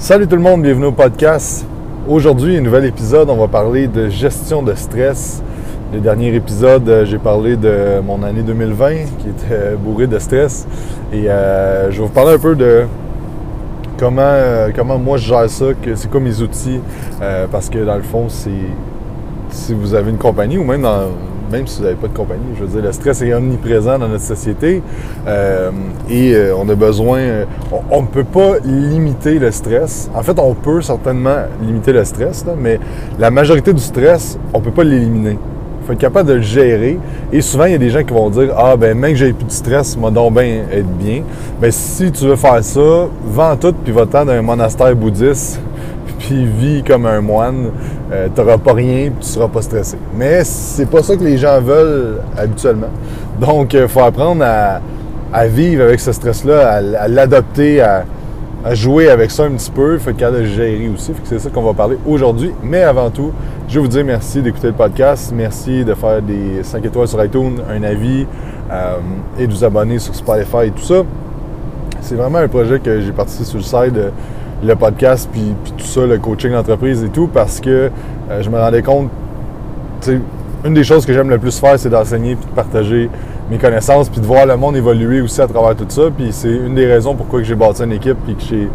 Salut 0.00 0.26
tout 0.26 0.36
le 0.36 0.40
monde, 0.40 0.62
bienvenue 0.62 0.86
au 0.86 0.92
podcast. 0.92 1.66
Aujourd'hui, 2.08 2.56
un 2.56 2.62
nouvel 2.62 2.86
épisode, 2.86 3.28
on 3.28 3.36
va 3.36 3.48
parler 3.48 3.86
de 3.86 4.08
gestion 4.08 4.62
de 4.62 4.74
stress. 4.74 5.42
Le 5.92 6.00
dernier 6.00 6.34
épisode, 6.34 6.88
euh, 6.88 7.04
j'ai 7.04 7.18
parlé 7.18 7.54
de 7.54 8.00
mon 8.02 8.22
année 8.22 8.40
2020 8.40 8.94
qui 9.18 9.28
était 9.28 9.76
bourrée 9.76 10.06
de 10.06 10.18
stress. 10.18 10.66
Et 11.12 11.28
euh, 11.28 11.90
je 11.90 11.98
vais 11.98 12.06
vous 12.06 12.08
parler 12.08 12.32
un 12.32 12.38
peu 12.38 12.56
de 12.56 12.86
comment, 13.98 14.22
euh, 14.22 14.70
moi 14.98 15.18
je 15.18 15.28
gère 15.28 15.50
ça, 15.50 15.66
c'est 15.94 16.10
quoi 16.10 16.20
mes 16.20 16.40
outils. 16.40 16.80
Parce 17.52 17.68
que 17.68 17.84
dans 17.84 17.96
le 17.96 18.02
fond, 18.02 18.30
c'est 18.30 18.50
si 19.50 19.74
vous 19.74 19.94
avez 19.94 20.10
une 20.10 20.18
compagnie 20.18 20.56
ou 20.56 20.64
même 20.64 20.80
dans, 20.80 21.08
même 21.50 21.66
si 21.66 21.78
vous 21.78 21.84
n'avez 21.84 21.96
pas 21.96 22.08
de 22.08 22.16
compagnie, 22.16 22.54
je 22.56 22.64
veux 22.64 22.68
dire, 22.68 22.82
le 22.82 22.92
stress 22.92 23.22
est 23.22 23.32
omniprésent 23.32 23.98
dans 23.98 24.08
notre 24.08 24.24
société 24.24 24.82
euh, 25.26 25.70
et 26.08 26.34
euh, 26.34 26.54
on 26.56 26.68
a 26.68 26.74
besoin, 26.74 27.18
euh, 27.18 27.44
on 27.90 28.02
ne 28.02 28.06
peut 28.06 28.24
pas 28.24 28.58
limiter 28.64 29.38
le 29.38 29.50
stress. 29.50 30.10
En 30.14 30.22
fait, 30.22 30.38
on 30.38 30.54
peut 30.54 30.80
certainement 30.80 31.44
limiter 31.62 31.92
le 31.92 32.04
stress, 32.04 32.44
mais 32.58 32.78
la 33.18 33.30
majorité 33.30 33.72
du 33.72 33.82
stress, 33.82 34.38
on 34.54 34.58
ne 34.58 34.64
peut 34.64 34.70
pas 34.70 34.84
l'éliminer. 34.84 35.38
Il 35.82 35.86
faut 35.86 35.92
être 35.92 35.98
capable 35.98 36.28
de 36.28 36.34
le 36.34 36.42
gérer. 36.42 36.98
Et 37.32 37.40
souvent, 37.40 37.64
il 37.64 37.72
y 37.72 37.74
a 37.74 37.78
des 37.78 37.90
gens 37.90 38.04
qui 38.04 38.12
vont 38.12 38.28
dire 38.28 38.54
Ah, 38.56 38.76
ben, 38.76 38.96
même 38.96 39.12
que 39.12 39.18
j'ai 39.18 39.32
plus 39.32 39.46
de 39.46 39.50
stress, 39.50 39.96
moi 39.96 40.10
donc 40.10 40.34
bien 40.34 40.62
être 40.70 40.98
bien. 40.98 41.22
Ben, 41.60 41.70
si 41.70 42.12
tu 42.12 42.26
veux 42.26 42.36
faire 42.36 42.62
ça, 42.62 43.08
vends 43.24 43.56
tout 43.56 43.74
puis 43.82 43.92
va-t'en 43.92 44.24
dans 44.24 44.32
un 44.32 44.42
monastère 44.42 44.94
bouddhiste 44.94 45.58
puis 46.18 46.44
vis 46.44 46.82
comme 46.82 47.06
un 47.06 47.20
moine, 47.20 47.70
euh, 48.12 48.28
tu 48.34 48.40
n'auras 48.40 48.58
pas 48.58 48.72
rien, 48.72 49.10
tu 49.20 49.26
seras 49.26 49.48
pas 49.48 49.62
stressé. 49.62 49.96
Mais 50.14 50.44
c'est 50.44 50.86
pas 50.86 51.02
ça 51.02 51.16
que 51.16 51.24
les 51.24 51.38
gens 51.38 51.60
veulent 51.60 52.20
habituellement. 52.36 52.90
Donc, 53.40 53.74
il 53.74 53.88
faut 53.88 54.00
apprendre 54.00 54.44
à, 54.44 55.46
vivre 55.46 55.84
avec 55.84 56.00
ce 56.00 56.12
stress-là, 56.12 56.80
à, 56.98 57.08
l'adopter, 57.08 57.80
à, 57.80 58.04
jouer 58.72 59.08
avec 59.08 59.30
ça 59.30 59.44
un 59.44 59.52
petit 59.52 59.70
peu. 59.70 59.94
Il 59.94 60.00
faut 60.00 60.10
être 60.10 60.44
gérer 60.44 60.90
aussi. 60.94 61.12
C'est 61.24 61.38
ça 61.38 61.48
qu'on 61.48 61.62
va 61.62 61.72
parler 61.72 61.96
aujourd'hui. 62.06 62.52
Mais 62.62 62.82
avant 62.82 63.10
tout, 63.10 63.32
je 63.68 63.78
vous 63.78 63.88
dire 63.88 64.04
merci 64.04 64.42
d'écouter 64.42 64.66
le 64.66 64.72
podcast. 64.74 65.32
Merci 65.34 65.84
de 65.84 65.94
faire 65.94 66.20
des 66.20 66.62
5 66.62 66.84
étoiles 66.84 67.08
sur 67.08 67.24
iTunes, 67.24 67.60
un 67.70 67.82
avis 67.82 68.26
euh, 68.70 68.96
et 69.38 69.46
de 69.46 69.52
vous 69.52 69.64
abonner 69.64 69.98
sur 69.98 70.14
Spotify 70.14 70.66
et 70.66 70.70
tout 70.70 70.82
ça. 70.82 71.02
C'est 72.02 72.14
vraiment 72.14 72.38
un 72.38 72.48
projet 72.48 72.80
que 72.80 73.00
j'ai 73.00 73.12
participé 73.12 73.44
sur 73.44 73.58
le 73.58 73.64
site. 73.64 73.98
Le 74.64 74.74
podcast, 74.76 75.28
puis, 75.32 75.54
tout 75.76 75.84
ça, 75.86 76.04
le 76.06 76.18
coaching 76.18 76.52
d'entreprise 76.52 77.02
et 77.04 77.08
tout, 77.08 77.28
parce 77.32 77.60
que 77.60 77.90
euh, 78.30 78.42
je 78.42 78.50
me 78.50 78.58
rendais 78.58 78.82
compte, 78.82 79.08
une 80.64 80.74
des 80.74 80.84
choses 80.84 81.06
que 81.06 81.12
j'aime 81.12 81.30
le 81.30 81.38
plus 81.38 81.58
faire, 81.58 81.78
c'est 81.78 81.88
d'enseigner 81.90 82.36
puis 82.36 82.46
de 82.46 82.54
partager 82.54 83.08
mes 83.50 83.58
connaissances, 83.58 84.08
puis 84.08 84.20
de 84.20 84.26
voir 84.26 84.46
le 84.46 84.56
monde 84.56 84.76
évoluer 84.76 85.20
aussi 85.22 85.40
à 85.40 85.46
travers 85.46 85.74
tout 85.74 85.86
ça. 85.88 86.02
Puis 86.14 86.28
c'est 86.30 86.52
une 86.54 86.74
des 86.74 86.86
raisons 86.86 87.14
pourquoi 87.14 87.42
j'ai 87.42 87.54
bâti 87.54 87.82
une 87.82 87.92
équipe 87.92 88.16
puis 88.24 88.34
que 88.34 88.42
j'ai, 88.42 88.68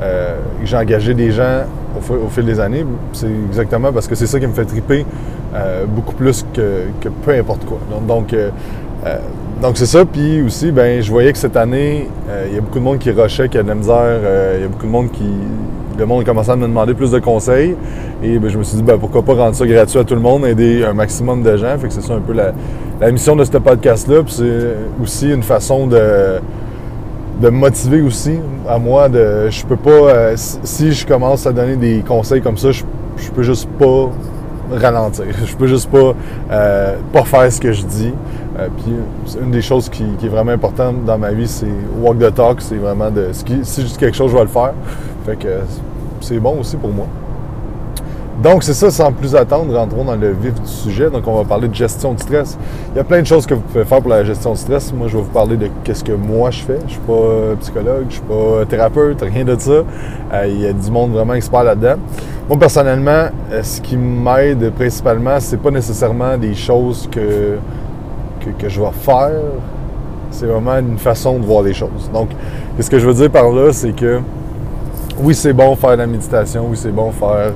euh, 0.00 0.36
engagé 0.74 1.14
des 1.14 1.30
gens 1.32 1.64
au, 1.98 2.00
fi- 2.00 2.12
au 2.24 2.28
fil 2.28 2.44
des 2.44 2.58
années. 2.60 2.84
C'est 3.12 3.26
exactement 3.48 3.92
parce 3.92 4.06
que 4.06 4.14
c'est 4.14 4.26
ça 4.26 4.38
qui 4.40 4.46
me 4.46 4.52
fait 4.52 4.64
triper 4.64 5.04
euh, 5.54 5.84
beaucoup 5.86 6.14
plus 6.14 6.46
que, 6.54 6.84
que 7.00 7.08
peu 7.08 7.32
importe 7.32 7.64
quoi. 7.66 7.78
Donc, 8.08 8.32
donc 9.62 9.76
c'est 9.76 9.86
ça. 9.86 10.04
Puis 10.04 10.42
aussi, 10.42 10.72
ben, 10.72 11.00
je 11.02 11.10
voyais 11.10 11.32
que 11.32 11.38
cette 11.38 11.56
année, 11.56 12.08
euh, 12.28 12.46
il 12.50 12.54
y 12.56 12.58
a 12.58 12.60
beaucoup 12.60 12.78
de 12.78 12.84
monde 12.84 12.98
qui 12.98 13.10
rushait, 13.10 13.48
qui 13.48 13.58
a 13.58 13.62
de 13.62 13.68
la 13.68 13.74
misère. 13.74 13.94
euh, 13.96 14.54
il 14.58 14.62
y 14.62 14.64
a 14.64 14.68
beaucoup 14.68 14.86
de 14.86 14.90
monde 14.90 15.10
qui. 15.12 15.24
Le 15.98 16.06
monde 16.06 16.24
commençait 16.24 16.50
à 16.52 16.56
me 16.56 16.62
demander 16.66 16.94
plus 16.94 17.10
de 17.10 17.18
conseils. 17.18 17.76
Et 18.24 18.38
ben, 18.38 18.48
je 18.50 18.58
me 18.58 18.62
suis 18.64 18.76
dit, 18.78 18.82
ben, 18.82 18.98
pourquoi 18.98 19.22
pas 19.22 19.34
rendre 19.34 19.54
ça 19.54 19.66
gratuit 19.66 19.98
à 19.98 20.04
tout 20.04 20.14
le 20.14 20.20
monde, 20.20 20.44
aider 20.46 20.84
un 20.84 20.94
maximum 20.94 21.42
de 21.42 21.56
gens. 21.56 21.76
Fait 21.78 21.88
que 21.88 21.92
c'est 21.92 22.00
ça 22.02 22.14
un 22.14 22.20
peu 22.20 22.32
la, 22.32 22.52
mission 23.12 23.36
de 23.36 23.44
ce 23.44 23.50
podcast-là. 23.58 24.22
Puis 24.22 24.34
c'est 24.38 25.02
aussi 25.02 25.30
une 25.30 25.42
façon 25.42 25.86
de 25.86 26.40
de 27.40 27.50
me 27.50 27.56
motiver 27.58 28.02
aussi 28.02 28.38
à 28.68 28.78
moi 28.78 29.08
de 29.08 29.48
je 29.50 29.64
peux 29.66 29.76
pas 29.76 29.90
euh, 29.90 30.32
si- 30.36 30.58
si 30.62 30.92
je 30.92 31.04
commence 31.06 31.44
à 31.46 31.52
donner 31.52 31.74
des 31.74 32.04
conseils 32.06 32.40
comme 32.40 32.56
ça 32.56 32.70
je, 32.70 32.84
je 33.16 33.30
peux 33.32 33.42
juste 33.42 33.68
pas 33.80 34.10
ralentir. 34.76 35.24
Je 35.44 35.56
peux 35.56 35.66
juste 35.66 35.90
pas 35.90 36.14
euh, 36.50 36.96
pas 37.12 37.24
faire 37.24 37.52
ce 37.52 37.60
que 37.60 37.72
je 37.72 37.84
dis. 37.84 38.12
Euh, 38.58 38.68
puis 38.76 38.92
une 39.42 39.50
des 39.50 39.62
choses 39.62 39.88
qui, 39.88 40.04
qui 40.18 40.26
est 40.26 40.28
vraiment 40.28 40.52
importante 40.52 41.04
dans 41.06 41.16
ma 41.16 41.32
vie 41.32 41.48
c'est 41.48 41.64
walk 41.98 42.18
the 42.18 42.34
talk 42.34 42.60
c'est 42.60 42.76
vraiment 42.76 43.10
de 43.10 43.28
si 43.32 43.46
je 43.48 43.86
dis 43.86 43.96
quelque 43.96 44.16
chose 44.16 44.30
je 44.30 44.36
vais 44.36 44.42
le 44.42 44.48
faire. 44.48 44.74
Fait 45.24 45.36
que 45.36 45.60
c'est 46.20 46.38
bon 46.38 46.60
aussi 46.60 46.76
pour 46.76 46.90
moi 46.90 47.06
donc, 48.40 48.62
c'est 48.62 48.74
ça, 48.74 48.90
sans 48.90 49.12
plus 49.12 49.36
attendre, 49.36 49.76
rentrons 49.76 50.04
dans 50.04 50.16
le 50.16 50.32
vif 50.32 50.54
du 50.54 50.66
sujet. 50.66 51.10
Donc, 51.10 51.26
on 51.26 51.36
va 51.36 51.44
parler 51.44 51.68
de 51.68 51.74
gestion 51.74 52.14
de 52.14 52.20
stress. 52.20 52.56
Il 52.92 52.96
y 52.96 53.00
a 53.00 53.04
plein 53.04 53.20
de 53.20 53.26
choses 53.26 53.46
que 53.46 53.54
vous 53.54 53.60
pouvez 53.60 53.84
faire 53.84 54.00
pour 54.00 54.10
la 54.10 54.24
gestion 54.24 54.52
de 54.52 54.58
stress. 54.58 54.92
Moi, 54.92 55.08
je 55.08 55.16
vais 55.16 55.22
vous 55.22 55.30
parler 55.30 55.56
de 55.56 55.68
qu'est-ce 55.84 56.02
que 56.02 56.12
moi 56.12 56.50
je 56.50 56.62
fais. 56.62 56.78
Je 56.86 56.92
suis 56.92 57.00
pas 57.00 57.12
euh, 57.12 57.54
psychologue, 57.56 58.06
je 58.08 58.14
suis 58.14 58.22
pas 58.22 58.64
thérapeute, 58.68 59.20
rien 59.20 59.44
de 59.44 59.56
ça. 59.58 59.70
Euh, 59.70 60.46
il 60.46 60.60
y 60.60 60.66
a 60.66 60.72
du 60.72 60.90
monde 60.90 61.12
vraiment 61.12 61.34
expert 61.34 61.62
là-dedans. 61.62 62.00
Moi, 62.48 62.58
personnellement, 62.58 63.26
euh, 63.52 63.62
ce 63.62 63.80
qui 63.80 63.96
m'aide 63.96 64.72
principalement, 64.72 65.38
c'est 65.38 65.58
pas 65.58 65.70
nécessairement 65.70 66.36
des 66.38 66.54
choses 66.54 67.08
que, 67.12 67.58
que, 68.58 68.68
je 68.68 68.80
vais 68.80 68.90
faire. 68.92 69.30
C'est 70.30 70.46
vraiment 70.46 70.78
une 70.78 70.98
façon 70.98 71.38
de 71.38 71.44
voir 71.44 71.62
les 71.62 71.74
choses. 71.74 72.10
Donc, 72.12 72.30
ce 72.80 72.88
que 72.88 72.98
je 72.98 73.06
veux 73.06 73.14
dire 73.14 73.30
par 73.30 73.50
là, 73.50 73.72
c'est 73.72 73.92
que 73.92 74.20
oui, 75.18 75.34
c'est 75.34 75.52
bon 75.52 75.76
faire 75.76 75.92
de 75.92 75.96
la 75.96 76.06
méditation, 76.06 76.66
oui, 76.68 76.76
c'est 76.76 76.90
bon 76.90 77.12
faire 77.12 77.28
euh, 77.28 77.50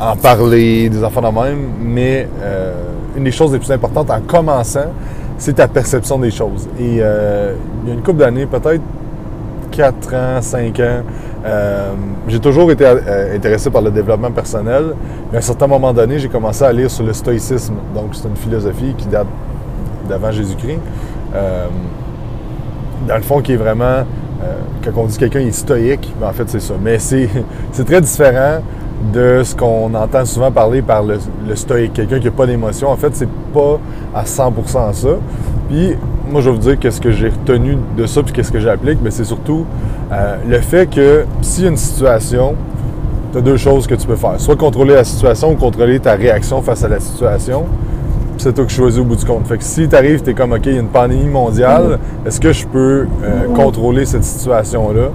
en 0.00 0.16
parler, 0.16 0.88
des 0.88 1.04
enfants 1.04 1.20
de 1.20 1.40
même, 1.40 1.66
mais 1.80 2.28
euh, 2.42 2.72
une 3.16 3.24
des 3.24 3.30
choses 3.30 3.52
les 3.52 3.58
plus 3.58 3.70
importantes 3.70 4.10
en 4.10 4.20
commençant, 4.20 4.92
c'est 5.38 5.54
ta 5.54 5.68
perception 5.68 6.18
des 6.18 6.30
choses. 6.30 6.68
Et 6.78 6.98
euh, 7.00 7.54
il 7.82 7.88
y 7.88 7.92
a 7.92 7.94
une 7.94 8.02
couple 8.02 8.20
d'années, 8.20 8.46
peut-être 8.46 8.82
4 9.72 10.14
ans, 10.14 10.40
5 10.40 10.80
ans, 10.80 11.02
euh, 11.44 11.92
j'ai 12.26 12.40
toujours 12.40 12.70
été 12.70 12.84
euh, 12.86 13.36
intéressé 13.36 13.68
par 13.70 13.82
le 13.82 13.90
développement 13.90 14.30
personnel. 14.30 14.94
Mais 15.30 15.36
à 15.36 15.38
un 15.38 15.42
certain 15.42 15.66
moment 15.66 15.92
donné, 15.92 16.18
j'ai 16.18 16.28
commencé 16.28 16.64
à 16.64 16.72
lire 16.72 16.90
sur 16.90 17.04
le 17.04 17.12
stoïcisme. 17.12 17.74
Donc, 17.94 18.14
c'est 18.14 18.28
une 18.28 18.36
philosophie 18.36 18.94
qui 18.96 19.06
date 19.06 19.26
d'avant 20.08 20.30
Jésus-Christ. 20.30 20.78
Euh, 21.34 21.66
dans 23.06 23.16
le 23.16 23.22
fond, 23.22 23.42
qui 23.42 23.52
est 23.52 23.56
vraiment, 23.56 23.84
euh, 23.84 24.02
quand 24.84 24.90
on 24.96 25.06
dit 25.06 25.18
quelqu'un 25.18 25.40
est 25.40 25.52
stoïque, 25.52 26.12
ben, 26.20 26.28
en 26.28 26.32
fait, 26.32 26.48
c'est 26.48 26.60
ça. 26.60 26.74
Mais 26.82 26.98
c'est 26.98 27.28
très 27.86 28.00
différent 28.00 28.60
de 29.12 29.42
ce 29.44 29.54
qu'on 29.54 29.92
entend 29.94 30.24
souvent 30.24 30.50
parler 30.50 30.82
par 30.82 31.02
le, 31.02 31.18
stoïque, 31.54 31.92
quelqu'un 31.94 32.18
qui 32.18 32.26
n'a 32.26 32.30
pas 32.30 32.46
d'émotion. 32.46 32.88
En 32.88 32.96
fait, 32.96 33.14
c'est 33.14 33.28
pas 33.52 33.78
à 34.14 34.24
100% 34.24 34.92
ça. 34.92 35.08
Puis, 35.68 35.94
moi, 36.30 36.40
je 36.40 36.50
vais 36.50 36.56
vous 36.56 36.62
dire 36.62 36.78
qu'est-ce 36.78 37.00
que 37.00 37.10
j'ai 37.10 37.28
retenu 37.28 37.76
de 37.96 38.06
ça, 38.06 38.22
puis 38.22 38.32
qu'est-ce 38.32 38.52
que 38.52 38.60
j'applique, 38.60 38.98
mais 39.02 39.10
c'est 39.10 39.24
surtout 39.24 39.66
euh, 40.12 40.36
le 40.46 40.60
fait 40.60 40.88
que 40.88 41.24
s'il 41.42 41.64
y 41.64 41.66
a 41.66 41.70
une 41.70 41.76
situation, 41.76 42.54
tu 43.32 43.38
as 43.38 43.40
deux 43.40 43.56
choses 43.56 43.86
que 43.86 43.94
tu 43.94 44.06
peux 44.06 44.16
faire. 44.16 44.34
Soit 44.38 44.56
contrôler 44.56 44.94
la 44.94 45.04
situation 45.04 45.50
ou 45.52 45.56
contrôler 45.56 45.98
ta 46.00 46.14
réaction 46.14 46.62
face 46.62 46.84
à 46.84 46.88
la 46.88 47.00
situation 47.00 47.64
c'est 48.38 48.52
toi 48.52 48.64
qui 48.64 48.74
choisis 48.74 49.00
au 49.00 49.04
bout 49.04 49.16
du 49.16 49.24
compte. 49.24 49.46
Fait 49.46 49.58
que 49.58 49.64
si 49.64 49.88
t'arrives, 49.88 50.22
t'es 50.22 50.34
comme, 50.34 50.52
OK, 50.52 50.66
il 50.66 50.74
y 50.74 50.76
a 50.76 50.80
une 50.80 50.88
pandémie 50.88 51.28
mondiale, 51.28 51.98
est-ce 52.26 52.40
que 52.40 52.52
je 52.52 52.66
peux 52.66 53.06
euh, 53.22 53.48
contrôler 53.54 54.04
cette 54.04 54.24
situation-là? 54.24 55.08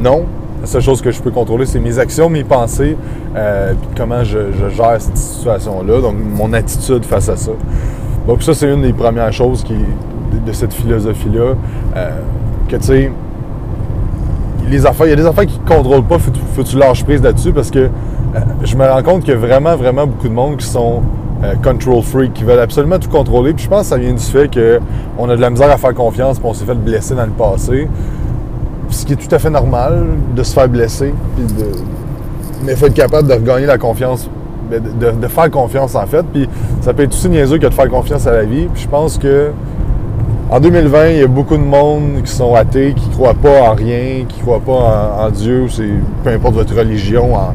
Non. 0.00 0.24
La 0.60 0.66
seule 0.66 0.82
chose 0.82 1.02
que 1.02 1.10
je 1.10 1.20
peux 1.20 1.30
contrôler, 1.30 1.66
c'est 1.66 1.80
mes 1.80 1.98
actions, 1.98 2.28
mes 2.28 2.44
pensées, 2.44 2.96
euh, 3.34 3.72
puis 3.72 3.90
comment 3.96 4.22
je, 4.22 4.38
je 4.52 4.68
gère 4.74 4.96
cette 5.00 5.16
situation-là, 5.16 6.00
donc 6.00 6.14
mon 6.18 6.52
attitude 6.52 7.04
face 7.04 7.28
à 7.28 7.36
ça. 7.36 7.50
Donc 8.28 8.42
ça, 8.42 8.54
c'est 8.54 8.72
une 8.72 8.82
des 8.82 8.92
premières 8.92 9.32
choses 9.32 9.64
qui, 9.64 9.74
de, 9.74 10.46
de 10.46 10.52
cette 10.52 10.72
philosophie-là, 10.72 11.54
euh, 11.96 12.10
que 12.68 12.76
tu 12.76 12.82
sais, 12.82 13.12
les 14.70 14.86
affaires, 14.86 15.06
il 15.06 15.10
y 15.10 15.14
a 15.14 15.16
des 15.16 15.26
affaires 15.26 15.46
qui 15.46 15.58
ne 15.58 15.68
contrôlent 15.68 16.04
pas, 16.04 16.18
faut, 16.18 16.30
faut 16.54 16.62
que 16.62 16.68
tu 16.68 16.78
lâches 16.78 17.04
prise 17.04 17.22
là-dessus 17.22 17.52
parce 17.52 17.70
que 17.70 17.90
je 18.62 18.76
me 18.76 18.86
rends 18.86 19.02
compte 19.02 19.24
qu'il 19.24 19.34
y 19.34 19.36
a 19.36 19.38
vraiment, 19.40 19.76
vraiment 19.76 20.06
beaucoup 20.06 20.28
de 20.28 20.32
monde 20.32 20.56
qui 20.56 20.66
sont 20.66 21.02
euh, 21.44 21.54
control 21.62 22.02
freak, 22.02 22.34
qui 22.34 22.44
veulent 22.44 22.60
absolument 22.60 22.98
tout 22.98 23.08
contrôler. 23.10 23.52
Puis 23.52 23.64
je 23.64 23.68
pense 23.68 23.82
que 23.82 23.86
ça 23.86 23.96
vient 23.98 24.12
du 24.12 24.22
fait 24.22 24.48
qu'on 24.48 25.28
a 25.28 25.36
de 25.36 25.40
la 25.40 25.50
misère 25.50 25.70
à 25.70 25.76
faire 25.76 25.94
confiance, 25.94 26.38
puis 26.38 26.48
on 26.48 26.54
s'est 26.54 26.64
fait 26.64 26.74
blesser 26.74 27.14
dans 27.14 27.24
le 27.26 27.30
passé. 27.32 27.88
Ce 28.90 29.04
qui 29.06 29.14
est 29.14 29.16
tout 29.16 29.34
à 29.34 29.38
fait 29.38 29.50
normal 29.50 30.04
de 30.36 30.42
se 30.42 30.52
faire 30.52 30.68
blesser, 30.68 31.14
puis 31.36 31.44
de... 31.46 31.64
mais 32.64 32.72
il 32.72 32.78
faut 32.78 32.86
être 32.86 32.94
capable 32.94 33.26
de 33.26 33.32
regagner 33.34 33.66
la 33.66 33.78
confiance, 33.78 34.28
de, 34.70 34.78
de- 34.78 35.28
faire 35.28 35.50
confiance 35.50 35.94
en 35.94 36.06
fait. 36.06 36.24
Puis 36.32 36.48
ça 36.82 36.92
peut 36.92 37.02
être 37.04 37.12
aussi 37.14 37.28
niaiseux 37.28 37.58
que 37.58 37.66
de 37.66 37.74
faire 37.74 37.88
confiance 37.88 38.26
à 38.26 38.32
la 38.32 38.44
vie. 38.44 38.66
Puis 38.72 38.82
je 38.82 38.88
pense 38.88 39.16
que 39.18 39.50
en 40.50 40.60
2020, 40.60 41.08
il 41.08 41.16
y 41.16 41.22
a 41.22 41.26
beaucoup 41.26 41.56
de 41.56 41.62
monde 41.62 42.20
qui 42.22 42.30
sont 42.30 42.54
athées, 42.54 42.92
qui 42.94 43.08
croient 43.08 43.32
pas 43.32 43.62
en 43.70 43.74
rien, 43.74 44.26
qui 44.28 44.40
croient 44.42 44.60
pas 44.60 44.72
en, 45.18 45.26
en 45.26 45.30
Dieu, 45.30 45.66
c'est 45.70 45.88
peu 46.22 46.28
importe 46.30 46.54
votre 46.54 46.76
religion. 46.76 47.34
en- 47.34 47.54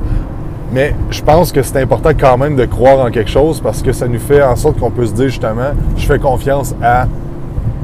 Mais 0.72 0.94
je 1.10 1.22
pense 1.22 1.52
que 1.52 1.62
c'est 1.64 1.82
important 1.82 2.10
quand 2.18 2.38
même 2.38 2.56
de 2.56 2.66
croire 2.66 3.00
en 3.06 3.10
quelque 3.10 3.30
chose 3.30 3.62
parce 3.62 3.82
que 3.82 3.94
ça 3.94 4.08
nous 4.08 4.20
fait 4.20 4.44
en 4.44 4.56
sorte 4.56 4.80
qu'on 4.80 4.92
peut 4.92 5.06
se 5.06 5.14
dire 5.14 5.30
justement, 5.30 5.72
je 5.96 6.06
fais 6.06 6.20
confiance 6.20 6.76
à 6.84 7.08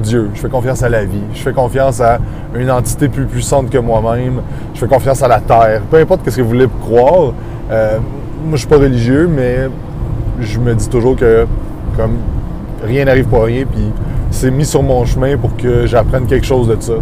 Dieu, 0.00 0.30
je 0.34 0.40
fais 0.40 0.48
confiance 0.48 0.82
à 0.82 0.88
la 0.88 1.04
vie, 1.04 1.22
je 1.32 1.40
fais 1.40 1.52
confiance 1.52 2.00
à 2.00 2.18
une 2.54 2.70
entité 2.70 3.08
plus 3.08 3.26
puissante 3.26 3.70
que 3.70 3.78
moi-même, 3.78 4.42
je 4.74 4.80
fais 4.80 4.86
confiance 4.86 5.22
à 5.22 5.28
la 5.28 5.40
terre. 5.40 5.82
Peu 5.90 5.98
importe 5.98 6.28
ce 6.28 6.36
que 6.36 6.42
vous 6.42 6.48
voulez 6.48 6.68
croire. 6.82 7.32
euh, 7.70 7.98
moi, 8.44 8.52
je 8.52 8.58
suis 8.58 8.68
pas 8.68 8.76
religieux, 8.76 9.30
mais 9.34 9.68
je 10.40 10.58
me 10.58 10.74
dis 10.74 10.88
toujours 10.88 11.16
que 11.16 11.46
comme 11.96 12.18
rien 12.84 13.06
n'arrive 13.06 13.26
pour 13.26 13.44
rien, 13.44 13.64
puis 13.64 13.90
c'est 14.30 14.50
mis 14.50 14.66
sur 14.66 14.82
mon 14.82 15.04
chemin 15.06 15.38
pour 15.38 15.56
que 15.56 15.86
j'apprenne 15.86 16.26
quelque 16.26 16.44
chose 16.44 16.68
de 16.68 16.76
ça. 16.80 16.94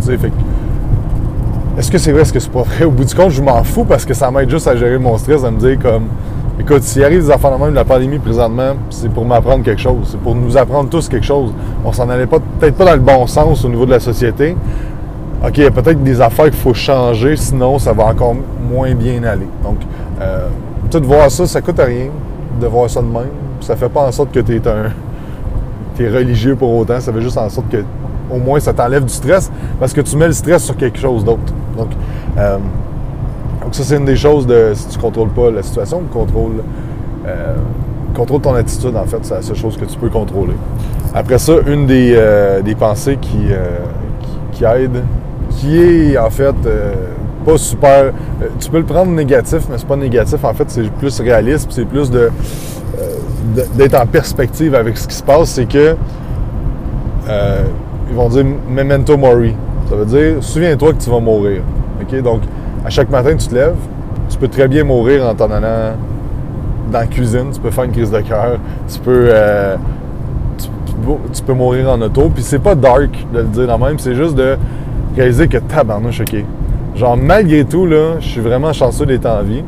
Est-ce 1.78 1.90
que 1.90 1.96
c'est 1.98 2.12
vrai, 2.12 2.22
est-ce 2.22 2.32
que 2.32 2.40
c'est 2.40 2.52
pas 2.52 2.62
vrai? 2.62 2.84
Au 2.84 2.90
bout 2.90 3.04
du 3.04 3.14
compte, 3.14 3.30
je 3.30 3.42
m'en 3.42 3.62
fous 3.64 3.84
parce 3.84 4.04
que 4.04 4.12
ça 4.12 4.30
m'aide 4.30 4.50
juste 4.50 4.68
à 4.68 4.76
gérer 4.76 4.98
mon 4.98 5.16
stress, 5.16 5.42
à 5.42 5.50
me 5.50 5.58
dire 5.58 5.78
comme, 5.78 6.04
écoute, 6.60 6.82
s'il 6.82 7.02
arrive 7.02 7.22
des 7.22 7.30
affaires 7.30 7.56
de 7.56 7.64
même 7.64 7.72
la 7.72 7.84
pandémie 7.84 8.18
présentement, 8.18 8.74
c'est 8.90 9.10
pour 9.10 9.24
m'apprendre 9.24 9.64
quelque 9.64 9.80
chose, 9.80 10.08
c'est 10.10 10.20
pour 10.20 10.34
nous 10.34 10.56
apprendre 10.56 10.90
tous 10.90 11.08
quelque 11.08 11.24
chose. 11.24 11.52
On 11.84 11.92
s'en 11.92 12.10
allait 12.10 12.26
peut-être 12.26 12.76
pas 12.76 12.84
dans 12.84 12.94
le 12.94 13.00
bon 13.00 13.26
sens 13.26 13.64
au 13.64 13.68
niveau 13.68 13.86
de 13.86 13.90
la 13.90 14.00
société. 14.00 14.54
OK, 15.44 15.56
il 15.56 15.64
y 15.64 15.66
a 15.66 15.70
peut-être 15.70 16.02
des 16.02 16.20
affaires 16.20 16.44
qu'il 16.44 16.54
faut 16.54 16.74
changer, 16.74 17.36
sinon 17.36 17.78
ça 17.78 17.92
va 17.92 18.04
encore 18.04 18.36
moins 18.70 18.94
bien 18.94 19.24
aller. 19.24 19.48
Donc, 19.64 19.78
euh, 20.20 20.48
tout 20.90 21.02
voir 21.04 21.30
ça, 21.30 21.46
ça 21.46 21.62
coûte 21.62 21.80
rien 21.80 22.10
de 22.60 22.66
voir 22.66 22.90
ça 22.90 23.00
de 23.00 23.06
même. 23.06 23.30
Ça 23.60 23.76
fait 23.76 23.88
pas 23.88 24.06
en 24.06 24.12
sorte 24.12 24.30
que 24.30 24.40
tu 24.40 24.56
es 24.56 24.68
un. 24.68 24.90
es 25.98 26.08
religieux 26.08 26.54
pour 26.54 26.76
autant, 26.76 27.00
ça 27.00 27.12
fait 27.12 27.22
juste 27.22 27.38
en 27.38 27.48
sorte 27.48 27.70
que 27.70 27.82
au 28.30 28.38
moins 28.38 28.60
ça 28.60 28.72
t'enlève 28.72 29.04
du 29.04 29.12
stress 29.12 29.50
parce 29.78 29.92
que 29.92 30.00
tu 30.00 30.16
mets 30.16 30.26
le 30.26 30.32
stress 30.32 30.62
sur 30.62 30.76
quelque 30.76 30.98
chose 30.98 31.24
d'autre. 31.24 31.52
Donc, 31.76 31.88
euh, 32.38 32.58
donc 33.62 33.74
ça, 33.74 33.82
c'est 33.84 33.96
une 33.96 34.04
des 34.04 34.16
choses 34.16 34.46
de 34.46 34.72
si 34.74 34.88
tu 34.88 34.98
contrôles 34.98 35.30
pas 35.30 35.50
la 35.50 35.62
situation, 35.62 36.02
contrôle, 36.12 36.62
euh, 37.26 37.54
contrôle 38.14 38.40
ton 38.40 38.54
attitude, 38.54 38.96
en 38.96 39.04
fait, 39.04 39.18
c'est 39.22 39.34
la 39.34 39.42
seule 39.42 39.56
chose 39.56 39.76
que 39.76 39.84
tu 39.84 39.96
peux 39.98 40.08
contrôler. 40.08 40.54
Après 41.14 41.38
ça, 41.38 41.54
une 41.66 41.86
des, 41.86 42.14
euh, 42.16 42.62
des 42.62 42.74
pensées 42.74 43.18
qui, 43.20 43.48
qui, 44.52 44.64
aide, 44.64 45.02
qui 45.50 45.78
est 45.78 46.18
en 46.18 46.30
fait 46.30 46.54
pas 47.44 47.58
super. 47.58 48.12
tu 48.60 48.70
peux 48.70 48.78
le 48.78 48.84
prendre 48.84 49.10
négatif, 49.10 49.62
mais 49.70 49.76
c'est 49.76 49.86
pas 49.86 49.96
négatif. 49.96 50.44
En 50.44 50.54
fait, 50.54 50.64
c'est 50.68 50.90
plus 50.92 51.20
réaliste, 51.20 51.68
c'est 51.70 51.84
plus 51.84 52.10
de, 52.10 52.30
d'être 53.74 54.00
en 54.00 54.06
perspective 54.06 54.74
avec 54.74 54.96
ce 54.96 55.08
qui 55.08 55.14
se 55.14 55.22
passe. 55.22 55.50
C'est 55.50 55.66
que 55.66 55.96
ils 57.28 58.14
vont 58.14 58.28
dire 58.28 58.44
memento 58.68 59.16
mori. 59.16 59.54
Ça 59.88 59.96
veut 59.96 60.06
dire 60.06 60.42
souviens-toi 60.42 60.92
que 60.92 61.02
tu 61.02 61.10
vas 61.10 61.20
mourir. 61.20 61.62
Donc, 62.22 62.42
à 62.84 62.90
chaque 62.90 63.10
matin, 63.10 63.36
tu 63.36 63.46
te 63.46 63.54
lèves. 63.54 63.76
Tu 64.28 64.38
peux 64.38 64.48
très 64.48 64.68
bien 64.68 64.84
mourir 64.84 65.26
en 65.26 65.34
t'en 65.34 65.50
allant 65.50 65.94
dans 66.90 66.98
la 66.98 67.06
cuisine. 67.06 67.50
Tu 67.52 67.60
peux 67.60 67.70
faire 67.70 67.84
une 67.84 67.92
crise 67.92 68.10
de 68.10 68.20
cœur. 68.20 68.58
Tu 68.92 68.98
peux, 68.98 69.26
euh, 69.28 69.76
tu, 71.32 71.42
peux 71.42 71.54
mourir 71.54 71.90
en 71.90 72.00
auto. 72.00 72.30
Puis 72.34 72.42
c'est 72.42 72.58
pas 72.58 72.74
dark 72.74 73.10
de 73.32 73.38
le 73.38 73.44
dire 73.44 73.66
dans 73.66 73.78
même. 73.78 73.98
C'est 73.98 74.14
juste 74.14 74.34
de 74.34 74.56
réaliser 75.16 75.48
que 75.48 75.58
tabarnouche, 75.58 76.20
OK? 76.20 76.44
Genre, 76.96 77.16
malgré 77.16 77.64
tout, 77.64 77.88
je 77.88 78.26
suis 78.26 78.40
vraiment 78.40 78.72
chanceux 78.72 79.06
d'être 79.06 79.26
en 79.26 79.42
vie. 79.42 79.62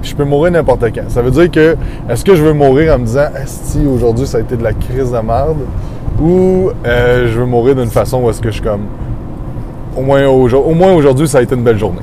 Puis 0.00 0.10
je 0.10 0.16
peux 0.16 0.24
mourir 0.24 0.52
n'importe 0.52 0.84
quand. 0.94 1.08
Ça 1.08 1.22
veut 1.22 1.30
dire 1.30 1.50
que, 1.50 1.76
est-ce 2.08 2.24
que 2.24 2.34
je 2.34 2.42
veux 2.42 2.52
mourir 2.52 2.94
en 2.94 2.98
me 2.98 3.04
disant, 3.04 3.26
si 3.46 3.86
aujourd'hui 3.86 4.26
ça 4.26 4.38
a 4.38 4.40
été 4.40 4.56
de 4.56 4.62
la 4.62 4.72
crise 4.72 5.10
de 5.12 5.18
merde? 5.18 5.58
Ou 6.20 6.70
euh, 6.84 7.28
je 7.28 7.38
veux 7.38 7.46
mourir 7.46 7.76
d'une 7.76 7.90
façon 7.90 8.22
où 8.22 8.30
est-ce 8.30 8.40
que 8.40 8.48
je 8.48 8.54
suis 8.54 8.62
comme 8.62 8.86
au 9.96 10.02
moins, 10.02 10.26
au 10.26 10.74
moins 10.74 10.92
aujourd'hui, 10.92 11.26
ça 11.26 11.38
a 11.38 11.42
été 11.42 11.54
une 11.54 11.62
belle 11.62 11.78
journée. 11.78 12.02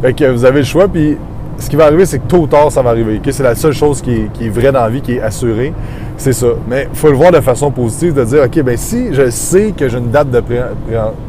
Fait 0.00 0.12
que 0.14 0.24
vous 0.30 0.44
avez 0.44 0.60
le 0.60 0.64
choix, 0.64 0.88
puis 0.88 1.18
ce 1.58 1.68
qui 1.68 1.76
va 1.76 1.86
arriver, 1.86 2.06
c'est 2.06 2.20
que 2.20 2.26
tôt 2.26 2.38
ou 2.38 2.46
tard, 2.46 2.70
ça 2.70 2.82
va 2.82 2.90
arriver. 2.90 3.20
C'est 3.30 3.42
la 3.42 3.54
seule 3.54 3.72
chose 3.72 4.00
qui 4.00 4.28
est, 4.40 4.48
vraie 4.48 4.72
dans 4.72 4.80
la 4.80 4.88
vie, 4.88 5.02
qui 5.02 5.14
est 5.14 5.20
assurée, 5.20 5.72
c'est 6.16 6.32
ça. 6.32 6.46
Mais 6.68 6.88
il 6.90 6.96
faut 6.96 7.08
le 7.08 7.16
voir 7.16 7.32
de 7.32 7.40
façon 7.40 7.70
positive, 7.70 8.14
de 8.14 8.24
dire, 8.24 8.44
OK, 8.44 8.62
ben 8.62 8.76
si 8.76 9.12
je 9.12 9.28
sais 9.30 9.74
que 9.76 9.88
j'ai 9.88 9.98
une 9.98 10.10
date 10.10 10.30
de 10.30 10.42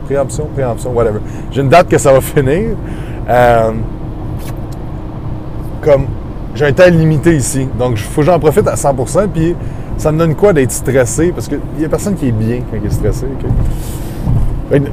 préemption, 0.06 0.48
préemption, 0.54 0.92
whatever, 0.92 1.19
j'ai 1.51 1.62
une 1.62 1.69
date 1.69 1.89
que 1.89 1.98
ça 1.98 2.13
va 2.13 2.21
finir, 2.21 2.69
euh, 3.30 3.71
comme 5.81 6.06
j'ai 6.56 6.66
un 6.66 6.74
temps 6.74 6.89
limité 6.89 7.36
ici. 7.36 7.68
Donc, 7.77 7.94
il 7.94 8.04
faut 8.04 8.21
que 8.21 8.27
j'en 8.27 8.39
profite 8.39 8.68
à 8.68 8.75
100% 8.75 9.27
puis 9.33 9.56
ça 10.00 10.12
me 10.12 10.18
donne 10.18 10.34
quoi 10.34 10.54
d'être 10.54 10.72
stressé? 10.72 11.31
Parce 11.34 11.48
qu'il 11.48 11.60
n'y 11.78 11.86
a 11.86 11.90
personne 11.90 12.16
qui 12.16 12.30
est 12.30 12.31
bien 12.31 12.62
quand 12.72 12.78
il 12.81 12.88
est 12.88 12.94
stressé. 12.94 13.25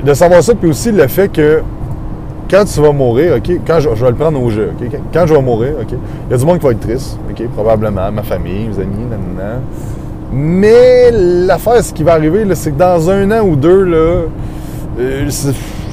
De 0.04 0.14
savoir 0.14 0.42
ça, 0.42 0.54
puis 0.54 0.68
aussi 0.68 0.90
le 0.90 1.06
fait 1.06 1.28
que 1.28 1.62
quand 2.50 2.64
tu 2.64 2.80
vas 2.80 2.92
mourir, 2.92 3.36
OK, 3.36 3.60
quand 3.66 3.80
je, 3.80 3.88
vais 3.88 4.10
le 4.10 4.14
prendre 4.16 4.42
au 4.42 4.50
jeu, 4.50 4.72
OK, 4.80 4.88
quand 5.12 5.26
je 5.26 5.34
vais 5.34 5.42
mourir, 5.42 5.74
OK, 5.80 5.92
il 5.92 6.32
y 6.32 6.34
a 6.34 6.38
du 6.38 6.44
monde 6.44 6.58
qui 6.58 6.64
va 6.64 6.72
être 6.72 6.80
triste, 6.80 7.18
OK, 7.30 7.46
probablement, 7.48 8.10
ma 8.10 8.22
famille, 8.22 8.68
mes 8.68 8.82
amis, 8.82 9.04
nanana. 9.10 9.60
Mais 10.32 11.10
l'affaire, 11.12 11.82
ce 11.84 11.92
qui 11.92 12.02
va 12.02 12.14
arriver, 12.14 12.44
c'est 12.54 12.72
que 12.72 12.78
dans 12.78 13.08
un 13.08 13.30
an 13.30 13.44
ou 13.44 13.54
deux, 13.54 13.84
là, 13.84 14.22
euh, 14.98 15.30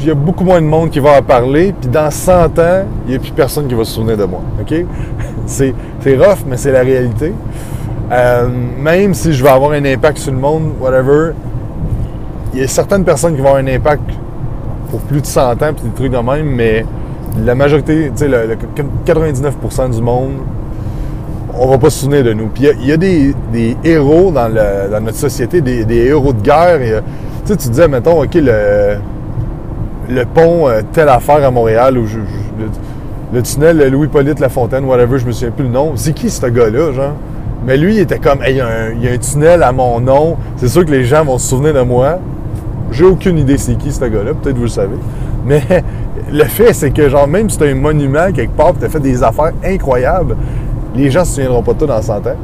il 0.01 0.07
y 0.07 0.11
a 0.11 0.15
beaucoup 0.15 0.43
moins 0.43 0.61
de 0.61 0.65
monde 0.65 0.89
qui 0.89 0.99
va 0.99 1.19
en 1.19 1.21
parler, 1.21 1.73
puis 1.79 1.89
dans 1.89 2.09
100 2.09 2.31
ans, 2.59 2.83
il 3.05 3.11
n'y 3.11 3.15
a 3.15 3.19
plus 3.19 3.31
personne 3.31 3.67
qui 3.67 3.75
va 3.75 3.83
se 3.83 3.91
souvenir 3.91 4.17
de 4.17 4.25
moi, 4.25 4.41
c'est 5.45 5.73
rough, 6.05 6.39
mais 6.47 6.57
c'est 6.57 6.71
la 6.71 6.81
réalité. 6.81 7.31
Euh, 8.11 8.47
même 8.79 9.13
si 9.13 9.33
je 9.33 9.43
vais 9.43 9.49
avoir 9.49 9.71
un 9.71 9.85
impact 9.85 10.17
sur 10.17 10.31
le 10.31 10.37
monde, 10.37 10.73
whatever, 10.79 11.31
il 12.53 12.59
y 12.59 12.63
a 12.63 12.67
certaines 12.67 13.03
personnes 13.03 13.35
qui 13.35 13.41
vont 13.41 13.49
avoir 13.49 13.63
un 13.63 13.67
impact 13.67 14.03
pour 14.89 14.99
plus 15.01 15.21
de 15.21 15.25
100 15.25 15.51
ans, 15.53 15.73
puis 15.73 15.83
des 15.83 15.95
trucs 15.95 16.11
de 16.11 16.17
même, 16.17 16.47
mais 16.47 16.85
la 17.43 17.55
majorité, 17.55 18.11
tu 18.15 18.25
sais, 18.25 18.27
le, 18.27 18.55
99% 19.05 19.95
du 19.95 20.01
monde, 20.01 20.33
on 21.57 21.67
va 21.67 21.77
pas 21.77 21.89
se 21.89 21.99
souvenir 21.99 22.23
de 22.23 22.33
nous. 22.33 22.47
Puis 22.47 22.67
il 22.79 22.85
y, 22.85 22.91
a, 22.91 22.97
des, 22.97 23.33
héros 23.83 24.31
dans, 24.31 24.49
notre 25.01 25.17
société, 25.17 25.61
des, 25.61 25.95
héros 25.95 26.33
de 26.33 26.41
guerre. 26.41 26.79
tu 27.45 27.55
sais, 27.55 27.69
disais, 27.69 27.87
mettons, 27.87 28.21
OK, 28.21 28.35
le, 28.35 28.97
pont, 30.25 30.67
euh, 30.67 30.81
telle 30.91 31.09
affaire 31.09 31.45
à 31.45 31.51
Montréal, 31.51 31.97
ou 31.97 32.05
le, 33.33 33.41
tunnel 33.41 33.89
Louis-Polyte 33.89 34.39
Lafontaine, 34.39 34.85
whatever, 34.85 35.17
je 35.17 35.25
me 35.25 35.31
souviens 35.31 35.51
plus 35.51 35.65
le 35.65 35.71
nom. 35.71 35.93
C'est 35.95 36.13
qui 36.13 36.29
ce 36.29 36.45
gars-là, 36.45 36.91
genre? 36.91 37.13
Mais 37.65 37.77
lui, 37.77 37.95
il 37.95 37.99
était 37.99 38.19
comme, 38.19 38.39
il 38.47 38.55
y, 38.55 38.61
a 38.61 38.67
un 38.67 39.17
tunnel 39.17 39.63
à 39.63 39.71
mon 39.71 39.99
nom, 40.01 40.35
c'est 40.57 40.67
sûr 40.67 40.85
que 40.85 40.91
les 40.91 41.05
gens 41.05 41.23
vont 41.23 41.37
se 41.37 41.47
souvenir 41.47 41.73
de 41.73 41.81
moi. 41.81 42.19
J'ai 42.91 43.05
aucune 43.05 43.37
idée 43.37 43.57
c'est 43.57 43.75
qui 43.75 43.91
ce 43.91 44.03
gars-là, 44.03 44.33
peut-être 44.33 44.57
vous 44.57 44.63
le 44.63 44.67
savez. 44.67 44.97
Mais 45.45 45.63
le 46.31 46.43
fait, 46.43 46.73
c'est 46.73 46.91
que 46.91 47.07
genre, 47.09 47.27
même 47.27 47.49
si 47.49 47.57
tu 47.57 47.63
as 47.63 47.67
un 47.67 47.75
monument 47.75 48.31
quelque 48.33 48.55
part, 48.55 48.73
tu 48.77 48.85
as 48.85 48.89
fait 48.89 48.99
des 48.99 49.23
affaires 49.23 49.53
incroyables, 49.63 50.35
les 50.95 51.09
gens 51.09 51.21
ne 51.21 51.25
se 51.25 51.35
souviendront 51.35 51.63
pas 51.63 51.73
de 51.73 51.85
dans 51.85 52.01
100 52.01 52.17
ans. 52.17 52.35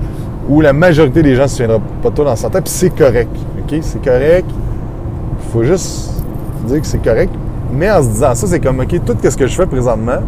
Ou 0.48 0.62
la 0.62 0.74
majorité 0.74 1.22
des 1.22 1.36
gens 1.36 1.44
ne 1.44 1.48
se 1.48 1.57
souviendront 1.57 1.81
pas 2.01 2.10
de 2.10 2.15
dans 2.15 2.36
100 2.36 2.48
ans, 2.48 2.51
puis 2.54 2.62
c'est 2.65 2.95
correct. 2.95 3.36
OK? 3.60 3.80
C'est 3.81 4.04
correct. 4.04 4.50
Il 4.50 5.51
faut 5.51 5.63
juste 5.63 6.24
dire 6.65 6.80
que 6.81 6.88
c'est 6.88 7.04
correct. 7.04 7.33
Mais 7.74 7.92
en 7.92 8.01
se 8.01 8.07
disant 8.07 8.33
ça, 8.36 8.48
c'est 8.48 8.60
comme, 8.60 8.80
OK, 8.80 8.95
tout 9.06 9.15
ce 9.22 9.38
que 9.38 9.48
je 9.48 9.56
fais 9.56 9.68
présentement, 9.68 10.22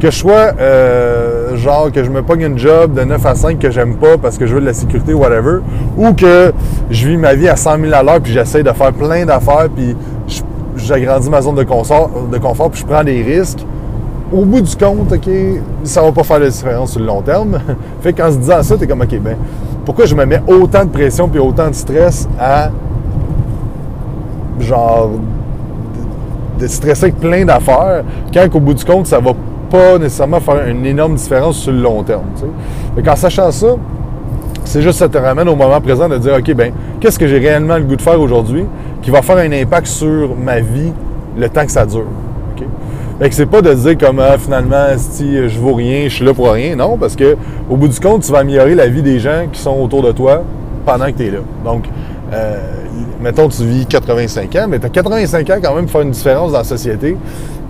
que 0.00 0.10
je 0.10 0.16
sois 0.16 0.52
euh, 0.60 1.56
genre 1.56 1.90
que 1.90 2.04
je 2.04 2.10
me 2.10 2.22
pogne 2.22 2.42
une 2.42 2.58
job 2.58 2.94
de 2.94 3.04
9 3.04 3.26
à 3.26 3.34
5 3.34 3.58
que 3.58 3.70
j'aime 3.70 3.96
pas 3.96 4.18
parce 4.18 4.38
que 4.38 4.46
je 4.46 4.54
veux 4.54 4.60
de 4.60 4.66
la 4.66 4.74
sécurité, 4.74 5.14
whatever, 5.14 5.58
ou 5.96 6.12
que 6.12 6.52
je 6.90 7.08
vis 7.08 7.16
ma 7.16 7.34
vie 7.34 7.48
à 7.48 7.56
100 7.56 7.80
000 7.80 7.92
à 7.94 8.02
l'heure 8.02 8.20
puis 8.20 8.32
j'essaie 8.32 8.62
de 8.62 8.72
faire 8.72 8.92
plein 8.92 9.24
d'affaires 9.24 9.68
puis 9.74 9.96
j'agrandis 10.76 11.30
ma 11.30 11.40
zone 11.40 11.56
de 11.56 11.62
confort, 11.64 12.10
puis 12.70 12.80
je 12.80 12.86
prends 12.86 13.04
des 13.04 13.22
risques. 13.22 13.64
Au 14.32 14.44
bout 14.44 14.60
du 14.60 14.74
compte, 14.76 15.12
OK, 15.12 15.30
ça 15.84 16.02
va 16.02 16.10
pas 16.10 16.24
faire 16.24 16.40
la 16.40 16.48
différence 16.48 16.92
sur 16.92 17.00
le 17.00 17.06
long 17.06 17.22
terme. 17.22 17.58
fait 18.00 18.12
qu'en 18.12 18.32
se 18.32 18.38
disant 18.38 18.62
ça, 18.62 18.76
t'es 18.76 18.86
comme, 18.86 19.02
OK, 19.02 19.18
ben, 19.20 19.36
pourquoi 19.84 20.06
je 20.06 20.14
me 20.14 20.24
mets 20.24 20.42
autant 20.46 20.84
de 20.84 20.90
pression 20.90 21.28
puis 21.28 21.38
autant 21.38 21.68
de 21.68 21.74
stress 21.74 22.28
à 22.38 22.70
genre 24.60 25.10
de 26.58 26.66
stresser 26.66 27.04
avec 27.04 27.16
plein 27.16 27.44
d'affaires 27.44 28.04
quand 28.32 28.46
au 28.54 28.60
bout 28.60 28.74
du 28.74 28.84
compte, 28.84 29.06
ça 29.06 29.18
va 29.18 29.32
pas 29.64 29.98
nécessairement 29.98 30.40
faire 30.40 30.66
une 30.68 30.86
énorme 30.86 31.14
différence 31.14 31.58
sur 31.58 31.72
le 31.72 31.80
long 31.80 32.02
terme. 32.02 32.24
Mais 32.96 33.08
en 33.08 33.16
sachant 33.16 33.50
ça, 33.50 33.76
c'est 34.64 34.82
juste 34.82 34.98
ça 34.98 35.08
te 35.08 35.18
ramène 35.18 35.48
au 35.48 35.56
moment 35.56 35.80
présent 35.80 36.08
de 36.08 36.18
dire, 36.18 36.34
OK, 36.38 36.54
ben 36.54 36.72
qu'est-ce 37.00 37.18
que 37.18 37.26
j'ai 37.26 37.38
réellement 37.38 37.76
le 37.76 37.84
goût 37.84 37.96
de 37.96 38.02
faire 38.02 38.20
aujourd'hui 38.20 38.64
qui 39.02 39.10
va 39.10 39.22
faire 39.22 39.36
un 39.36 39.52
impact 39.52 39.86
sur 39.86 40.34
ma 40.36 40.60
vie 40.60 40.92
le 41.36 41.48
temps 41.48 41.66
que 41.66 41.72
ça 41.72 41.84
dure. 41.84 42.06
Fait 43.18 43.28
que 43.28 43.34
c'est 43.34 43.46
pas 43.46 43.62
de 43.62 43.72
dire 43.72 43.96
comme 43.96 44.18
ah, 44.18 44.36
finalement 44.38 44.86
si 44.98 45.48
je 45.48 45.58
vaux 45.60 45.74
rien, 45.74 46.08
je 46.08 46.16
suis 46.16 46.24
là 46.24 46.34
pour 46.34 46.50
rien. 46.50 46.74
Non, 46.74 46.96
parce 46.98 47.14
que 47.14 47.36
au 47.70 47.76
bout 47.76 47.86
du 47.86 48.00
compte, 48.00 48.22
tu 48.22 48.32
vas 48.32 48.40
améliorer 48.40 48.74
la 48.74 48.88
vie 48.88 49.02
des 49.02 49.20
gens 49.20 49.46
qui 49.52 49.60
sont 49.60 49.78
autour 49.80 50.02
de 50.02 50.10
toi 50.10 50.42
pendant 50.84 51.06
que 51.06 51.12
tu 51.12 51.26
es 51.26 51.30
là. 51.30 51.38
Donc, 51.64 51.84
euh, 52.32 52.56
mettons, 53.20 53.48
tu 53.48 53.64
vis 53.64 53.86
85 53.86 54.56
ans, 54.56 54.66
mais 54.68 54.78
tu 54.78 54.86
as 54.86 54.90
85 54.90 55.50
ans 55.50 55.58
quand 55.62 55.74
même 55.74 55.84
pour 55.84 55.92
faire 55.92 56.00
une 56.02 56.10
différence 56.10 56.52
dans 56.52 56.58
la 56.58 56.64
société. 56.64 57.16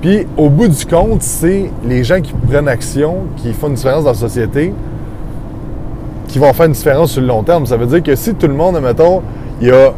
Puis 0.01 0.27
au 0.37 0.51
bout 0.51 0.69
du 0.69 0.85
compte, 0.87 1.23
c'est 1.23 1.71
les 1.85 2.05
gens 2.05 2.21
qui 2.21 2.33
prennent 2.49 2.69
action, 2.69 3.19
qui 3.37 3.53
font 3.53 3.69
une 3.69 3.75
différence 3.75 4.05
dans 4.05 4.11
la 4.11 4.17
société, 4.17 4.73
qui 6.29 6.39
vont 6.39 6.53
faire 6.53 6.67
une 6.67 6.73
différence 6.73 7.13
sur 7.13 7.21
le 7.21 7.29
long 7.29 7.43
terme. 7.43 7.67
Ça 7.67 7.77
veut 7.77 7.87
dire 7.87 8.03
que 8.03 8.15
si 8.15 8.35
tout 8.35 8.47
le 8.47 8.55
monde, 8.55 8.79
mettons, 8.81 9.23
il 9.61 9.69
y 9.69 9.71
a 9.71 9.95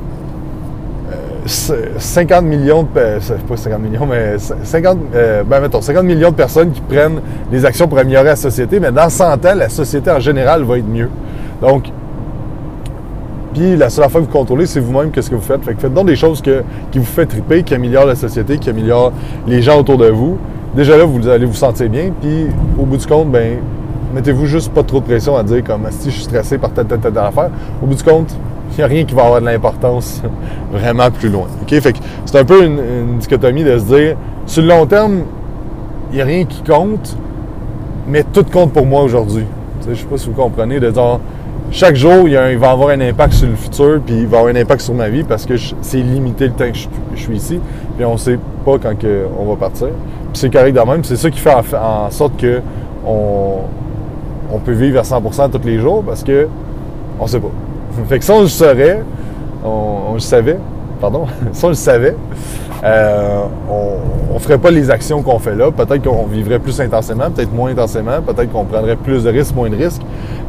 50 1.47 2.33
euh, 2.33 2.41
millions 2.43 2.83
de 2.83 2.89
pas 2.89 3.57
50 3.57 3.81
millions, 3.81 4.07
mais 4.07 4.37
50, 4.39 4.99
euh, 5.15 5.45
ben 5.45 5.61
mettons, 5.61 5.81
50 5.81 6.05
millions 6.05 6.31
de 6.31 6.37
personnes 6.37 6.73
qui 6.73 6.81
prennent 6.81 7.21
des 7.51 7.65
actions 7.65 7.89
pour 7.89 7.99
améliorer 7.99 8.27
la 8.27 8.37
société, 8.37 8.81
mais 8.81 8.93
dans 8.93 9.09
100 9.09 9.45
ans, 9.45 9.55
la 9.55 9.69
société 9.69 10.11
en 10.11 10.21
général 10.21 10.63
va 10.65 10.79
être 10.79 10.89
mieux. 10.89 11.09
Donc, 11.61 11.87
puis 13.57 13.75
la 13.75 13.89
seule 13.89 14.05
affaire 14.05 14.21
que 14.21 14.27
vous 14.27 14.33
contrôlez, 14.33 14.67
c'est 14.67 14.81
vous-même 14.81 15.11
qu'est-ce 15.11 15.31
que 15.31 15.35
vous 15.35 15.41
faites. 15.41 15.65
Fait 15.65 15.73
que 15.73 15.81
faites 15.81 15.95
donc 15.95 16.07
des 16.07 16.17
choses 16.17 16.43
qui 16.43 16.99
vous 16.99 17.05
font 17.07 17.25
triper, 17.25 17.63
qui 17.63 17.73
améliorent 17.73 18.05
la 18.05 18.15
société, 18.15 18.59
qui 18.59 18.69
améliorent 18.69 19.13
les 19.47 19.63
gens 19.63 19.79
autour 19.81 19.97
de 19.97 20.09
vous. 20.09 20.37
Déjà 20.75 20.99
là, 20.99 21.07
vous 21.07 21.27
allez 21.27 21.47
vous 21.47 21.55
sentir 21.55 21.89
bien. 21.89 22.11
Puis 22.21 22.49
au 22.79 22.85
bout 22.85 22.99
du 22.99 23.07
compte, 23.07 23.31
ben 23.31 23.57
mettez-vous 24.15 24.45
juste 24.45 24.75
pas 24.75 24.83
trop 24.83 25.01
de 25.01 25.07
pression 25.07 25.39
à 25.39 25.43
dire 25.43 25.65
comme 25.65 25.87
si 25.91 26.11
je 26.11 26.17
suis 26.17 26.25
stressé 26.25 26.59
par 26.59 26.71
telle, 26.73 26.85
telle, 26.85 27.01
telle 27.01 27.17
affaire. 27.17 27.49
Au 27.83 27.87
bout 27.87 27.95
du 27.95 28.03
compte, 28.03 28.37
il 28.73 28.77
n'y 28.77 28.85
a 28.85 28.89
rien 28.89 29.05
qui 29.05 29.15
va 29.15 29.25
avoir 29.25 29.41
de 29.41 29.47
l'importance 29.47 30.21
vraiment 30.71 31.11
plus 31.11 31.31
loin. 31.31 31.47
OK? 31.63 31.81
Fait 31.81 31.95
que 31.95 31.99
c'est 32.27 32.39
un 32.39 32.45
peu 32.45 32.63
une, 32.63 33.17
dichotomie 33.21 33.65
de 33.65 33.79
se 33.79 33.85
dire 33.85 34.17
sur 34.45 34.61
le 34.61 34.69
long 34.69 34.85
terme, 34.85 35.21
il 36.11 36.17
n'y 36.17 36.21
a 36.21 36.27
rien 36.27 36.45
qui 36.45 36.63
compte, 36.63 37.17
mais 38.07 38.23
tout 38.23 38.45
compte 38.53 38.75
pour 38.75 38.85
moi 38.85 39.03
aujourd'hui. 39.03 39.47
Je 39.89 39.95
sais 39.95 40.05
pas 40.05 40.19
si 40.19 40.27
vous 40.27 40.35
comprenez, 40.35 40.79
de 40.79 40.91
dire, 40.91 41.21
chaque 41.71 41.97
jour, 41.97 42.29
il, 42.29 42.59
va 42.59 42.71
avoir 42.71 42.91
un 42.91 43.01
impact 43.01 43.35
sur 43.35 43.49
le 43.49 43.57
futur, 43.57 44.01
puis 44.05 44.15
il 44.15 44.27
va 44.27 44.39
avoir 44.39 44.55
un 44.55 44.57
impact 44.57 44.83
sur 44.83 44.95
ma 44.95 45.09
vie 45.09 45.25
parce 45.25 45.45
que 45.45 45.55
c'est 45.83 45.99
limité 45.99 46.47
le 46.47 46.53
temps 46.53 46.71
que 46.71 46.79
je, 47.15 47.21
suis 47.21 47.37
ici, 47.37 47.61
puis 47.97 48.05
on 48.05 48.13
ne 48.13 48.19
sait 48.19 48.39
pas 48.65 48.79
quand 48.79 48.95
on 49.39 49.45
va 49.45 49.57
partir. 49.57 49.89
Puis 49.89 50.35
c'est 50.35 50.51
correct 50.51 50.73
de 50.73 50.81
même, 50.81 51.05
c'est 51.05 51.17
ça 51.17 51.31
qui 51.31 51.39
fait 51.39 51.53
en, 51.53 52.11
sorte 52.11 52.37
que 52.37 52.61
on, 53.07 54.59
peut 54.65 54.73
vivre 54.73 54.99
à 54.99 55.03
100% 55.03 55.51
tous 55.51 55.67
les 55.67 55.79
jours 55.79 56.03
parce 56.03 56.23
que 56.23 56.49
on 57.21 57.27
sait 57.27 57.41
pas. 57.41 57.51
fait 58.09 58.19
que 58.19 58.25
ça, 58.25 58.33
on 58.35 58.43
le 58.43 58.49
saurait, 58.49 59.03
on, 59.65 60.15
le 60.15 60.21
savait, 60.21 60.59
pardon, 61.01 61.27
ça, 61.53 61.67
on 61.67 61.71
le 61.71 61.75
savait, 61.75 62.17
euh, 62.85 63.43
on 63.69 64.35
ne 64.35 64.39
ferait 64.39 64.59
pas 64.59 64.71
les 64.71 64.91
actions 64.91 65.21
qu'on 65.23 65.39
fait 65.39 65.55
là. 65.55 65.71
Peut-être 65.71 66.03
qu'on 66.03 66.27
vivrait 66.27 66.59
plus 66.59 66.81
intensément, 66.81 67.31
peut-être 67.31 67.53
moins 67.53 67.71
intensément, 67.71 68.23
peut-être 68.25 68.51
qu'on 68.53 68.65
prendrait 68.65 68.97
plus 68.97 69.25
de 69.25 69.31
risques, 69.31 69.55
moins 69.55 69.69
de 69.69 69.77
risques. 69.77 70.03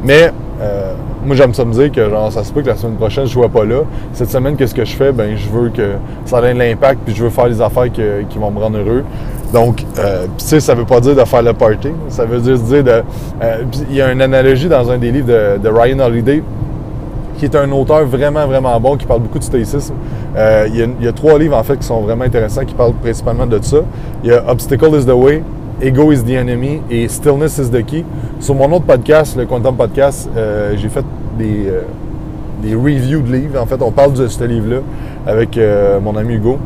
Mais 0.03 0.31
euh, 0.59 0.93
moi, 1.25 1.35
j'aime 1.35 1.53
ça 1.53 1.65
me 1.65 1.73
dire 1.73 1.91
que 1.91 2.09
genre, 2.09 2.31
ça 2.31 2.43
se 2.43 2.51
peut 2.51 2.61
que 2.61 2.67
la 2.67 2.75
semaine 2.75 2.95
prochaine, 2.95 3.25
je 3.25 3.29
ne 3.29 3.33
sois 3.33 3.49
pas 3.49 3.65
là. 3.65 3.81
Cette 4.13 4.29
semaine, 4.29 4.55
qu'est-ce 4.55 4.73
que 4.73 4.85
je 4.85 4.95
fais? 4.95 5.11
Ben, 5.11 5.35
je 5.35 5.49
veux 5.49 5.69
que 5.69 5.93
ça 6.25 6.39
ait 6.39 6.53
de 6.53 6.59
l'impact, 6.59 7.01
puis 7.05 7.15
je 7.15 7.23
veux 7.23 7.29
faire 7.29 7.47
les 7.47 7.61
affaires 7.61 7.91
qui 7.91 8.37
vont 8.37 8.51
me 8.51 8.59
rendre 8.59 8.79
heureux. 8.79 9.03
Donc, 9.53 9.85
euh, 9.97 10.25
tu 10.37 10.59
ça 10.59 10.75
veut 10.75 10.85
pas 10.85 10.99
dire 10.99 11.15
de 11.15 11.23
faire 11.23 11.41
le 11.41 11.53
party. 11.53 11.89
Ça 12.09 12.25
veut 12.25 12.39
dire, 12.39 12.57
dire 12.57 12.83
de. 12.83 13.03
il 13.89 13.95
y 13.95 14.01
a 14.01 14.11
une 14.11 14.21
analogie 14.21 14.67
dans 14.67 14.89
un 14.91 14.97
des 14.97 15.11
livres 15.11 15.27
de, 15.27 15.69
Ryan 15.69 15.99
Holiday 15.99 16.43
qui 17.37 17.45
est 17.45 17.55
un 17.55 17.71
auteur 17.71 18.03
vraiment, 18.05 18.47
vraiment 18.47 18.79
bon, 18.79 18.97
qui 18.97 19.05
parle 19.05 19.21
beaucoup 19.21 19.37
de 19.37 19.43
stoïcisme. 19.43 19.93
Euh, 20.35 20.67
il, 20.73 21.03
y 21.03 21.07
a, 21.07 21.11
trois 21.11 21.37
livres, 21.37 21.55
en 21.55 21.63
fait, 21.63 21.77
qui 21.77 21.85
sont 21.85 22.01
vraiment 22.01 22.23
intéressants, 22.23 22.65
qui 22.65 22.73
parlent 22.73 22.93
principalement 22.93 23.45
de 23.45 23.59
ça. 23.61 23.77
Il 24.23 24.31
y 24.31 24.33
a 24.33 24.43
Obstacle 24.49 24.95
is 24.95 25.05
the 25.05 25.13
Way, 25.13 25.43
Ego 25.81 26.11
is 26.11 26.23
the 26.23 26.35
Enemy 26.35 26.81
et 26.89 27.07
Stillness 27.07 27.57
is 27.59 27.69
the 27.69 27.83
Key. 27.85 28.03
Sur 28.39 28.55
mon 28.55 28.71
autre 28.71 28.85
podcast, 28.85 29.37
le 29.37 29.45
Quantum 29.45 29.75
Podcast, 29.75 30.29
euh, 30.35 30.75
j'ai 30.77 30.89
fait 30.89 31.05
des, 31.37 31.67
euh, 31.67 31.81
des 32.61 32.75
reviews 32.75 33.21
de 33.21 33.31
livres. 33.31 33.61
En 33.61 33.65
fait, 33.65 33.81
on 33.81 33.91
parle 33.91 34.13
de 34.13 34.27
ce 34.27 34.43
livre-là 34.43 34.79
avec 35.25 35.59
mon 36.01 36.15
ami 36.15 36.35
Hugo. 36.35 36.57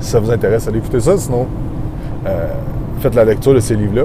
Si 0.00 0.10
ça 0.10 0.20
vous 0.20 0.30
intéresse, 0.30 0.66
allez 0.66 0.78
écouter 0.78 1.00
ça. 1.00 1.16
Sinon, 1.16 1.46
faites 3.00 3.14
la 3.14 3.24
lecture 3.24 3.54
de 3.54 3.60
ces 3.60 3.76
livres-là. 3.76 4.04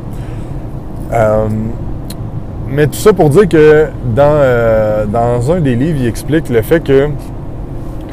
Mais 2.69 2.85
tout 2.87 2.97
ça 2.97 3.13
pour 3.13 3.29
dire 3.29 3.47
que 3.47 3.87
dans, 4.13 4.23
euh, 4.41 5.05
dans 5.05 5.51
un 5.51 5.61
des 5.61 5.75
livres, 5.75 5.99
il 6.01 6.07
explique 6.07 6.49
le 6.49 6.61
fait 6.61 6.81
que 6.83 7.07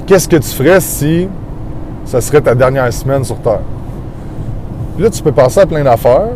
qu'est-ce 0.07 0.29
que 0.29 0.37
tu 0.37 0.49
ferais 0.49 0.81
si 0.81 1.29
ça 2.05 2.21
serait 2.21 2.41
ta 2.41 2.55
dernière 2.55 2.93
semaine 2.93 3.25
sur 3.25 3.37
Terre? 3.39 3.61
Puis 4.95 5.03
là, 5.03 5.11
tu 5.11 5.23
peux 5.23 5.33
penser 5.33 5.61
à 5.61 5.67
plein 5.67 5.83
d'affaires, 5.83 6.31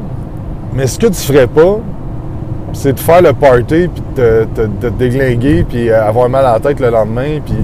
mais 0.75 0.87
ce 0.87 0.99
que 0.99 1.07
tu 1.07 1.15
ferais 1.15 1.47
pas, 1.47 1.79
c'est 2.73 2.93
de 2.93 3.01
faire 3.01 3.23
le 3.23 3.33
party, 3.33 3.89
puis 3.89 4.03
de 4.17 4.47
te, 4.55 4.89
déglinguer, 4.89 5.65
puis 5.69 5.91
avoir 5.91 6.29
mal 6.29 6.45
à 6.45 6.55
la 6.55 6.61
tête 6.61 6.81
le 6.81 6.91
lendemain, 6.91 7.41
puis... 7.45 7.57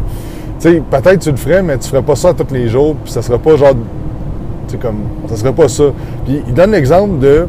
Tu 0.61 0.71
sais, 0.71 0.83
peut-être 0.89 1.19
tu 1.19 1.31
le 1.31 1.37
ferais, 1.37 1.63
mais 1.63 1.77
tu 1.79 1.89
ferais 1.89 2.03
pas 2.03 2.15
ça 2.15 2.33
tous 2.33 2.55
les 2.55 2.69
jours, 2.69 2.95
puis 3.03 3.13
ça 3.13 3.23
serait 3.23 3.39
pas 3.39 3.57
genre... 3.57 3.75
Tu 4.69 4.79
comme... 4.79 5.01
Ça 5.29 5.37
serait 5.37 5.53
pas 5.53 5.69
ça. 5.69 5.85
Puis 6.25 6.43
il 6.47 6.55
donne 6.55 6.71
l'exemple 6.71 7.19
de... 7.19 7.47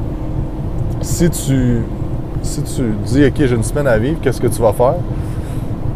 Si 1.02 1.30
tu 1.30 1.84
si 2.46 2.62
tu 2.62 2.94
dis, 3.06 3.26
OK, 3.26 3.34
j'ai 3.38 3.56
une 3.56 3.64
semaine 3.64 3.88
à 3.88 3.98
vivre, 3.98 4.20
qu'est-ce 4.22 4.40
que 4.40 4.48
tu 4.48 4.62
vas 4.62 4.74
faire? 4.74 4.96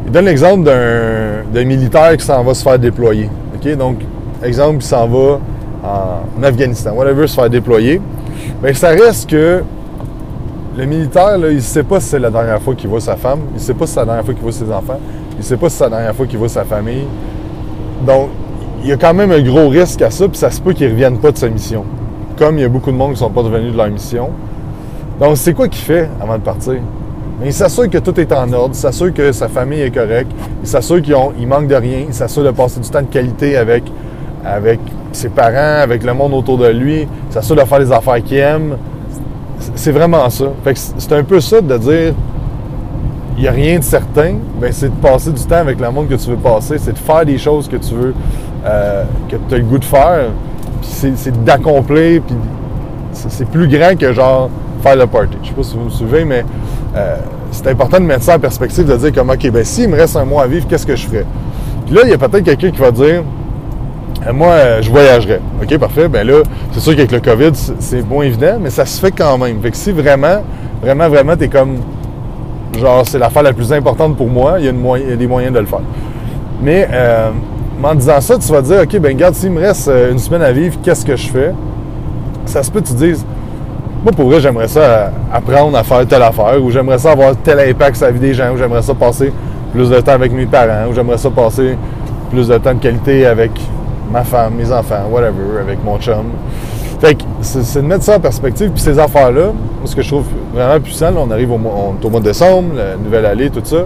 Il 0.06 0.12
donne 0.12 0.26
l'exemple 0.26 0.64
d'un 0.64 1.66
militaire 1.66 2.18
qui 2.18 2.26
s'en 2.26 2.44
va 2.44 2.54
se 2.54 2.64
faire 2.64 2.80
déployer. 2.80 3.30
OK? 3.56 3.78
Donc, 3.78 3.98
exemple, 4.44 4.78
il 4.80 4.86
s'en 4.86 5.08
va 5.08 5.40
en 5.84 6.44
Afghanistan, 6.44 6.92
whatever, 6.94 7.28
se 7.28 7.36
faire 7.36 7.50
déployer. 7.50 8.02
Bien, 8.62 8.74
ça 8.74 8.90
reste 8.90 9.30
que 9.30 9.64
le 10.78 10.86
militaire, 10.86 11.38
il 11.38 11.56
ne 11.56 11.60
sait 11.60 11.84
pas 11.84 12.00
si 12.00 12.10
c'est 12.10 12.20
la 12.20 12.30
dernière 12.30 12.62
fois 12.62 12.76
qu'il 12.76 12.90
voit 12.90 13.02
sa 13.02 13.16
femme, 13.16 13.40
il 13.52 13.56
ne 13.56 13.60
sait 13.60 13.74
pas 13.74 13.86
si 13.86 13.94
c'est 13.94 14.00
la 14.00 14.06
dernière 14.06 14.26
fois 14.26 14.34
qu'il 14.34 14.44
voit 14.44 14.52
ses 14.52 14.72
enfants, 14.72 15.00
il 15.34 15.38
ne 15.38 15.44
sait 15.44 15.58
pas 15.58 15.70
si 15.70 15.78
c'est 15.78 15.84
la 15.86 15.90
dernière 15.90 16.16
fois 16.16 16.26
qu'il 16.26 16.40
voit 16.40 16.50
sa 16.50 16.64
famille. 16.64 17.06
Donc, 18.06 18.30
il 18.82 18.90
y 18.90 18.94
a 18.94 18.98
quand 18.98 19.14
même 19.14 19.32
un 19.32 19.42
gros 19.42 19.68
risque 19.68 20.02
à 20.02 20.10
ça, 20.10 20.28
puis 20.28 20.38
ça 20.38 20.52
se 20.52 20.62
peut 20.62 20.74
qu'il 20.74 20.88
ne 20.88 20.92
revienne 20.92 21.18
pas 21.18 21.32
de 21.32 21.38
sa 21.38 21.50
mission. 21.50 21.84
Comme 22.38 22.58
il 22.58 22.62
y 22.62 22.66
a 22.66 22.70
beaucoup 22.70 22.92
de 22.92 22.96
monde 22.96 23.10
qui 23.10 23.16
ne 23.16 23.20
sont 23.20 23.30
pas 23.30 23.42
revenus 23.42 23.74
de 23.74 23.78
leur 23.78 23.90
mission. 23.90 24.30
Donc, 25.20 25.36
c'est 25.36 25.54
quoi 25.54 25.68
qu'il 25.68 25.84
fait 25.84 26.10
avant 26.22 26.38
de 26.38 26.44
partir? 26.44 26.76
il 27.46 27.54
s'assure 27.54 27.90
que 27.90 27.98
tout 27.98 28.20
est 28.20 28.32
en 28.34 28.52
ordre, 28.52 28.72
il 28.74 28.78
s'assure 28.78 29.14
que 29.14 29.32
sa 29.32 29.48
famille 29.48 29.82
est 29.82 29.92
correcte, 29.92 30.32
il 30.62 30.68
s'assure 30.68 31.02
qu'il 31.02 31.48
manque 31.48 31.68
de 31.68 31.76
rien, 31.76 32.06
il 32.08 32.14
s'assure 32.14 32.44
de 32.44 32.52
passer 32.52 32.82
du 32.82 32.90
temps 32.90 33.02
de 33.02 33.08
qualité 33.08 33.56
avec, 33.56 33.84
avec 34.44 34.80
ses 35.12 35.30
parents, 35.30 35.82
avec 35.82 36.04
le 36.04 36.14
monde 36.14 36.34
autour 36.34 36.58
de 36.58 36.68
lui, 36.68 37.08
s'assure 37.30 37.56
de 37.56 37.62
faire 37.62 37.80
les 37.80 37.92
affaires 37.92 38.24
qu'il 38.24 38.38
aime. 38.38 38.78
C'est 39.76 39.92
vraiment 39.92 40.30
ça. 40.30 40.46
Fait 40.64 40.74
que 40.74 40.80
c'est 40.80 41.14
un 41.14 41.24
peu 41.24 41.40
ça 41.40 41.62
de 41.62 41.78
dire 41.78 42.14
il 43.40 43.44
n'y 43.44 43.48
a 43.48 43.52
rien 43.52 43.80
de 43.80 43.84
certain, 43.84 44.34
ben 44.60 44.70
c'est 44.74 44.90
de 44.90 45.02
passer 45.02 45.32
du 45.32 45.42
temps 45.44 45.56
avec 45.56 45.80
le 45.80 45.90
monde 45.92 46.10
que 46.10 46.16
tu 46.16 46.30
veux 46.30 46.36
passer, 46.36 46.78
c'est 46.78 46.92
de 46.92 46.98
faire 46.98 47.26
des 47.26 47.38
choses 47.38 47.70
que 47.70 47.78
tu 47.78 47.94
veux, 47.94 48.14
euh, 48.66 49.04
que 49.30 49.38
tu 49.48 49.56
as 49.56 49.58
le 49.60 49.64
goût 49.64 49.78
de 49.78 49.86
faire, 49.86 50.26
c'est 50.82 51.44
d'accomplir, 51.46 52.22
puis 52.22 52.36
c'est 53.14 53.48
plus 53.48 53.70
grand 53.70 53.98
que 53.98 54.12
genre 54.12 54.50
faire 54.82 54.98
le 54.98 55.08
party. 55.08 55.38
Je 55.38 55.40
ne 55.40 55.46
sais 55.46 55.54
pas 55.54 55.64
si 55.64 55.78
vous 55.78 55.86
me 55.86 55.90
suivez, 55.90 56.26
mais 56.26 56.44
euh, 56.98 57.16
c'est 57.52 57.68
important 57.68 58.00
de 58.00 58.06
mettre 58.06 58.24
ça 58.24 58.36
en 58.36 58.40
perspective, 58.40 58.86
de 58.86 58.98
dire 58.98 59.14
comme, 59.14 59.30
OK, 59.30 59.50
ben 59.52 59.64
s'il 59.64 59.88
me 59.88 59.96
reste 59.96 60.18
un 60.18 60.26
mois 60.26 60.44
à 60.44 60.48
vivre, 60.48 60.68
qu'est-ce 60.68 60.86
que 60.86 60.98
je 60.98 61.08
ferais? 61.08 61.26
Puis 61.86 61.96
là, 61.96 62.02
il 62.04 62.10
y 62.10 62.14
a 62.14 62.18
peut-être 62.18 62.44
quelqu'un 62.44 62.72
qui 62.72 62.82
va 62.82 62.92
dire, 62.92 63.24
moi, 64.34 64.48
euh, 64.48 64.82
je 64.82 64.90
voyagerais. 64.90 65.40
OK, 65.62 65.78
parfait. 65.78 66.08
Ben 66.08 66.26
là, 66.26 66.44
c'est 66.72 66.80
sûr 66.80 66.96
qu'avec 66.96 67.12
le 67.12 67.20
COVID, 67.20 67.52
c'est 67.80 68.08
moins 68.08 68.26
évident, 68.26 68.58
mais 68.60 68.70
ça 68.70 68.86
se 68.86 69.00
fait 69.00 69.12
quand 69.12 69.38
même. 69.38 69.62
Fait 69.62 69.72
que 69.72 69.78
si 69.78 69.92
vraiment, 69.92 70.44
vraiment, 70.82 71.10
vraiment, 71.10 71.36
t'es 71.36 71.48
comme, 71.48 71.78
genre, 72.78 73.04
c'est 73.06 73.20
l'affaire 73.20 73.44
la 73.44 73.54
plus 73.54 73.72
importante 73.72 74.18
pour 74.18 74.28
moi, 74.28 74.60
il 74.60 74.66
y 74.66 74.68
a, 74.68 75.16
des 75.16 75.28
moyens 75.28 75.54
de 75.54 75.60
le 75.60 75.66
faire. 75.66 75.82
Mais 76.62 76.88
en 77.82 77.96
disant 77.96 78.20
ça, 78.20 78.38
tu 78.38 78.52
vas 78.52 78.62
dire, 78.62 78.82
OK, 78.84 79.00
ben 79.00 79.14
regarde, 79.14 79.36
s'il 79.36 79.52
me 79.52 79.62
reste 79.62 79.90
une 80.12 80.20
semaine 80.20 80.42
à 80.42 80.52
vivre, 80.52 80.78
qu'est-ce 80.84 81.06
que 81.06 81.16
je 81.16 81.28
fais? 81.28 81.54
Ça 82.46 82.62
se 82.62 82.70
peut 82.70 82.82
que 82.82 82.88
tu 82.88 82.94
dises, 82.94 83.26
moi, 84.04 84.14
pour 84.14 84.30
vrai, 84.30 84.40
j'aimerais 84.40 84.68
ça 84.68 85.12
apprendre 85.32 85.78
à 85.78 85.84
faire 85.84 86.06
telle 86.08 86.24
affaire, 86.24 86.64
ou 86.64 86.72
j'aimerais 86.72 86.98
ça 86.98 87.12
avoir 87.12 87.36
tel 87.38 87.60
impact 87.60 87.98
sur 87.98 88.06
la 88.06 88.12
vie 88.12 88.20
des 88.20 88.34
gens, 88.34 88.54
ou 88.54 88.58
j'aimerais 88.58 88.82
ça 88.82 88.94
passer 88.94 89.32
plus 89.74 89.90
de 89.90 90.00
temps 90.00 90.14
avec 90.14 90.32
mes 90.32 90.46
parents, 90.46 90.90
ou 90.90 90.94
j'aimerais 90.94 91.18
ça 91.18 91.30
passer 91.30 91.78
plus 92.32 92.48
de 92.48 92.58
temps 92.58 92.74
de 92.74 92.80
qualité 92.80 93.26
avec 93.26 93.52
ma 94.12 94.24
femme, 94.24 94.54
mes 94.56 94.72
enfants, 94.72 95.08
whatever, 95.12 95.62
avec 95.62 95.84
mon 95.84 95.98
chum. 96.00 96.26
Fait 97.00 97.16
que 97.16 97.24
c'est 97.42 97.82
de 97.82 97.88
mettre 97.88 98.04
ça 98.04 98.18
en 98.18 98.20
perspective. 98.20 98.72
Puis 98.72 98.82
ces 98.82 99.00
affaires-là, 99.00 99.54
ce 99.86 99.96
que 99.96 100.02
je 100.02 100.10
trouve 100.10 100.26
vraiment 100.54 100.80
puissant, 100.82 101.12
là, 101.12 101.18
on 101.26 101.32
arrive 101.32 101.52
au 101.52 101.56
au 101.56 102.10
mois 102.10 102.20
de 102.20 102.26
décembre, 102.26 102.76
la 102.76 102.98
nouvelle 102.98 103.26
année, 103.26 103.50
tout 103.50 103.62
ça, 103.64 103.86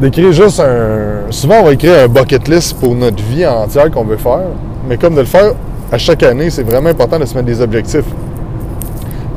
d'écrire 0.00 0.32
juste 0.32 0.60
un... 0.60 1.30
Souvent, 1.30 1.60
on 1.60 1.64
va 1.64 1.72
écrire 1.72 2.04
un 2.04 2.08
bucket 2.08 2.48
list 2.48 2.78
pour 2.80 2.94
notre 2.94 3.22
vie 3.22 3.46
entière 3.46 3.90
qu'on 3.90 4.04
veut 4.04 4.16
faire, 4.16 4.48
mais 4.88 4.96
comme 4.96 5.14
de 5.14 5.20
le 5.20 5.26
faire 5.26 5.52
à 5.92 5.98
chaque 5.98 6.22
année, 6.22 6.50
c'est 6.50 6.62
vraiment 6.62 6.88
important 6.88 7.18
de 7.18 7.24
se 7.26 7.34
mettre 7.34 7.46
des 7.46 7.60
objectifs. 7.60 8.06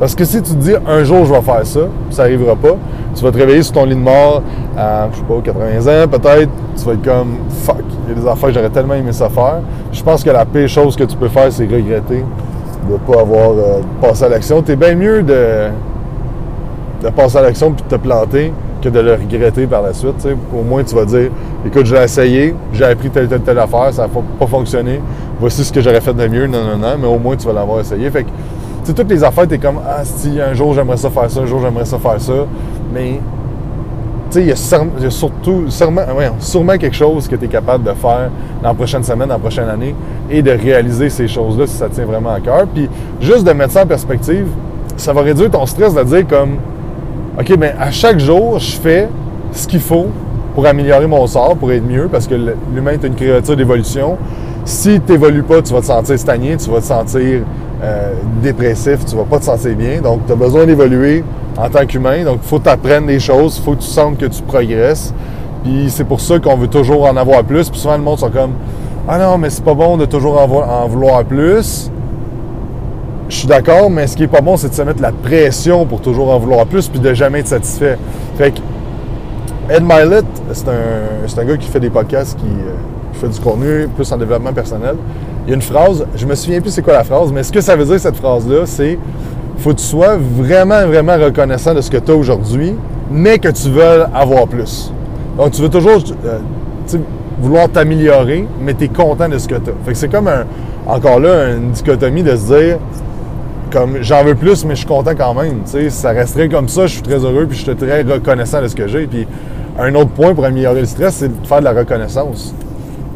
Parce 0.00 0.14
que 0.14 0.24
si 0.24 0.42
tu 0.42 0.50
te 0.50 0.56
dis 0.56 0.74
un 0.86 1.04
jour 1.04 1.24
je 1.24 1.32
vais 1.32 1.42
faire 1.42 1.64
ça, 1.64 1.80
ça 2.10 2.22
n'arrivera 2.22 2.56
pas, 2.56 2.76
tu 3.14 3.24
vas 3.24 3.30
te 3.30 3.38
réveiller 3.38 3.62
sur 3.62 3.72
ton 3.74 3.84
lit 3.84 3.94
de 3.94 4.00
mort 4.00 4.42
à, 4.76 5.08
je 5.12 5.18
sais 5.18 5.24
pas, 5.24 5.34
80 5.42 6.04
ans 6.04 6.08
peut-être, 6.08 6.50
tu 6.76 6.84
vas 6.84 6.92
être 6.92 7.04
comme 7.04 7.36
fuck, 7.48 7.76
il 8.06 8.14
y 8.14 8.18
a 8.18 8.20
des 8.20 8.28
affaires 8.28 8.48
que 8.48 8.54
j'aurais 8.54 8.70
tellement 8.70 8.94
aimé 8.94 9.12
ça 9.12 9.28
faire. 9.28 9.60
Je 9.92 10.02
pense 10.02 10.24
que 10.24 10.30
la 10.30 10.44
pire 10.44 10.68
chose 10.68 10.96
que 10.96 11.04
tu 11.04 11.16
peux 11.16 11.28
faire, 11.28 11.50
c'est 11.50 11.64
regretter 11.64 12.24
de 12.88 12.92
ne 12.92 12.98
pas 12.98 13.20
avoir 13.20 13.50
euh, 13.52 13.80
passé 14.00 14.24
à 14.24 14.28
l'action. 14.28 14.62
Tu 14.62 14.72
es 14.72 14.76
bien 14.76 14.94
mieux 14.94 15.22
de, 15.22 15.68
de 17.02 17.08
passer 17.10 17.38
à 17.38 17.42
l'action 17.42 17.72
puis 17.72 17.84
de 17.88 17.96
te 17.96 18.00
planter 18.00 18.52
que 18.82 18.88
de 18.90 19.00
le 19.00 19.12
regretter 19.14 19.66
par 19.66 19.82
la 19.82 19.94
suite. 19.94 20.26
Au 20.54 20.62
moins, 20.62 20.84
tu 20.84 20.94
vas 20.94 21.04
dire 21.04 21.30
écoute, 21.66 21.86
j'ai 21.86 21.96
essayé, 21.96 22.54
j'ai 22.72 22.84
appris 22.84 23.10
telle, 23.10 23.28
telle, 23.28 23.40
telle 23.40 23.58
affaire, 23.58 23.92
ça 23.92 24.02
n'a 24.02 24.08
pas 24.08 24.46
fonctionné, 24.46 25.00
voici 25.40 25.64
ce 25.64 25.72
que 25.72 25.80
j'aurais 25.80 26.00
fait 26.00 26.12
de 26.12 26.28
mieux, 26.28 26.46
non, 26.46 26.62
non, 26.64 26.76
non, 26.76 26.96
mais 27.00 27.06
au 27.06 27.18
moins, 27.18 27.36
tu 27.36 27.46
vas 27.46 27.54
l'avoir 27.54 27.80
essayé. 27.80 28.10
Fait 28.10 28.24
que, 28.24 28.92
toutes 28.92 29.08
les 29.08 29.24
affaires, 29.24 29.48
t'es 29.48 29.58
comme, 29.58 29.78
ah, 29.86 30.04
si, 30.04 30.38
un 30.40 30.52
jour 30.52 30.74
j'aimerais 30.74 30.98
ça 30.98 31.08
faire 31.08 31.30
ça, 31.30 31.40
un 31.40 31.46
jour 31.46 31.60
j'aimerais 31.62 31.86
ça 31.86 31.98
faire 31.98 32.20
ça. 32.20 32.32
Mais, 32.92 33.20
tu 34.30 34.38
sais, 34.38 34.40
il 34.42 34.48
y, 34.48 34.52
a 34.52 35.10
surtout, 35.10 35.64
sûrement, 35.68 36.02
sûrement 36.38 36.76
quelque 36.76 36.96
chose 36.96 37.28
que 37.28 37.36
tu 37.36 37.44
es 37.44 37.48
capable 37.48 37.84
de 37.84 37.92
faire 37.92 38.30
dans 38.62 38.68
la 38.68 38.74
prochaine 38.74 39.02
semaine, 39.02 39.28
dans 39.28 39.34
la 39.34 39.40
prochaine 39.40 39.68
année, 39.68 39.94
et 40.30 40.42
de 40.42 40.50
réaliser 40.50 41.08
ces 41.10 41.28
choses-là 41.28 41.66
si 41.66 41.76
ça 41.76 41.88
tient 41.88 42.06
vraiment 42.06 42.32
à 42.32 42.40
cœur. 42.40 42.66
Puis, 42.72 42.88
juste 43.20 43.44
de 43.46 43.52
mettre 43.52 43.72
ça 43.72 43.82
en 43.82 43.86
perspective, 43.86 44.46
ça 44.96 45.12
va 45.12 45.22
réduire 45.22 45.50
ton 45.50 45.66
stress 45.66 45.94
de 45.94 46.02
dire 46.02 46.26
comme, 46.26 46.56
OK, 47.38 47.56
bien, 47.56 47.72
à 47.78 47.90
chaque 47.90 48.18
jour, 48.18 48.58
je 48.58 48.76
fais 48.76 49.08
ce 49.52 49.66
qu'il 49.66 49.80
faut 49.80 50.06
pour 50.54 50.66
améliorer 50.66 51.06
mon 51.06 51.26
sort, 51.26 51.56
pour 51.56 51.72
être 51.72 51.86
mieux, 51.86 52.08
parce 52.10 52.26
que 52.26 52.34
l'humain 52.72 52.92
est 52.92 53.04
une 53.04 53.14
créature 53.14 53.56
d'évolution. 53.56 54.16
Si 54.64 55.00
tu 55.00 55.12
n'évolues 55.12 55.42
pas, 55.42 55.60
tu 55.60 55.72
vas 55.72 55.80
te 55.80 55.86
sentir 55.86 56.18
stagné, 56.18 56.56
tu 56.56 56.70
vas 56.70 56.78
te 56.78 56.84
sentir 56.84 57.40
euh, 57.82 58.12
dépressif, 58.42 59.04
tu 59.04 59.16
vas 59.16 59.24
pas 59.24 59.38
te 59.38 59.44
sentir 59.44 59.74
bien. 59.76 60.00
Donc, 60.00 60.26
tu 60.26 60.32
as 60.32 60.36
besoin 60.36 60.64
d'évoluer 60.64 61.24
en 61.56 61.68
tant 61.68 61.86
qu'humain. 61.86 62.24
Donc, 62.24 62.40
il 62.42 62.48
faut 62.48 62.58
t'apprendre 62.58 63.06
des 63.06 63.20
choses, 63.20 63.58
il 63.58 63.64
faut 63.64 63.72
que 63.72 63.82
tu 63.82 63.88
sentes 63.88 64.18
que 64.18 64.26
tu 64.26 64.42
progresses. 64.42 65.12
Puis 65.62 65.86
c'est 65.88 66.04
pour 66.04 66.20
ça 66.20 66.38
qu'on 66.38 66.56
veut 66.56 66.68
toujours 66.68 67.04
en 67.04 67.16
avoir 67.16 67.42
plus. 67.44 67.70
Puis 67.70 67.80
souvent, 67.80 67.96
le 67.96 68.02
monde 68.02 68.18
sont 68.18 68.30
comme 68.30 68.52
Ah 69.08 69.18
non, 69.18 69.38
mais 69.38 69.50
c'est 69.50 69.64
pas 69.64 69.74
bon 69.74 69.96
de 69.96 70.04
toujours 70.04 70.40
en, 70.40 70.86
vouloir 70.86 71.24
plus. 71.24 71.90
je 73.28 73.36
suis 73.36 73.48
d'accord, 73.48 73.88
mais 73.90 74.06
ce 74.06 74.16
qui 74.16 74.24
est 74.24 74.28
pas 74.28 74.42
bon, 74.42 74.56
c'est 74.56 74.68
de 74.68 74.74
se 74.74 74.82
mettre 74.82 75.00
la 75.00 75.12
pression 75.12 75.86
pour 75.86 76.00
toujours 76.00 76.30
en 76.30 76.38
vouloir 76.38 76.66
plus 76.66 76.88
puis 76.88 77.00
de 77.00 77.14
jamais 77.14 77.40
être 77.40 77.48
satisfait. 77.48 77.98
Fait 78.36 78.50
que 78.52 78.60
Ed 79.70 79.82
Milet, 79.82 80.22
c'est 80.52 80.68
un, 80.68 81.40
un, 81.40 81.44
gars 81.46 81.56
qui 81.56 81.68
fait 81.68 81.80
des 81.80 81.88
podcasts, 81.88 82.38
qui, 82.38 82.44
euh, 82.44 82.74
qui, 83.14 83.20
fait 83.20 83.28
du 83.28 83.40
contenu 83.40 83.88
plus 83.96 84.12
en 84.12 84.18
développement 84.18 84.52
personnel. 84.52 84.96
Il 85.46 85.50
y 85.50 85.52
a 85.52 85.56
une 85.56 85.62
phrase, 85.62 86.04
je 86.14 86.26
me 86.26 86.34
souviens 86.34 86.60
plus 86.60 86.70
c'est 86.70 86.82
quoi 86.82 86.92
la 86.92 87.04
phrase, 87.04 87.32
mais 87.32 87.42
ce 87.42 87.50
que 87.50 87.62
ça 87.62 87.74
veut 87.74 87.86
dire 87.86 87.98
cette 87.98 88.16
phrase-là, 88.16 88.66
c'est 88.66 88.98
faut 89.58 89.70
que 89.70 89.78
tu 89.78 89.84
sois 89.84 90.16
vraiment, 90.16 90.86
vraiment 90.86 91.16
reconnaissant 91.16 91.74
de 91.74 91.80
ce 91.80 91.90
que 91.90 91.98
tu 91.98 92.10
as 92.10 92.14
aujourd'hui, 92.14 92.74
mais 93.10 93.38
que 93.38 93.48
tu 93.48 93.70
veux 93.70 94.04
avoir 94.14 94.46
plus. 94.46 94.92
Donc, 95.36 95.52
tu 95.52 95.62
veux 95.62 95.68
toujours 95.68 96.02
euh, 96.24 96.38
vouloir 97.40 97.68
t'améliorer, 97.68 98.46
mais 98.60 98.74
tu 98.74 98.84
es 98.84 98.88
content 98.88 99.28
de 99.28 99.38
ce 99.38 99.48
que 99.48 99.56
tu 99.56 99.70
as. 99.70 99.84
Fait 99.84 99.92
que 99.92 99.98
c'est 99.98 100.10
comme 100.10 100.28
encore 100.86 101.18
là, 101.20 101.50
une 101.50 101.70
dichotomie 101.70 102.22
de 102.22 102.36
se 102.36 102.54
dire, 102.54 102.78
comme 103.70 103.98
j'en 104.02 104.22
veux 104.22 104.34
plus, 104.34 104.64
mais 104.64 104.74
je 104.74 104.80
suis 104.80 104.88
content 104.88 105.12
quand 105.16 105.34
même. 105.34 105.62
sais, 105.64 105.90
ça 105.90 106.10
resterait 106.10 106.48
comme 106.48 106.68
ça, 106.68 106.86
je 106.86 106.94
suis 106.94 107.02
très 107.02 107.18
heureux, 107.24 107.46
puis 107.46 107.58
je 107.58 107.64
suis 107.64 107.74
très 107.74 108.02
reconnaissant 108.02 108.62
de 108.62 108.68
ce 108.68 108.76
que 108.76 108.86
j'ai. 108.86 109.06
Puis 109.06 109.26
un 109.78 109.94
autre 109.94 110.10
point 110.10 110.34
pour 110.34 110.44
améliorer 110.44 110.80
le 110.80 110.86
stress, 110.86 111.14
c'est 111.14 111.40
de 111.40 111.46
faire 111.46 111.58
de 111.58 111.64
la 111.64 111.72
reconnaissance. 111.72 112.54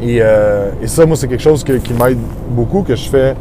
Et, 0.01 0.21
euh, 0.21 0.71
ça, 0.85 1.05
moi, 1.05 1.15
c'est 1.15 1.27
quelque 1.27 1.43
chose 1.43 1.63
qui 1.63 1.93
m'aide 1.93 2.17
beaucoup, 2.49 2.81
que 2.81 2.95
je 2.95 3.09
fais 3.09 3.35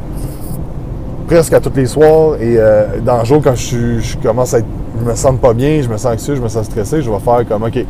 presque 1.29 1.53
à 1.53 1.61
tous 1.61 1.77
les 1.77 1.87
soirs. 1.87 2.37
Et 2.41 2.57
euh, 2.57 3.01
dans 3.05 3.19
le 3.19 3.25
jour, 3.25 3.41
quand 3.45 3.55
je, 3.55 4.01
je, 4.01 4.17
commence 4.17 4.55
à 4.55 4.59
être, 4.59 4.67
je 4.99 5.05
me 5.05 5.15
sens 5.15 5.39
pas 5.41 5.53
bien, 5.53 5.81
je 5.83 5.89
me 5.89 5.97
sens 5.97 6.15
anxieux, 6.15 6.35
je 6.35 6.41
me 6.41 6.49
sens 6.49 6.67
stressé, 6.67 7.03
je 7.03 7.11
vais 7.11 7.19
faire 7.19 7.47
comme, 7.47 7.63
OK, 7.63 7.85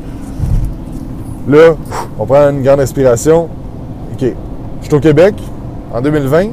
là, 1.49 1.75
on 2.19 2.27
prend 2.27 2.51
une 2.51 2.63
grande 2.63 2.81
inspiration. 2.81 3.49
OK, 4.13 4.33
je 4.83 4.87
suis 4.87 4.95
au 4.95 5.01
Québec, 5.01 5.35
en 5.95 6.03
2020. 6.03 6.49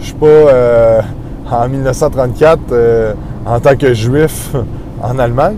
Je 0.00 0.04
suis 0.04 0.14
pas 0.14 0.26
euh, 0.26 1.00
en 1.50 1.68
1934 1.68 2.60
euh, 2.72 3.14
en 3.46 3.60
tant 3.60 3.76
que 3.76 3.94
juif 3.94 4.54
en 5.02 5.18
Allemagne. 5.18 5.56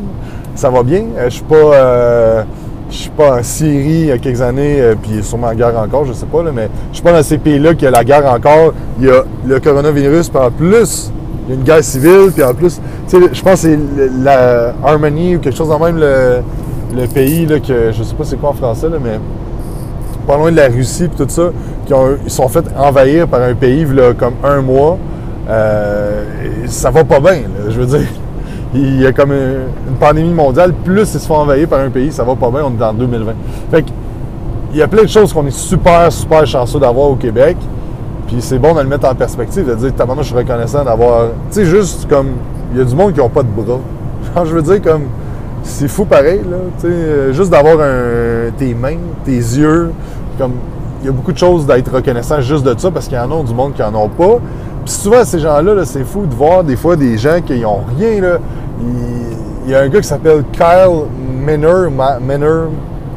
Ça 0.55 0.69
va 0.69 0.83
bien. 0.83 1.05
Je 1.25 1.31
suis 1.31 1.43
pas 1.43 2.45
je 2.90 2.97
suis 2.97 3.11
pas 3.11 3.38
en 3.38 3.42
Syrie 3.42 4.00
il 4.00 4.06
y 4.06 4.12
a 4.12 4.18
quelques 4.18 4.40
années, 4.40 4.82
puis 5.02 5.23
sûrement 5.23 5.49
en 5.49 5.54
guerre 5.54 5.78
encore, 5.78 6.04
je 6.04 6.12
sais 6.12 6.26
pas, 6.26 6.42
là, 6.42 6.50
mais 6.54 6.68
je 6.90 6.97
suis 6.97 7.04
pas 7.04 7.12
dans 7.12 7.23
ces 7.23 7.38
pays-là 7.38 7.75
qu'il 7.75 7.85
y 7.85 7.87
a 7.87 7.90
la 7.90 8.04
guerre 8.04 8.26
encore. 8.26 8.75
Il 8.99 9.06
y 9.06 9.11
a 9.11 9.25
le 9.47 9.61
coronavirus, 9.61 10.28
puis 10.28 10.38
en 10.38 10.50
plus, 10.50 11.12
il 11.47 11.50
y 11.50 11.52
a 11.52 11.54
une 11.56 11.64
guerre 11.64 11.85
civile, 11.85 12.30
puis 12.35 12.42
en 12.42 12.54
plus, 12.54 12.80
je 13.12 13.42
pense 13.42 13.62
que 13.62 13.68
c'est 13.68 13.78
la 14.23 14.75
Harmony 14.85 15.37
ou 15.37 15.38
quelque 15.38 15.56
chose 15.56 15.70
en 15.70 15.78
même, 15.78 15.99
le, 15.99 17.06
pays, 17.06 17.47
là, 17.47 17.61
que 17.61 17.92
je 17.92 18.02
sais 18.02 18.14
pas 18.14 18.25
c'est 18.25 18.37
quoi 18.37 18.50
en 18.50 18.54
français, 18.54 18.88
là, 18.88 18.97
mais 19.02 19.18
pas 20.26 20.37
loin 20.37 20.50
de 20.50 20.56
la 20.56 20.68
Russie, 20.68 21.09
puis 21.09 21.25
tout 21.25 21.30
ça, 21.30 21.50
qui 21.87 21.94
ont, 21.94 22.16
ils 22.25 22.30
sont 22.30 22.49
fait 22.49 22.64
envahir 22.76 23.28
par 23.28 23.42
un 23.42 23.54
pays, 23.54 23.85
là, 23.85 24.12
comme 24.14 24.35
un 24.44 24.61
mois. 24.61 24.99
Euh, 25.49 26.25
ça 26.66 26.90
va 26.90 27.02
pas 27.02 27.18
bien, 27.18 27.42
je 27.68 27.80
veux 27.80 27.87
dire. 27.87 28.06
Il 28.73 29.00
y 29.00 29.07
a 29.07 29.12
comme 29.12 29.33
une, 29.33 29.97
pandémie 29.99 30.33
mondiale, 30.33 30.73
plus 30.85 31.15
ils 31.15 31.21
se 31.21 31.27
font 31.27 31.37
envahir 31.37 31.69
par 31.69 31.81
un 31.81 31.91
pays, 31.91 32.12
ça 32.12 32.23
va 32.23 32.37
pas 32.37 32.50
bien, 32.50 32.62
on 32.65 32.81
est 32.81 32.85
en 32.85 32.93
2020. 32.93 33.33
Fait 33.71 33.85
il 34.73 34.79
y 34.79 34.83
a 34.83 34.89
plein 34.89 35.03
de 35.03 35.09
choses 35.09 35.33
qu'on 35.33 35.47
est 35.47 35.57
super, 35.57 36.12
super 36.12 36.47
chanceux 36.47 36.79
d'avoir 36.79 37.11
au 37.11 37.17
Québec. 37.17 37.57
Puis 38.29 38.37
c'est 38.41 38.59
bon 38.59 38.75
de 38.75 38.81
le 38.81 38.87
mettre 38.87 39.09
en 39.09 39.15
perspective, 39.17 39.67
de 39.67 39.75
dire, 39.75 39.93
moi 40.07 40.17
je 40.21 40.27
suis 40.29 40.37
reconnaissant 40.37 40.85
d'avoir. 40.85 41.31
Tu 41.50 41.57
sais, 41.57 41.65
juste 41.65 42.09
comme. 42.09 42.29
Il 42.73 42.79
y 42.79 42.81
a 42.81 42.85
du 42.85 42.95
monde 42.95 43.12
qui 43.12 43.19
n'a 43.19 43.29
pas 43.29 43.43
de 43.43 43.49
bras. 43.49 43.81
je 44.45 44.55
veux 44.55 44.62
dire, 44.62 44.81
comme. 44.81 45.07
C'est 45.65 45.89
fou 45.89 46.05
pareil, 46.05 46.41
là. 46.49 46.57
Tu 46.79 46.87
sais, 46.87 46.93
euh, 46.93 47.33
juste 47.33 47.50
d'avoir 47.50 47.79
tes 48.57 48.75
mains, 48.75 48.99
tes 49.25 49.33
yeux. 49.33 49.91
Comme. 50.39 50.53
Il 51.03 51.07
y 51.07 51.09
a 51.09 51.12
beaucoup 51.12 51.33
de 51.33 51.39
choses 51.39 51.67
d'être 51.67 51.93
reconnaissant 51.93 52.41
juste 52.41 52.65
de 52.65 52.79
ça 52.79 52.91
parce 52.91 53.09
qu'il 53.09 53.17
y 53.17 53.21
en 53.21 53.41
a 53.41 53.43
du 53.43 53.55
monde 53.55 53.73
qui 53.75 53.83
n'en 53.83 53.95
ont 53.95 54.09
pas. 54.09 54.39
Puis 54.85 54.95
souvent, 54.95 55.25
ces 55.25 55.41
gens-là, 55.41 55.85
c'est 55.85 56.05
fou 56.05 56.27
de 56.27 56.35
voir 56.35 56.62
des 56.62 56.77
fois 56.77 56.95
des 56.95 57.19
gens 57.19 57.41
qui 57.45 57.59
n'ont 57.59 57.81
rien. 57.99 58.21
Là. 58.21 58.39
Il, 59.67 59.71
y 59.71 59.75
a 59.75 59.81
un 59.81 59.89
gars 59.89 60.01
qui 60.01 60.09
s'appelle 60.09 60.45
Kyle 60.53 61.05
Menor 61.45 61.90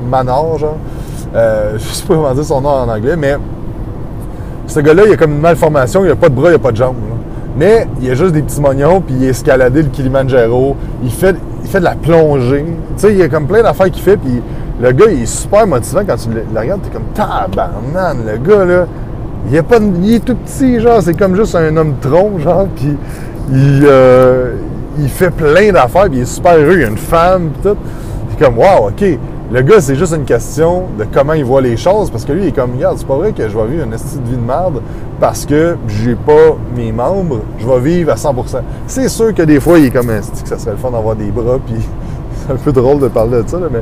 Manor, 0.09 0.57
genre. 0.57 0.77
Euh, 1.35 1.73
je 1.77 1.83
sais 1.83 2.05
pas 2.05 2.15
comment 2.15 2.33
dire 2.33 2.45
son 2.45 2.61
nom 2.61 2.69
en 2.69 2.87
anglais, 2.87 3.15
mais 3.15 3.37
ce 4.67 4.79
gars-là, 4.79 5.03
il 5.07 5.13
a 5.13 5.17
comme 5.17 5.31
une 5.31 5.39
malformation, 5.39 6.05
il 6.05 6.11
a 6.11 6.15
pas 6.15 6.29
de 6.29 6.35
bras, 6.35 6.49
il 6.49 6.55
a 6.55 6.59
pas 6.59 6.71
de 6.71 6.77
jambes. 6.77 6.95
Mais 7.57 7.87
il 8.01 8.09
a 8.09 8.15
juste 8.15 8.33
des 8.33 8.41
petits 8.41 8.61
mognons, 8.61 9.01
puis 9.01 9.15
il 9.19 9.25
a 9.25 9.29
escaladé 9.29 9.83
le 9.83 9.89
Kilimanjaro, 9.89 10.75
il 11.03 11.11
fait, 11.11 11.35
il 11.63 11.69
fait 11.69 11.79
de 11.79 11.83
la 11.83 11.95
plongée. 11.95 12.65
Tu 12.65 13.01
sais, 13.01 13.11
il 13.11 13.17
y 13.19 13.21
a 13.21 13.29
comme 13.29 13.45
plein 13.45 13.61
d'affaires 13.61 13.91
qu'il 13.91 14.01
fait, 14.01 14.17
puis 14.17 14.41
le 14.81 14.91
gars, 14.91 15.05
il 15.11 15.23
est 15.23 15.25
super 15.27 15.67
motivant 15.67 16.01
quand 16.05 16.15
tu 16.15 16.29
le 16.29 16.59
regardes, 16.59 16.81
t'es 16.81 16.89
comme 16.89 17.03
tabarnan, 17.13 18.19
le 18.25 18.37
gars, 18.37 18.65
là. 18.65 18.85
Il 19.49 19.55
est, 19.55 19.61
pas, 19.61 19.77
il 20.01 20.15
est 20.15 20.23
tout 20.23 20.35
petit, 20.35 20.79
genre, 20.79 21.01
c'est 21.01 21.17
comme 21.17 21.35
juste 21.35 21.53
un 21.55 21.75
homme 21.75 21.95
tronc, 21.99 22.39
genre, 22.39 22.65
puis 22.75 22.95
il, 23.51 23.85
euh, 23.85 24.53
il 24.99 25.09
fait 25.09 25.31
plein 25.31 25.71
d'affaires, 25.71 26.09
puis 26.09 26.19
il 26.19 26.21
est 26.21 26.25
super 26.25 26.57
heureux, 26.57 26.77
il 26.79 26.83
a 26.83 26.87
une 26.87 26.97
femme, 26.97 27.49
pis 27.49 27.69
tout. 27.69 27.77
C'est 28.31 28.45
comme, 28.45 28.57
wow, 28.57 28.89
OK. 28.89 29.03
Le 29.51 29.61
gars, 29.61 29.81
c'est 29.81 29.95
juste 29.95 30.13
une 30.15 30.23
question 30.23 30.85
de 30.97 31.05
comment 31.13 31.33
il 31.33 31.45
voit 31.45 31.61
les 31.61 31.77
choses, 31.77 32.09
parce 32.09 32.25
que 32.25 32.31
lui, 32.31 32.43
il 32.43 32.47
est 32.47 32.51
comme, 32.53 32.73
regarde, 32.73 32.97
c'est 32.97 33.07
pas 33.07 33.17
vrai 33.17 33.33
que 33.33 33.47
je 33.47 33.55
vais 33.55 33.67
vivre 33.67 33.83
une 33.83 33.91
petite 33.91 34.25
vie 34.25 34.35
de 34.35 34.41
merde 34.41 34.81
parce 35.19 35.45
que 35.45 35.75
j'ai 35.87 36.15
pas 36.15 36.57
mes 36.75 36.91
membres, 36.91 37.41
je 37.59 37.67
vais 37.67 37.79
vivre 37.79 38.11
à 38.11 38.15
100%. 38.15 38.61
C'est 38.87 39.09
sûr 39.09 39.33
que 39.33 39.43
des 39.43 39.59
fois, 39.59 39.77
il 39.77 39.85
est 39.85 39.91
comme, 39.91 40.07
que 40.07 40.49
ça 40.49 40.57
serait 40.57 40.71
le 40.71 40.77
fun 40.77 40.91
d'avoir 40.91 41.15
des 41.15 41.29
bras, 41.29 41.59
puis 41.63 41.75
c'est 42.47 42.53
un 42.53 42.55
peu 42.55 42.71
drôle 42.71 42.99
de 42.99 43.09
parler 43.09 43.43
de 43.43 43.47
ça, 43.47 43.57
mais 43.71 43.81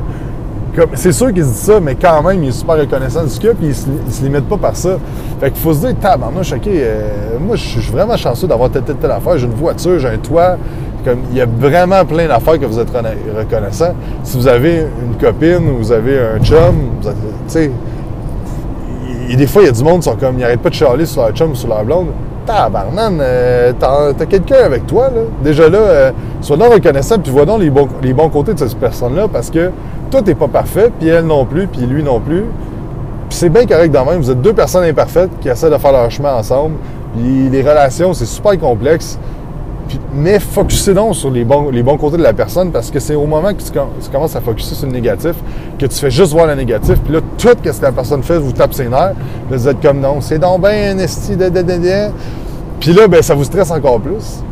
c'est 0.94 1.12
sûr 1.12 1.32
qu'il 1.32 1.44
se 1.44 1.50
dit 1.50 1.54
ça, 1.54 1.80
mais 1.80 1.94
quand 1.94 2.22
même, 2.22 2.42
il 2.42 2.48
est 2.48 2.52
super 2.52 2.76
reconnaissant 2.76 3.24
de 3.24 3.28
qu'il 3.28 3.48
a, 3.48 3.54
puis 3.54 3.68
il 3.68 3.74
se, 3.74 3.86
se 4.10 4.22
limite 4.22 4.48
pas 4.48 4.56
par 4.56 4.76
ça. 4.76 4.98
Fait 5.40 5.50
qu'il 5.50 5.60
faut 5.60 5.74
se 5.74 5.80
dire, 5.80 5.94
tabarnouche, 6.00 6.52
OK, 6.52 6.66
euh, 6.66 7.38
moi, 7.40 7.56
je 7.56 7.80
suis 7.80 7.90
vraiment 7.92 8.16
chanceux 8.16 8.46
d'avoir 8.46 8.70
telle, 8.70 8.82
telle, 8.82 8.96
telle 8.96 9.10
affaire. 9.10 9.36
J'ai 9.36 9.46
une 9.46 9.52
voiture, 9.52 9.98
j'ai 9.98 10.08
un 10.08 10.18
toit. 10.18 10.56
Comme, 11.04 11.18
il 11.32 11.38
y 11.38 11.40
a 11.40 11.46
vraiment 11.46 12.04
plein 12.04 12.28
d'affaires 12.28 12.58
que 12.58 12.66
vous 12.66 12.78
êtes 12.78 12.90
reconnaissant. 12.90 13.94
Si 14.22 14.36
vous 14.36 14.46
avez 14.46 14.86
une 15.02 15.16
copine 15.20 15.68
ou 15.70 15.78
vous 15.78 15.92
avez 15.92 16.18
un 16.18 16.38
chum, 16.42 16.74
tu 17.02 17.08
sais, 17.48 17.70
des 19.36 19.46
fois, 19.46 19.62
il 19.62 19.66
y 19.66 19.68
a 19.68 19.72
du 19.72 19.82
monde 19.82 20.00
qui 20.00 20.10
sont 20.10 20.16
comme, 20.16 20.36
ils 20.36 20.42
n'arrêtent 20.42 20.60
pas 20.60 20.68
de 20.68 20.74
charler 20.74 21.06
sur 21.06 21.22
leur 21.22 21.32
chum 21.32 21.52
ou 21.52 21.54
sur 21.54 21.68
leur 21.68 21.84
blonde. 21.84 22.08
Tabarnan, 22.46 23.18
euh, 23.20 23.72
t'as, 23.78 24.26
quelqu'un 24.26 24.64
avec 24.64 24.86
toi, 24.86 25.10
là. 25.14 25.20
Déjà 25.44 25.68
là, 25.68 25.78
euh, 25.78 26.10
sois 26.40 26.56
donc 26.56 26.72
reconnaissant, 26.72 27.18
puis 27.18 27.30
vois 27.30 27.44
donc 27.44 27.60
les 27.60 27.70
bons, 27.70 27.88
les 28.02 28.12
bons 28.12 28.28
côtés 28.28 28.52
de 28.52 28.58
cette 28.58 28.76
personne-là, 28.76 29.28
parce 29.32 29.50
que 29.50 29.70
toi, 30.10 30.22
t'es 30.22 30.34
pas 30.34 30.48
parfait, 30.48 30.90
puis 30.98 31.08
elle 31.08 31.26
non 31.26 31.44
plus, 31.44 31.66
puis 31.66 31.82
lui 31.82 32.02
non 32.02 32.20
plus. 32.20 32.44
Puis 33.28 33.38
c'est 33.38 33.48
bien 33.48 33.64
correct 33.64 33.92
dans 33.92 34.04
même. 34.04 34.20
Vous 34.20 34.30
êtes 34.30 34.42
deux 34.42 34.52
personnes 34.52 34.84
imparfaites 34.84 35.30
qui 35.40 35.48
essaient 35.48 35.70
de 35.70 35.78
faire 35.78 35.92
leur 35.92 36.10
chemin 36.10 36.34
ensemble. 36.34 36.74
Puis 37.14 37.48
les 37.48 37.62
relations, 37.62 38.12
c'est 38.12 38.26
super 38.26 38.58
complexe. 38.58 39.18
Mais 40.14 40.38
focussez 40.38 40.94
donc 40.94 41.14
sur 41.14 41.30
les 41.30 41.44
bons, 41.44 41.70
les 41.70 41.82
bons 41.82 41.96
côtés 41.96 42.16
de 42.16 42.22
la 42.22 42.32
personne 42.32 42.70
parce 42.70 42.90
que 42.90 43.00
c'est 43.00 43.14
au 43.14 43.26
moment 43.26 43.52
que 43.52 43.62
tu, 43.62 44.10
commences 44.10 44.36
à 44.36 44.40
focuser 44.40 44.74
sur 44.74 44.86
le 44.86 44.92
négatif 44.92 45.34
que 45.78 45.86
tu 45.86 45.98
fais 45.98 46.10
juste 46.10 46.32
voir 46.32 46.46
le 46.46 46.54
négatif. 46.54 46.98
Puis 47.04 47.14
là, 47.14 47.20
tout 47.38 47.48
ce 47.48 47.54
que 47.54 47.82
la 47.82 47.92
personne 47.92 48.22
fait 48.22 48.38
vous 48.38 48.52
tape 48.52 48.74
ses 48.74 48.88
nerfs. 48.88 49.14
Là, 49.50 49.56
vous 49.56 49.68
êtes 49.68 49.80
comme 49.80 50.00
non, 50.00 50.20
c'est 50.20 50.38
donc 50.38 50.60
bien 50.62 50.94
un 50.94 50.98
esti 50.98 51.36
de, 51.36 51.48
de, 51.48 52.10
Puis 52.80 52.92
là, 52.92 53.08
ben, 53.08 53.22
ça 53.22 53.34
vous 53.34 53.44
stresse 53.44 53.70
encore 53.70 54.00
plus. 54.00 54.42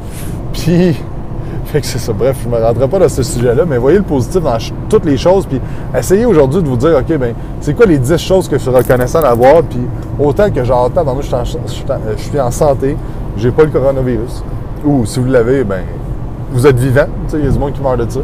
Puis 0.52 0.96
fait 1.66 1.80
que 1.80 1.86
c'est 1.86 1.98
ça. 1.98 2.12
Bref, 2.12 2.36
je 2.42 2.48
ne 2.48 2.54
me 2.56 2.64
rentrerai 2.64 2.88
pas 2.88 2.98
dans 2.98 3.08
ce 3.08 3.22
sujet-là, 3.22 3.64
mais 3.66 3.78
voyez 3.78 3.98
le 3.98 4.04
positif 4.04 4.42
dans 4.42 4.58
toutes 4.88 5.04
les 5.04 5.16
choses. 5.16 5.46
Puis 5.46 5.60
essayez 5.96 6.24
aujourd'hui 6.24 6.62
de 6.62 6.68
vous 6.68 6.76
dire, 6.76 6.96
OK, 6.98 7.16
ben 7.18 7.34
c'est 7.60 7.74
quoi 7.74 7.86
les 7.86 7.98
10 7.98 8.16
choses 8.16 8.48
que 8.48 8.56
je 8.56 8.62
suis 8.62 8.70
reconnaissant 8.70 9.22
d'avoir? 9.22 9.62
Puis 9.62 9.80
autant 10.18 10.50
que 10.50 10.64
j'entends, 10.64 11.04
dans 11.04 11.12
en, 11.12 11.44
je 11.44 12.22
suis 12.22 12.40
en 12.40 12.50
santé, 12.50 12.96
j'ai 13.36 13.50
pas 13.50 13.64
le 13.64 13.70
coronavirus. 13.70 14.42
Ou 14.84 15.04
si 15.04 15.20
vous 15.20 15.30
l'avez, 15.30 15.64
ben 15.64 15.82
vous 16.52 16.66
êtes 16.66 16.78
vivant. 16.78 17.06
Il 17.32 17.44
y 17.44 17.46
a 17.46 17.50
du 17.50 17.58
monde 17.58 17.72
qui 17.72 17.80
meurt 17.80 17.98
de 17.98 18.10
ça. 18.10 18.20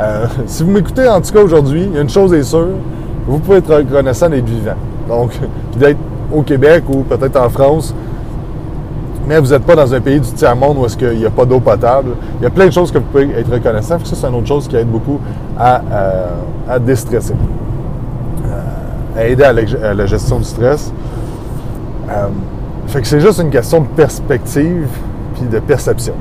Euh, 0.00 0.26
si 0.46 0.62
vous 0.62 0.70
m'écoutez, 0.70 1.08
en 1.08 1.20
tout 1.20 1.32
cas, 1.32 1.42
aujourd'hui, 1.42 1.88
une 1.94 2.08
chose 2.08 2.32
est 2.32 2.42
sûre, 2.42 2.68
vous 3.26 3.38
pouvez 3.38 3.58
être 3.58 3.74
reconnaissant 3.74 4.28
d'être 4.28 4.44
vivant. 4.44 4.76
Donc, 5.08 5.32
d'être 5.76 5.98
au 6.32 6.42
Québec 6.42 6.84
ou 6.88 7.02
peut-être 7.02 7.36
en 7.40 7.48
France, 7.48 7.94
mais 9.26 9.38
vous 9.38 9.48
n'êtes 9.48 9.62
pas 9.62 9.74
dans 9.76 9.92
un 9.94 10.00
pays 10.00 10.20
du 10.20 10.30
tiers-monde 10.32 10.76
où 10.78 10.84
est-ce 10.84 10.96
qu'il 10.96 11.16
n'y 11.16 11.24
a 11.24 11.30
pas 11.30 11.46
d'eau 11.46 11.60
potable. 11.60 12.10
Il 12.40 12.44
y 12.44 12.46
a 12.46 12.50
plein 12.50 12.66
de 12.66 12.72
choses 12.72 12.92
que 12.92 12.98
vous 12.98 13.04
pouvez 13.04 13.30
être 13.30 13.50
reconnaissant. 13.50 13.98
Ça, 14.04 14.14
c'est 14.14 14.26
une 14.26 14.34
autre 14.34 14.46
chose 14.46 14.68
qui 14.68 14.76
aide 14.76 14.88
beaucoup 14.88 15.18
à, 15.58 15.80
euh, 15.90 16.78
déstresser, 16.80 17.34
euh, 18.46 19.18
à 19.18 19.26
aider 19.26 19.44
à 19.44 19.94
la, 19.94 20.06
gestion 20.06 20.38
du 20.38 20.44
stress. 20.44 20.92
Fait 22.86 23.00
que 23.00 23.06
c'est 23.06 23.20
juste 23.20 23.40
une 23.40 23.50
question 23.50 23.80
de 23.80 23.86
perspective 23.86 24.88
puis 25.34 25.44
de 25.44 25.58
perception. 25.58 26.14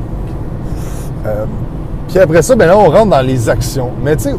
Puis 2.10 2.20
après 2.20 2.42
ça, 2.42 2.56
ben 2.56 2.68
là, 2.68 2.78
on 2.78 2.90
rentre 2.90 3.12
dans 3.12 3.22
les 3.22 3.50
actions. 3.50 3.90
Mais 4.04 4.16
tu 4.18 4.24
sais, 4.24 4.36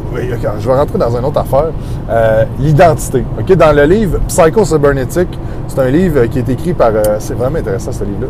je 0.59 0.67
vais 0.67 0.75
rentrer 0.75 0.97
dans 0.99 1.17
une 1.17 1.25
autre 1.25 1.39
affaire. 1.39 1.71
L'identité. 2.59 3.25
OK? 3.39 3.55
Dans 3.57 3.75
le 3.75 3.83
livre 3.83 4.19
Psycho 4.27 4.63
Cybernetic, 4.63 5.27
c'est 5.67 5.79
un 5.79 5.89
livre 5.89 6.25
qui 6.27 6.39
est 6.39 6.49
écrit 6.49 6.73
par. 6.73 6.91
c'est 7.19 7.33
vraiment 7.33 7.57
intéressant 7.57 7.91
ce 7.91 8.03
livre-là. 8.03 8.27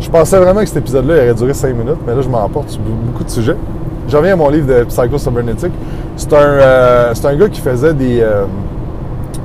Je 0.00 0.10
pensais 0.10 0.36
vraiment 0.36 0.60
que 0.60 0.66
cet 0.66 0.78
épisode-là 0.78 1.14
aurait 1.14 1.34
duré 1.34 1.54
5 1.54 1.76
minutes, 1.76 1.98
mais 2.04 2.14
là, 2.14 2.22
je 2.22 2.28
m'emporte 2.28 2.70
sur 2.70 2.80
beaucoup 2.80 3.22
de 3.22 3.30
sujets. 3.30 3.56
Je 4.08 4.16
reviens 4.16 4.32
à 4.32 4.36
mon 4.36 4.48
livre 4.48 4.66
de 4.66 4.84
Psycho 4.84 5.16
Cybernetic. 5.16 5.72
C'est 6.16 6.32
un, 6.32 6.36
euh, 6.36 7.14
un 7.24 7.36
gars 7.36 7.48
qui 7.48 7.60
faisait 7.60 7.94
des. 7.94 8.20
Euh, 8.20 8.44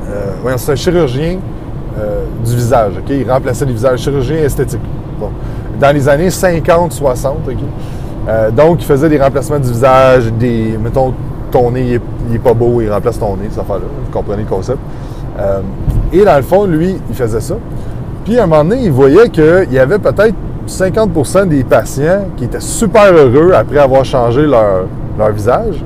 euh, 0.10 0.54
c'est 0.58 0.72
un 0.72 0.76
chirurgien 0.76 1.38
du 2.46 2.56
visage, 2.56 2.94
OK? 2.98 3.10
Il 3.10 3.32
remplaçait 3.32 3.66
les 3.66 3.74
visages, 3.74 4.00
chirurgien 4.00 4.38
esthétique. 4.38 4.82
Bon. 5.20 5.30
Dans 5.80 5.94
les 5.94 6.10
années 6.10 6.30
50-60. 6.30 7.34
Euh, 8.28 8.52
donc, 8.52 8.82
il 8.82 8.86
faisait 8.86 9.10
des 9.10 9.20
remplacements 9.20 9.60
du 9.60 9.70
visage, 9.70 10.32
des, 10.34 10.78
mettons, 10.82 11.14
ton 11.52 11.72
nez 11.72 12.00
il 12.30 12.36
est, 12.36 12.40
pas 12.40 12.54
beau, 12.54 12.82
il 12.82 12.92
remplace 12.92 13.20
ton 13.20 13.38
nez, 13.38 13.50
ça 13.52 13.62
affaire-là. 13.62 13.86
Vous 14.06 14.12
comprenez 14.12 14.44
le 14.44 14.50
concept. 14.50 14.80
Euh, 15.40 15.62
et 16.12 16.24
dans 16.24 16.36
le 16.36 16.42
fond, 16.42 16.66
lui, 16.66 16.98
il 17.10 17.16
faisait 17.16 17.40
ça. 17.40 17.56
Puis 18.26 18.38
à 18.38 18.44
un 18.44 18.48
moment 18.48 18.66
donné, 18.66 18.84
il 18.84 18.92
voyait 18.92 19.30
qu'il 19.30 19.72
y 19.72 19.80
avait 19.80 20.00
peut-être 20.00 20.36
50% 20.68 21.48
des 21.48 21.64
patients 21.64 22.26
qui 22.36 22.46
étaient 22.46 22.60
super 22.60 23.14
heureux 23.14 23.54
après 23.54 23.78
avoir 23.78 24.04
changé 24.04 24.46
leur, 24.46 24.88
leur 25.18 25.32
visage. 25.32 25.84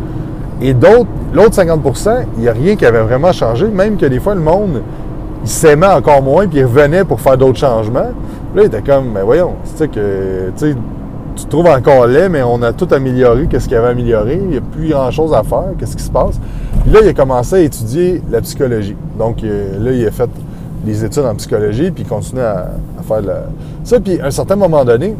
Et 0.61 0.73
d'autres, 0.73 1.07
l'autre 1.33 1.55
50% 1.61 2.25
il 2.37 2.43
n'y 2.43 2.49
a 2.49 2.53
rien 2.53 2.75
qui 2.75 2.85
avait 2.85 3.01
vraiment 3.01 3.31
changé, 3.31 3.67
même 3.67 3.97
que 3.97 4.05
des 4.07 4.19
fois, 4.19 4.33
le 4.33 4.41
monde, 4.41 4.81
il 5.43 5.49
s'aimait 5.49 5.87
encore 5.87 6.21
moins, 6.21 6.47
puis 6.47 6.59
il 6.59 6.65
revenait 6.65 7.03
pour 7.03 7.19
faire 7.19 7.37
d'autres 7.37 7.59
changements. 7.59 8.11
Puis 8.51 8.57
là, 8.57 8.63
il 8.63 8.65
était 8.65 8.81
comme, 8.81 9.11
mais 9.13 9.23
voyons, 9.23 9.53
tu 9.77 9.87
que, 9.87 10.51
tu 10.57 10.75
tu 11.35 11.45
trouves 11.45 11.67
encore 11.67 12.07
laid, 12.07 12.29
mais 12.29 12.43
on 12.43 12.61
a 12.61 12.73
tout 12.73 12.87
amélioré, 12.91 13.47
qu'est-ce 13.49 13.65
qu'il 13.65 13.73
y 13.73 13.77
avait 13.77 13.89
amélioré, 13.89 14.39
il 14.41 14.49
n'y 14.49 14.57
a 14.57 14.61
plus 14.61 14.89
grand-chose 14.89 15.33
à 15.33 15.43
faire, 15.43 15.69
qu'est-ce 15.77 15.95
qui 15.95 16.03
se 16.03 16.11
passe? 16.11 16.39
Puis 16.83 16.91
là, 16.91 16.99
il 17.03 17.07
a 17.07 17.13
commencé 17.13 17.55
à 17.55 17.59
étudier 17.59 18.21
la 18.29 18.41
psychologie. 18.41 18.95
Donc 19.17 19.43
euh, 19.43 19.79
là, 19.79 19.91
il 19.91 20.05
a 20.05 20.11
fait 20.11 20.29
des 20.83 21.05
études 21.05 21.25
en 21.25 21.35
psychologie, 21.35 21.91
puis 21.91 22.03
il 22.03 22.09
continue 22.09 22.41
à, 22.41 22.67
faire 23.07 23.21
ça. 23.83 23.99
Puis 23.99 24.19
à 24.19 24.27
un 24.27 24.31
certain 24.31 24.55
moment 24.55 24.83
donné, 24.83 25.15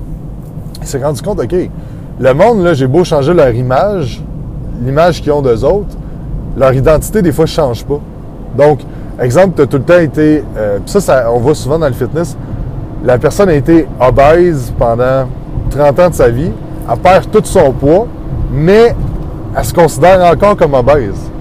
il 0.81 0.87
s'est 0.87 1.01
rendu 1.01 1.21
compte, 1.21 1.39
OK, 1.39 1.55
le 2.19 2.33
monde, 2.33 2.63
là, 2.63 2.73
j'ai 2.73 2.87
beau 2.87 3.03
changer 3.03 3.33
leur 3.33 3.53
image, 3.53 4.21
l'image 4.83 5.21
qu'ils 5.21 5.31
ont 5.31 5.41
d'eux 5.41 5.63
autres, 5.63 5.95
leur 6.57 6.73
identité, 6.73 7.21
des 7.21 7.31
fois, 7.31 7.45
ne 7.45 7.49
change 7.49 7.85
pas. 7.85 7.99
Donc, 8.57 8.79
exemple, 9.19 9.53
tu 9.55 9.61
as 9.61 9.67
tout 9.67 9.77
le 9.77 9.83
temps 9.83 9.99
été. 9.99 10.43
Euh, 10.57 10.79
ça, 10.85 10.99
ça, 10.99 11.31
on 11.31 11.39
voit 11.39 11.55
souvent 11.55 11.79
dans 11.79 11.87
le 11.87 11.93
fitness, 11.93 12.35
la 13.03 13.17
personne 13.17 13.49
a 13.49 13.53
été 13.53 13.87
obèse 13.99 14.73
pendant 14.77 15.27
30 15.69 15.99
ans 15.99 16.09
de 16.09 16.13
sa 16.13 16.29
vie, 16.29 16.51
elle 16.89 16.99
perd 16.99 17.31
tout 17.31 17.41
son 17.43 17.71
poids, 17.71 18.07
mais 18.51 18.95
elle 19.57 19.65
se 19.65 19.73
considère 19.73 20.23
encore 20.31 20.55
comme 20.55 20.73
obèse. 20.73 21.31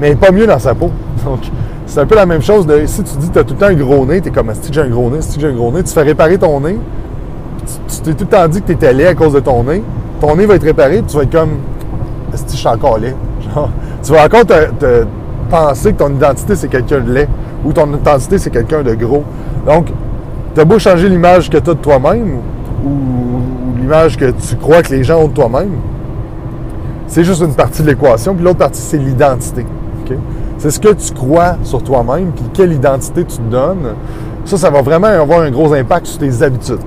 Mais 0.00 0.10
elle 0.10 0.16
pas 0.16 0.32
mieux 0.32 0.46
dans 0.46 0.58
sa 0.58 0.74
peau. 0.74 0.90
Donc, 1.24 1.40
c'est 1.86 2.00
un 2.00 2.06
peu 2.06 2.14
la 2.14 2.26
même 2.26 2.42
chose 2.42 2.66
de 2.66 2.86
si 2.86 3.02
tu 3.02 3.16
dis 3.18 3.28
que 3.28 3.34
tu 3.34 3.38
as 3.38 3.44
tout 3.44 3.54
le 3.54 3.60
temps 3.60 3.66
un 3.66 3.74
gros 3.74 4.06
nez, 4.06 4.20
tu 4.20 4.28
es 4.28 4.32
comme 4.32 4.50
si 4.60 4.72
j'ai 4.72 4.80
un 4.80 4.88
gros 4.88 5.10
nez, 5.10 5.20
si 5.20 5.38
j'ai 5.38 5.48
un 5.48 5.52
gros 5.52 5.70
nez, 5.70 5.82
tu 5.82 5.92
fais 5.92 6.02
réparer 6.02 6.38
ton 6.38 6.60
nez, 6.60 6.78
tu 7.88 8.00
t'es 8.02 8.14
tout 8.14 8.24
le 8.24 8.30
temps 8.30 8.48
dit 8.48 8.60
que 8.62 8.66
tu 8.66 8.72
étais 8.72 8.92
laid 8.92 9.06
à 9.06 9.14
cause 9.14 9.34
de 9.34 9.40
ton 9.40 9.62
nez, 9.62 9.82
ton 10.20 10.34
nez 10.34 10.46
va 10.46 10.54
être 10.54 10.64
réparé, 10.64 11.02
tu 11.06 11.16
vas 11.16 11.22
être 11.22 11.32
comme 11.32 11.58
si 12.34 12.44
je 12.52 12.56
suis 12.56 12.68
encore 12.68 12.98
laid? 12.98 13.14
tu 14.02 14.12
vas 14.12 14.24
encore 14.24 14.46
te, 14.46 15.04
penser 15.50 15.92
que 15.92 15.98
ton 15.98 16.10
identité 16.10 16.56
c'est 16.56 16.68
quelqu'un 16.68 17.00
de 17.00 17.12
laid 17.12 17.28
ou 17.64 17.72
ton 17.72 17.86
identité 17.92 18.38
c'est 18.38 18.50
quelqu'un 18.50 18.82
de 18.82 18.94
gros. 18.94 19.22
Donc, 19.66 19.88
tu 20.54 20.60
as 20.60 20.64
beau 20.64 20.78
changer 20.78 21.08
l'image 21.08 21.50
que 21.50 21.58
tu 21.58 21.70
as 21.70 21.74
de 21.74 21.78
toi-même 21.80 22.38
ou, 22.84 22.90
l'image 23.78 24.16
que 24.16 24.30
tu 24.30 24.56
crois 24.56 24.82
que 24.82 24.92
les 24.92 25.04
gens 25.04 25.20
ont 25.20 25.28
de 25.28 25.34
toi-même, 25.34 25.72
c'est 27.06 27.22
juste 27.24 27.42
une 27.42 27.54
partie 27.54 27.82
de 27.82 27.88
l'équation, 27.88 28.34
puis 28.34 28.44
l'autre 28.44 28.58
partie 28.58 28.80
c'est 28.80 28.96
l'identité. 28.96 29.66
C'est 30.58 30.70
ce 30.70 30.80
que 30.80 30.94
tu 30.94 31.12
crois 31.12 31.56
sur 31.62 31.82
toi-même, 31.82 32.30
puis 32.34 32.44
quelle 32.54 32.72
identité 32.72 33.24
tu 33.24 33.36
te 33.36 33.50
donnes. 33.50 33.94
Ça, 34.46 34.56
ça 34.56 34.70
va 34.70 34.80
vraiment 34.80 35.08
avoir 35.08 35.40
un 35.40 35.50
gros 35.50 35.72
impact 35.74 36.06
sur 36.06 36.18
tes 36.20 36.42
habitudes. 36.42 36.80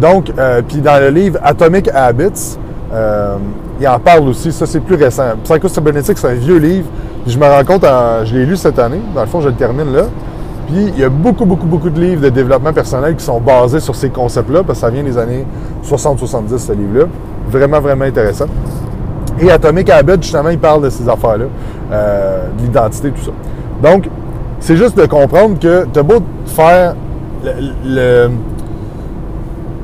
Donc, 0.00 0.32
euh, 0.38 0.62
puis 0.66 0.78
dans 0.78 1.00
le 1.00 1.08
livre 1.08 1.38
Atomic 1.42 1.88
Habits, 1.92 2.56
euh, 2.92 3.36
il 3.80 3.88
en 3.88 3.98
parle 3.98 4.28
aussi, 4.28 4.52
ça 4.52 4.66
c'est 4.66 4.80
plus 4.80 4.94
récent. 4.94 5.32
Psycho-Cybernetics, 5.42 6.18
c'est 6.18 6.28
un 6.28 6.34
vieux 6.34 6.58
livre, 6.58 6.86
je 7.26 7.36
me 7.38 7.46
rends 7.46 7.64
compte, 7.64 7.84
je 8.24 8.34
l'ai 8.34 8.46
lu 8.46 8.56
cette 8.56 8.78
année, 8.78 9.00
dans 9.14 9.22
le 9.22 9.26
fond 9.26 9.40
je 9.40 9.48
le 9.48 9.54
termine 9.54 9.92
là. 9.92 10.04
Il 10.72 10.98
y 10.98 11.04
a 11.04 11.08
beaucoup, 11.08 11.44
beaucoup, 11.44 11.66
beaucoup 11.66 11.90
de 11.90 12.00
livres 12.00 12.22
de 12.22 12.28
développement 12.28 12.72
personnel 12.72 13.16
qui 13.16 13.24
sont 13.24 13.40
basés 13.40 13.80
sur 13.80 13.94
ces 13.94 14.10
concepts-là, 14.10 14.62
parce 14.62 14.78
que 14.78 14.86
ça 14.86 14.90
vient 14.90 15.02
des 15.02 15.18
années 15.18 15.44
60-70, 15.84 16.58
ce 16.58 16.72
livre-là. 16.72 17.06
Vraiment, 17.48 17.80
vraiment 17.80 18.04
intéressant. 18.04 18.46
Et 19.40 19.50
Atomic 19.50 19.90
Habits, 19.90 20.22
justement, 20.22 20.50
il 20.50 20.58
parle 20.58 20.84
de 20.84 20.90
ces 20.90 21.08
affaires-là, 21.08 21.46
euh, 21.90 22.46
de 22.56 22.62
l'identité, 22.62 23.10
tout 23.10 23.24
ça. 23.24 23.32
Donc, 23.82 24.08
c'est 24.60 24.76
juste 24.76 24.96
de 24.96 25.06
comprendre 25.06 25.58
que 25.58 25.86
tu 25.92 25.98
as 25.98 26.02
beau 26.02 26.20
faire 26.44 26.94
le, 27.84 28.28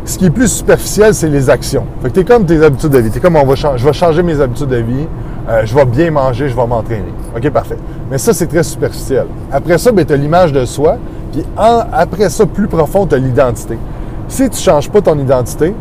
ce 0.05 0.19
qui 0.19 0.27
est 0.27 0.31
plus 0.31 0.53
superficiel, 0.53 1.15
c'est 1.15 1.29
les 1.29 1.51
actions. 1.51 1.85
Fait 2.01 2.09
que 2.11 2.15
tu 2.15 2.21
es 2.21 2.25
comme 2.25 2.45
tes 2.45 2.63
habitudes 2.63 2.91
de 2.91 2.99
vie. 2.99 3.11
Tu 3.11 3.21
comme, 3.21 3.37
on 3.37 3.45
va 3.45 3.55
je 3.55 3.85
vais 3.85 3.93
changer 3.93 4.23
mes 4.23 4.41
habitudes 4.41 4.69
de 4.69 4.77
vie, 4.77 5.07
euh, 5.49 5.63
je 5.65 5.75
vais 5.75 5.85
bien 5.85 6.11
manger, 6.11 6.49
je 6.49 6.57
vais 6.57 6.67
m'entraîner. 6.67 7.13
OK, 7.37 7.51
parfait. 7.51 7.77
Mais 8.11 8.19
ça, 8.19 8.33
c'est 8.33 8.47
très 8.47 8.63
superficiel. 8.63 9.27
Après 9.53 9.79
ça, 9.79 9.93
ben, 9.93 10.05
tu 10.05 10.13
as 10.13 10.17
l'image 10.17 10.53
de 10.53 10.65
soi. 10.65 10.97
Puis 11.33 11.45
après 11.57 12.29
ça, 12.31 12.47
plus 12.47 12.67
profond, 12.67 13.07
tu 13.07 13.15
as 13.15 13.19
l'identité. 13.19 13.79
Si 14.29 14.43
tu 14.45 14.57
ne 14.57 14.63
changes 14.63 14.91
pas 14.91 15.01
ton 15.01 15.19
identité, 15.19 15.73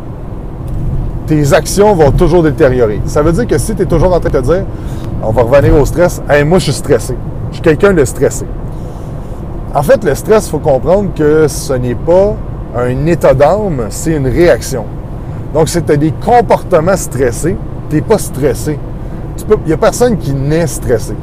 tes 1.26 1.52
actions 1.52 1.94
vont 1.94 2.12
toujours 2.12 2.42
détériorer. 2.42 3.00
Ça 3.06 3.22
veut 3.22 3.32
dire 3.32 3.46
que 3.46 3.58
si 3.58 3.74
tu 3.74 3.82
es 3.82 3.86
toujours 3.86 4.14
en 4.14 4.20
train 4.20 4.30
de 4.30 4.38
te 4.38 4.44
dire, 4.44 4.64
on 5.22 5.32
va 5.32 5.42
revenir 5.42 5.74
au 5.74 5.84
stress, 5.84 6.22
hey, 6.28 6.44
moi, 6.44 6.58
je 6.58 6.64
suis 6.64 6.72
stressé. 6.72 7.16
Je 7.50 7.54
suis 7.54 7.62
quelqu'un 7.62 7.92
de 7.92 8.04
stressé. 8.04 8.46
En 9.74 9.82
fait, 9.82 10.04
le 10.04 10.14
stress, 10.14 10.46
il 10.46 10.50
faut 10.50 10.58
comprendre 10.58 11.10
que 11.14 11.48
ce 11.48 11.72
n'est 11.72 11.96
pas 11.96 12.36
un 12.76 13.06
état 13.06 13.34
d'âme, 13.34 13.86
c'est 13.90 14.12
une 14.12 14.28
réaction. 14.28 14.84
Donc, 15.52 15.68
si 15.68 15.82
tu 15.82 15.92
as 15.92 15.96
des 15.96 16.12
comportements 16.12 16.96
stressés, 16.96 17.56
tu 17.90 17.96
n'es 17.96 18.02
pas 18.02 18.18
stressé. 18.18 18.78
Il 19.48 19.66
n'y 19.66 19.72
a 19.72 19.76
personne 19.76 20.16
qui 20.18 20.32
naît 20.32 20.66
stressé. 20.66 21.14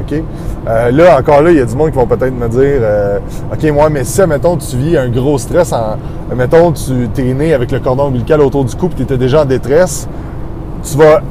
OK? 0.00 0.22
Euh, 0.66 0.90
là, 0.90 1.18
encore 1.18 1.42
là, 1.42 1.50
il 1.50 1.58
y 1.58 1.60
a 1.60 1.64
du 1.64 1.74
monde 1.74 1.90
qui 1.90 1.96
vont 1.96 2.06
peut-être 2.06 2.34
me 2.34 2.48
dire 2.48 2.80
euh, 2.82 3.18
OK, 3.52 3.70
moi, 3.72 3.88
mais 3.90 4.04
si, 4.04 4.20
mettons, 4.26 4.56
tu 4.56 4.76
vis 4.76 4.96
un 4.96 5.08
gros 5.08 5.38
stress, 5.38 5.72
en, 5.72 5.96
mettons, 6.34 6.72
tu 6.72 7.08
es 7.16 7.34
né 7.34 7.54
avec 7.54 7.70
le 7.72 7.80
cordon 7.80 8.04
ombilical 8.04 8.40
autour 8.40 8.64
du 8.64 8.74
cou, 8.74 8.90
tu 8.94 9.02
étais 9.02 9.16
déjà 9.16 9.42
en 9.42 9.44
détresse, 9.44 10.08
tu 10.82 10.96
vas 10.98 11.22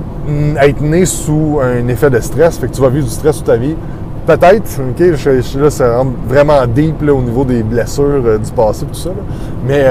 être 0.62 0.82
né 0.82 1.06
sous 1.06 1.60
un 1.62 1.88
effet 1.88 2.10
de 2.10 2.20
stress, 2.20 2.58
fait 2.58 2.68
que 2.68 2.74
tu 2.74 2.82
vas 2.82 2.90
vivre 2.90 3.06
du 3.06 3.12
stress 3.14 3.38
toute 3.38 3.46
ta 3.46 3.58
vie. 3.58 3.76
Peut-être, 4.26 4.82
OK, 4.90 5.62
là, 5.62 5.70
ça 5.70 5.98
rentre 5.98 6.12
vraiment 6.28 6.68
deep 6.68 7.02
au 7.10 7.22
niveau 7.22 7.46
des 7.46 7.64
blessures 7.64 8.24
euh, 8.26 8.38
du 8.38 8.52
passé 8.52 8.86
tout 8.86 8.94
ça. 8.94 9.12
Mais 9.66 9.86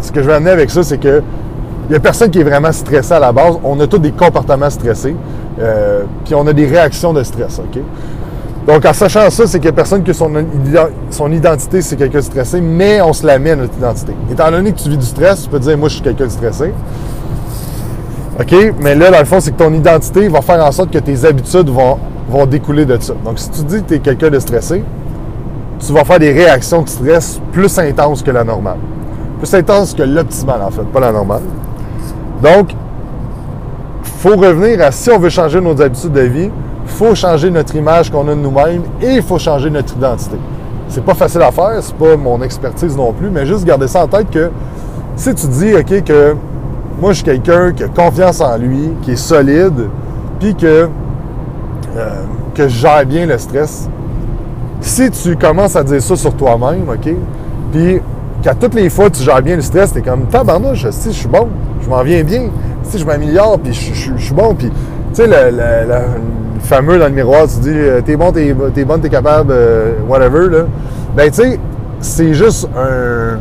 ce 0.00 0.12
que 0.12 0.20
je 0.20 0.26
veux 0.26 0.34
amener 0.34 0.50
avec 0.50 0.70
ça, 0.70 0.82
c'est 0.82 0.98
que 0.98 1.22
il 1.86 1.90
n'y 1.90 1.96
a 1.96 2.00
personne 2.00 2.30
qui 2.30 2.40
est 2.40 2.44
vraiment 2.44 2.72
stressé 2.72 3.12
à 3.12 3.18
la 3.18 3.32
base. 3.32 3.56
On 3.62 3.78
a 3.80 3.86
tous 3.86 3.98
des 3.98 4.12
comportements 4.12 4.70
stressés. 4.70 5.14
Euh, 5.60 6.04
puis 6.24 6.34
on 6.34 6.46
a 6.46 6.52
des 6.52 6.66
réactions 6.66 7.12
de 7.12 7.22
stress, 7.22 7.60
OK? 7.60 7.80
Donc, 8.66 8.84
en 8.86 8.94
sachant 8.94 9.28
ça, 9.28 9.46
c'est 9.46 9.58
qu'il 9.58 9.68
n'y 9.68 9.68
a 9.68 9.72
personne 9.72 10.02
que 10.02 10.14
son, 10.14 10.32
son 11.10 11.30
identité, 11.30 11.82
c'est 11.82 11.96
quelqu'un 11.96 12.18
de 12.18 12.24
stressé, 12.24 12.62
mais 12.62 13.02
on 13.02 13.12
se 13.12 13.26
la 13.26 13.38
met 13.38 13.50
à 13.50 13.56
notre 13.56 13.76
identité. 13.76 14.14
Étant 14.32 14.50
donné 14.50 14.72
que 14.72 14.78
tu 14.78 14.88
vis 14.88 14.96
du 14.96 15.04
stress, 15.04 15.42
tu 15.42 15.50
peux 15.50 15.58
dire, 15.58 15.76
moi, 15.76 15.88
je 15.90 15.94
suis 15.94 16.02
quelqu'un 16.02 16.24
de 16.24 16.30
stressé. 16.30 16.72
OK? 18.40 18.54
Mais 18.80 18.94
là, 18.94 19.10
dans 19.10 19.18
le 19.18 19.26
fond, 19.26 19.38
c'est 19.40 19.52
que 19.52 19.62
ton 19.62 19.72
identité 19.72 20.28
va 20.28 20.40
faire 20.40 20.64
en 20.64 20.72
sorte 20.72 20.90
que 20.90 20.98
tes 20.98 21.26
habitudes 21.26 21.68
vont, 21.68 21.98
vont 22.30 22.46
découler 22.46 22.86
de 22.86 22.96
ça. 22.98 23.12
Donc, 23.22 23.38
si 23.38 23.50
tu 23.50 23.62
dis 23.64 23.82
que 23.82 23.88
tu 23.88 23.94
es 23.94 23.98
quelqu'un 23.98 24.30
de 24.30 24.38
stressé, 24.38 24.82
tu 25.78 25.92
vas 25.92 26.04
faire 26.04 26.18
des 26.18 26.32
réactions 26.32 26.80
de 26.80 26.88
stress 26.88 27.40
plus 27.52 27.78
intenses 27.78 28.22
que 28.22 28.30
la 28.30 28.44
normale. 28.44 28.78
Plus 29.38 29.52
intenses 29.52 29.92
que 29.92 30.02
l'optimal, 30.02 30.62
en 30.62 30.70
fait, 30.70 30.84
pas 30.84 31.00
la 31.00 31.12
normale. 31.12 31.42
Donc, 32.42 32.74
il 34.04 34.10
faut 34.30 34.36
revenir 34.36 34.80
à 34.82 34.90
si 34.90 35.10
on 35.10 35.18
veut 35.18 35.30
changer 35.30 35.60
nos 35.60 35.80
habitudes 35.80 36.12
de 36.12 36.20
vie, 36.20 36.50
il 36.84 36.90
faut 36.90 37.14
changer 37.14 37.50
notre 37.50 37.74
image 37.76 38.10
qu'on 38.10 38.26
a 38.28 38.34
de 38.34 38.40
nous-mêmes 38.40 38.82
et 39.00 39.16
il 39.16 39.22
faut 39.22 39.38
changer 39.38 39.70
notre 39.70 39.96
identité. 39.96 40.36
C'est 40.88 41.04
pas 41.04 41.14
facile 41.14 41.42
à 41.42 41.50
faire, 41.50 41.78
c'est 41.80 41.94
pas 41.94 42.16
mon 42.16 42.42
expertise 42.42 42.96
non 42.96 43.12
plus, 43.12 43.30
mais 43.30 43.46
juste 43.46 43.64
garder 43.64 43.88
ça 43.88 44.04
en 44.04 44.06
tête 44.06 44.30
que 44.30 44.50
si 45.16 45.34
tu 45.34 45.46
dis, 45.46 45.74
OK, 45.74 46.04
que 46.04 46.36
moi 47.00 47.12
je 47.12 47.16
suis 47.16 47.24
quelqu'un 47.24 47.72
qui 47.72 47.84
a 47.84 47.88
confiance 47.88 48.40
en 48.40 48.56
lui, 48.56 48.90
qui 49.02 49.12
est 49.12 49.16
solide, 49.16 49.88
puis 50.38 50.54
que, 50.54 50.88
euh, 51.96 52.08
que 52.54 52.68
je 52.68 52.78
gère 52.78 53.06
bien 53.06 53.26
le 53.26 53.38
stress, 53.38 53.88
si 54.80 55.10
tu 55.10 55.36
commences 55.36 55.76
à 55.76 55.82
dire 55.82 56.02
ça 56.02 56.14
sur 56.16 56.34
toi-même, 56.34 56.88
OK, 56.88 57.14
puis 57.72 58.00
qu'à 58.44 58.54
toutes 58.54 58.74
les 58.74 58.90
fois 58.90 59.08
tu 59.08 59.22
gères 59.22 59.40
bien 59.40 59.56
le 59.56 59.62
stress, 59.62 59.94
t'es 59.94 60.02
comme 60.02 60.26
tabarnouche, 60.26 60.86
si 60.90 61.08
je 61.08 61.16
suis 61.16 61.28
bon, 61.28 61.48
je 61.82 61.88
m'en 61.88 62.02
viens 62.02 62.22
bien, 62.22 62.50
si 62.82 62.98
je 62.98 63.06
m'améliore, 63.06 63.58
puis 63.58 63.72
je, 63.72 64.12
suis 64.22 64.34
bon, 64.34 64.54
puis 64.54 64.68
tu 64.68 65.22
sais, 65.22 65.26
le, 65.26 65.90
fameux 66.60 66.98
dans 66.98 67.06
le 67.06 67.12
miroir, 67.12 67.46
tu 67.48 67.60
dis 67.60 67.70
euh, 67.70 68.02
t'es 68.02 68.16
bon, 68.16 68.32
t'es 68.32 68.48
es 68.48 68.84
bonne, 68.84 69.00
t'es 69.00 69.08
capable, 69.08 69.50
euh, 69.50 69.94
whatever, 70.06 70.50
là. 70.50 70.64
Ben 71.16 71.30
tu 71.30 71.42
sais, 71.42 71.58
c'est 72.00 72.34
juste 72.34 72.68
un. 72.76 73.38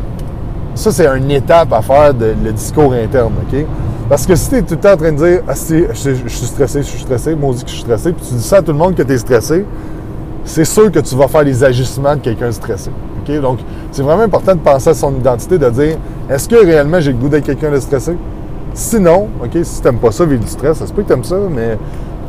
Ça, 0.76 0.92
c'est 0.92 1.06
une 1.06 1.30
étape 1.30 1.72
à 1.72 1.82
faire 1.82 2.14
de 2.14 2.34
le 2.44 2.52
discours 2.52 2.94
interne, 2.94 3.34
OK? 3.42 3.66
Parce 4.10 4.26
que 4.26 4.36
si 4.36 4.50
tu 4.50 4.56
es 4.56 4.62
tout 4.62 4.74
le 4.74 4.80
temps 4.80 4.94
en 4.94 4.98
train 4.98 5.12
de 5.12 5.18
dire 5.18 5.42
ah, 5.48 5.54
je, 5.54 5.86
je, 5.94 6.30
suis 6.30 6.46
stressé, 6.48 6.82
je 6.82 6.88
suis 6.88 7.02
stressé, 7.02 7.36
moi 7.36 7.54
dit 7.54 7.64
que 7.64 7.70
je 7.70 7.76
suis 7.76 7.84
stressé, 7.84 8.12
puis 8.14 8.26
tu 8.28 8.36
dis 8.36 8.44
ça 8.44 8.58
à 8.58 8.62
tout 8.62 8.72
le 8.72 8.78
monde 8.78 8.96
que 8.96 9.04
tu 9.04 9.12
es 9.12 9.18
stressé, 9.18 9.66
c'est 10.46 10.66
sûr 10.66 10.92
que 10.92 11.00
tu 11.00 11.16
vas 11.16 11.28
faire 11.28 11.44
les 11.44 11.64
ajustements 11.64 12.16
de 12.16 12.22
quelqu'un 12.22 12.52
stressé. 12.52 12.92
Donc, 13.42 13.60
c'est 13.92 14.04
vraiment 14.04 14.24
important 14.24 14.54
de 14.54 14.60
penser 14.60 14.90
à 14.90 14.94
son 14.94 15.16
identité, 15.16 15.58
de 15.58 15.70
dire 15.70 15.98
est-ce 16.30 16.50
que 16.50 16.56
réellement 16.56 17.00
j'ai 17.00 17.14
le 17.14 17.18
goût 17.18 17.30
d'être 17.30 17.46
quelqu'un 17.46 17.72
de 17.72 17.80
stressé? 17.80 18.18
Sinon, 18.74 19.28
si 19.64 19.82
tu 19.82 19.88
n'aimes 19.88 20.00
pas 20.00 20.12
ça, 20.12 20.26
vivre 20.26 20.44
du 20.44 20.50
stress, 20.50 20.78
ça 20.80 20.88
se 20.88 20.94
peut 20.94 21.04
que 21.04 21.08
tu 21.08 21.14
aimes 21.14 21.24
ça, 21.24 21.38
mais 21.50 21.78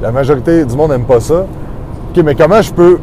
la 0.00 0.12
majorité 0.12 0.64
du 0.64 0.77
monde 0.77 0.90
n'aime 0.90 1.05
pas 1.05 1.20
ça. 1.20 1.46
OK, 2.11 2.22
mais 2.24 2.35
comment 2.35 2.62
je 2.62 2.72
peux 2.72 2.98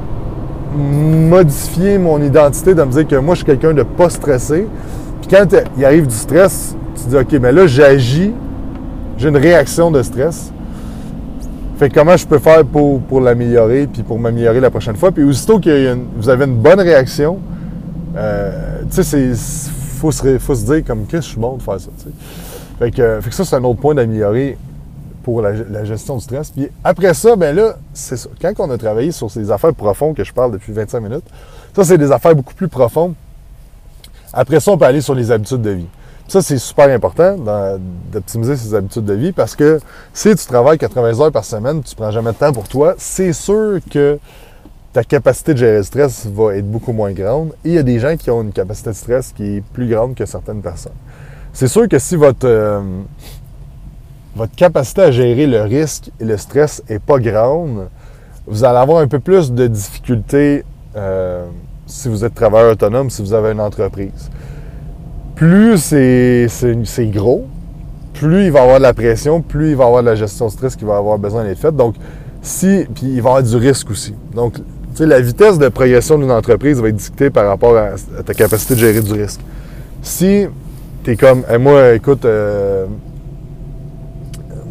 modifier 0.74 1.98
mon 1.98 2.22
identité 2.22 2.74
de 2.74 2.84
me 2.84 2.92
dire 2.92 3.08
que 3.08 3.16
moi, 3.18 3.36
je 3.36 3.40
suis 3.40 3.46
quelqu'un 3.46 3.74
de 3.74 3.84
pas 3.84 4.10
stressé, 4.10 4.68
puis 5.22 5.30
quand 5.30 5.46
il 5.78 5.84
arrive 5.84 6.08
du 6.08 6.16
stress, 6.16 6.76
tu 6.96 7.10
dis, 7.10 7.18
OK, 7.18 7.34
mais 7.42 7.52
là, 7.52 7.68
j'agis, 7.68 8.32
j'ai 9.18 9.28
une 9.28 9.38
réaction 9.38 9.92
de 9.92 10.02
stress. 10.02 10.54
Fait 11.82 11.90
que 11.90 11.96
comment 11.96 12.16
je 12.16 12.28
peux 12.28 12.38
faire 12.38 12.64
pour, 12.64 13.02
pour 13.02 13.22
l'améliorer, 13.22 13.88
puis 13.88 14.04
pour 14.04 14.20
m'améliorer 14.20 14.60
la 14.60 14.70
prochaine 14.70 14.96
fois? 14.96 15.12
Puis 15.12 15.24
aussitôt 15.24 15.60
que 15.60 15.98
vous 16.16 16.30
avez 16.30 16.46
une 16.46 16.58
bonne 16.58 16.80
réaction, 16.80 17.40
euh, 18.16 18.84
tu 18.94 19.02
sais, 19.02 19.20
il 19.20 19.36
faut 19.98 20.12
se, 20.12 20.64
dire 20.64 20.86
comme, 20.86 21.08
qu'est-ce 21.08 21.22
que 21.22 21.26
je 21.26 21.30
suis 21.30 21.40
bon 21.40 21.58
de 21.58 21.64
faire 21.64 21.80
ça, 21.80 21.90
Fait 22.78 22.92
que, 22.92 23.20
fait 23.22 23.30
que 23.32 23.36
ça, 23.36 23.44
c'est 23.46 23.56
un 23.56 23.64
autre 23.64 23.80
point 23.80 23.96
d'améliorer 23.96 24.60
pour 25.24 25.42
la, 25.42 25.84
gestion 25.84 26.18
du 26.18 26.22
stress. 26.22 26.52
Puis 26.52 26.70
après 26.84 27.16
ça, 27.16 27.36
ben 27.36 27.56
là, 27.56 27.74
c'est 27.96 28.18
ça. 28.18 28.30
Quand 28.40 28.54
on 28.60 28.70
a 28.70 28.78
travaillé 28.78 29.12
sur 29.12 29.32
ces 29.32 29.50
affaires 29.50 29.74
profondes 29.74 30.16
que 30.16 30.24
je 30.24 30.34
parle 30.34 30.52
depuis 30.52 30.74
25 30.74 31.00
minutes, 31.00 31.26
ça, 31.76 31.84
c'est 31.84 31.98
des 31.98 32.12
affaires 32.12 32.36
beaucoup 32.36 32.54
plus 32.54 32.68
profondes. 32.68 33.16
Après 34.32 34.60
ça, 34.60 34.70
on 34.70 34.78
peut 34.78 34.86
aller 34.86 35.02
sur 35.02 35.16
les 35.16 35.32
habitudes 35.32 35.64
de 35.64 35.72
vie. 35.72 35.88
Ça, 36.32 36.42
c'est 36.42 36.60
super 36.60 36.88
important 36.88 37.36
d'optimiser 38.10 38.56
ses 38.56 38.74
habitudes 38.74 39.04
de 39.04 39.14
vie 39.16 39.34
parce 39.34 39.54
que 39.54 39.82
si 40.14 40.34
tu 40.34 40.46
travailles 40.46 40.78
80 40.78 41.20
heures 41.20 41.32
par 41.34 41.44
semaine, 41.44 41.84
tu 41.84 41.94
ne 41.94 41.96
prends 41.98 42.10
jamais 42.10 42.32
de 42.32 42.38
temps 42.38 42.54
pour 42.54 42.70
toi, 42.70 42.96
c'est 42.98 43.34
sûr 43.34 43.82
que 43.92 44.18
ta 44.94 45.04
capacité 45.04 45.54
de 45.54 45.58
gérer 45.58 45.78
le 45.80 45.84
stress 45.84 46.28
va 46.28 46.56
être 46.56 46.72
beaucoup 46.72 46.94
moins 46.94 47.12
grande. 47.12 47.50
Et 47.66 47.72
il 47.72 47.74
y 47.74 47.78
a 47.78 47.84
des 47.84 48.00
gens 48.00 48.16
qui 48.16 48.32
ont 48.32 48.44
une 48.44 48.54
capacité 48.54 48.92
de 48.92 48.96
stress 48.96 49.34
qui 49.36 49.58
est 49.58 49.62
plus 49.74 49.90
grande 49.90 50.16
que 50.16 50.26
certaines 50.26 50.62
personnes. 50.62 50.96
C'est 51.52 51.68
sûr 51.68 51.90
que 51.90 52.00
si 52.00 52.16
votre, 52.16 52.48
euh, 52.48 52.80
votre 54.34 54.56
capacité 54.56 55.02
à 55.02 55.12
gérer 55.12 55.48
le 55.48 55.64
risque 55.64 56.12
et 56.18 56.24
le 56.24 56.38
stress 56.38 56.82
n'est 56.90 57.00
pas 57.00 57.20
grande, 57.20 57.90
vous 58.48 58.64
allez 58.64 58.80
avoir 58.80 59.00
un 59.00 59.08
peu 59.10 59.20
plus 59.20 59.52
de 59.52 59.68
difficultés 59.68 60.64
euh, 60.96 61.46
si 61.88 62.08
vous 62.08 62.24
êtes 62.24 62.36
travailleur 62.36 62.72
autonome, 62.72 63.10
si 63.10 63.22
vous 63.22 63.34
avez 63.34 63.52
une 63.52 63.60
entreprise 63.60 64.30
plus 65.36 65.78
c'est 65.78 67.12
gros, 67.12 67.46
plus 68.14 68.46
il 68.46 68.52
va 68.52 68.62
avoir 68.62 68.78
de 68.78 68.84
la 68.84 68.94
pression, 68.94 69.42
plus 69.42 69.72
il 69.72 69.76
va 69.76 69.86
avoir 69.86 70.04
de 70.04 70.08
la 70.08 70.16
gestion 70.16 70.48
de 70.48 70.52
stress 70.52 70.76
qui 70.76 70.86
va 70.86 70.98
avoir 70.98 71.18
besoin 71.18 71.44
d'être 71.44 71.60
faite. 71.60 71.76
Donc, 71.76 71.96
si, 72.42 72.86
puis 72.94 73.08
il 73.08 73.22
va 73.22 73.32
avoir 73.32 73.44
du 73.44 73.56
risque 73.56 73.90
aussi. 73.90 74.14
Donc, 74.36 74.56
tu 74.56 74.62
sais, 74.96 75.06
la 75.06 75.22
vitesse 75.22 75.58
de 75.58 75.70
progression 75.70 76.18
d'une 76.18 76.32
entreprise 76.32 76.82
va 76.82 76.90
être 76.90 76.96
dictée 76.96 77.30
par 77.30 77.48
rapport 77.48 77.78
à, 77.78 77.92
ta 78.24 78.34
capacité 78.34 78.76
de 78.76 78.80
gérer 78.80 79.02
du 79.02 79.14
risque. 79.14 79.40
Si 80.02 80.48
tu 81.04 81.12
es 81.12 81.16
comme, 81.16 81.44
moi, 81.60 81.94
écoute, 81.94 82.26
euh, 82.26 82.86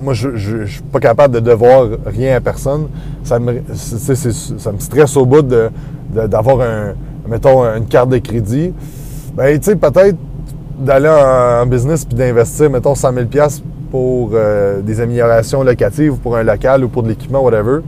moi, 0.00 0.14
je 0.14 0.66
suis 0.66 0.82
pas 0.82 1.00
capable 1.00 1.34
de 1.34 1.40
devoir 1.40 1.88
rien 2.06 2.36
à 2.36 2.40
personne, 2.40 2.88
ça 3.22 3.38
me, 3.38 3.60
ça 3.74 4.72
stresse 4.78 5.16
au 5.16 5.26
bout 5.26 5.46
d'avoir, 6.12 6.66
mettons, 7.28 7.64
une 7.64 7.86
carte 7.86 8.10
de 8.10 8.18
crédit. 8.18 8.72
Ben, 9.34 9.58
tu 9.58 9.64
sais, 9.64 9.76
peut-être 9.76 10.16
d'aller 10.80 11.08
en, 11.08 11.66
business 11.66 12.04
puis 12.04 12.16
d'investir, 12.16 12.70
mettons, 12.70 12.94
100 12.94 13.12
000 13.12 13.26
pour 13.90 14.30
euh, 14.34 14.80
des 14.80 15.00
améliorations 15.00 15.62
locatives, 15.62 16.14
pour 16.14 16.36
un 16.36 16.42
local 16.42 16.84
ou 16.84 16.88
pour 16.88 17.02
de 17.02 17.08
l'équipement, 17.08 17.42
whatever, 17.42 17.80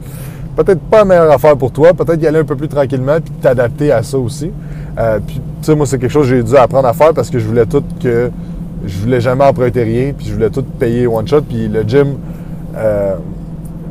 peut-être 0.55 0.79
pas 0.81 0.99
la 0.99 1.05
meilleure 1.05 1.31
affaire 1.31 1.57
pour 1.57 1.71
toi. 1.71 1.93
Peut-être 1.93 2.21
y 2.21 2.27
aller 2.27 2.39
un 2.39 2.43
peu 2.43 2.55
plus 2.55 2.67
tranquillement 2.67 3.19
puis 3.19 3.33
t'adapter 3.41 3.91
à 3.91 4.03
ça 4.03 4.17
aussi. 4.17 4.51
Euh, 4.97 5.19
puis, 5.25 5.35
tu 5.61 5.65
sais, 5.65 5.75
moi, 5.75 5.85
c'est 5.85 5.97
quelque 5.97 6.11
chose 6.11 6.29
que 6.29 6.35
j'ai 6.35 6.43
dû 6.43 6.55
apprendre 6.55 6.87
à 6.87 6.93
faire 6.93 7.13
parce 7.13 7.29
que 7.29 7.39
je 7.39 7.47
voulais 7.47 7.65
tout 7.65 7.83
que. 8.01 8.29
Je 8.85 8.99
voulais 8.99 9.21
jamais 9.21 9.45
emprunter 9.45 9.83
rien, 9.83 10.11
puis 10.11 10.27
je 10.27 10.33
voulais 10.33 10.49
tout 10.49 10.61
payer 10.61 11.07
one 11.07 11.25
shot. 11.25 11.43
Puis 11.43 11.69
le 11.69 11.83
gym, 11.83 12.17
euh, 12.75 13.15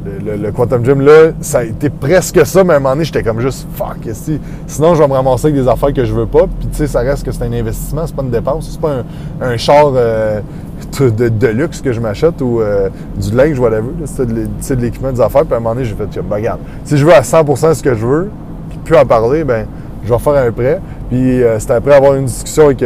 le, 0.05 0.51
Quantum 0.51 0.85
Gym, 0.85 1.01
là, 1.01 1.33
ça 1.41 1.59
a 1.59 1.65
été 1.65 1.91
presque 1.91 2.45
ça, 2.45 2.65
mais 2.65 2.75
à 2.75 2.77
un 2.77 2.81
moment 2.81 2.95
donné, 2.95 3.05
j'étais 3.05 3.23
comme 3.23 3.41
juste 3.41 3.67
fuck, 3.75 3.99
si, 4.13 4.41
sinon 4.67 4.95
je 4.95 5.03
vais 5.03 5.09
me 5.09 5.15
ramasser 5.15 5.47
avec 5.49 5.61
des 5.61 5.69
affaires 5.69 5.93
que 5.93 6.05
je 6.05 6.13
veux 6.13 6.27
pas. 6.27 6.47
Puis 6.59 6.69
tu 6.71 6.77
sais, 6.79 6.87
ça 6.87 7.01
reste 7.01 7.25
que 7.25 7.33
c'est 7.33 7.45
un 7.45 7.53
investissement, 7.53 8.07
c'est 8.07 8.15
pas 8.15 8.23
une 8.23 8.31
dépense, 8.31 8.71
c'est 8.71 8.81
pas 8.81 9.05
un, 9.41 9.57
char 9.57 9.93
euh, 9.95 10.41
de, 10.99 11.47
luxe 11.49 11.81
que 11.81 11.93
je 11.93 12.01
m'achète 12.01 12.41
ou 12.41 12.61
euh, 12.61 12.89
du 13.17 13.35
linge, 13.35 13.59
whatever. 13.59 13.91
C'est 14.07 14.27
de, 14.27 14.81
l'équipement 14.81 15.13
des 15.13 15.21
affaires. 15.21 15.45
Puis 15.45 15.55
à 15.55 15.57
un 15.57 15.61
moment 15.61 15.75
donné, 15.75 15.87
j'ai 15.87 15.95
fait, 15.95 16.21
ben, 16.23 16.37
regarde, 16.37 16.61
si 16.85 16.97
je 16.97 17.05
veux 17.05 17.15
à 17.15 17.21
100% 17.21 17.75
ce 17.75 17.83
que 17.83 17.95
je 17.95 18.07
veux, 18.07 18.31
puis 18.71 18.79
plus 18.85 18.97
en 18.97 19.07
parler, 19.07 19.45
ben 19.45 19.67
je 20.05 20.13
vais 20.13 20.19
faire 20.19 20.35
un 20.35 20.51
prêt. 20.51 20.81
Puis 21.11 21.43
euh, 21.43 21.59
c'était 21.59 21.75
après 21.75 21.95
avoir 21.95 22.15
une 22.15 22.25
discussion 22.25 22.67
avec, 22.67 22.85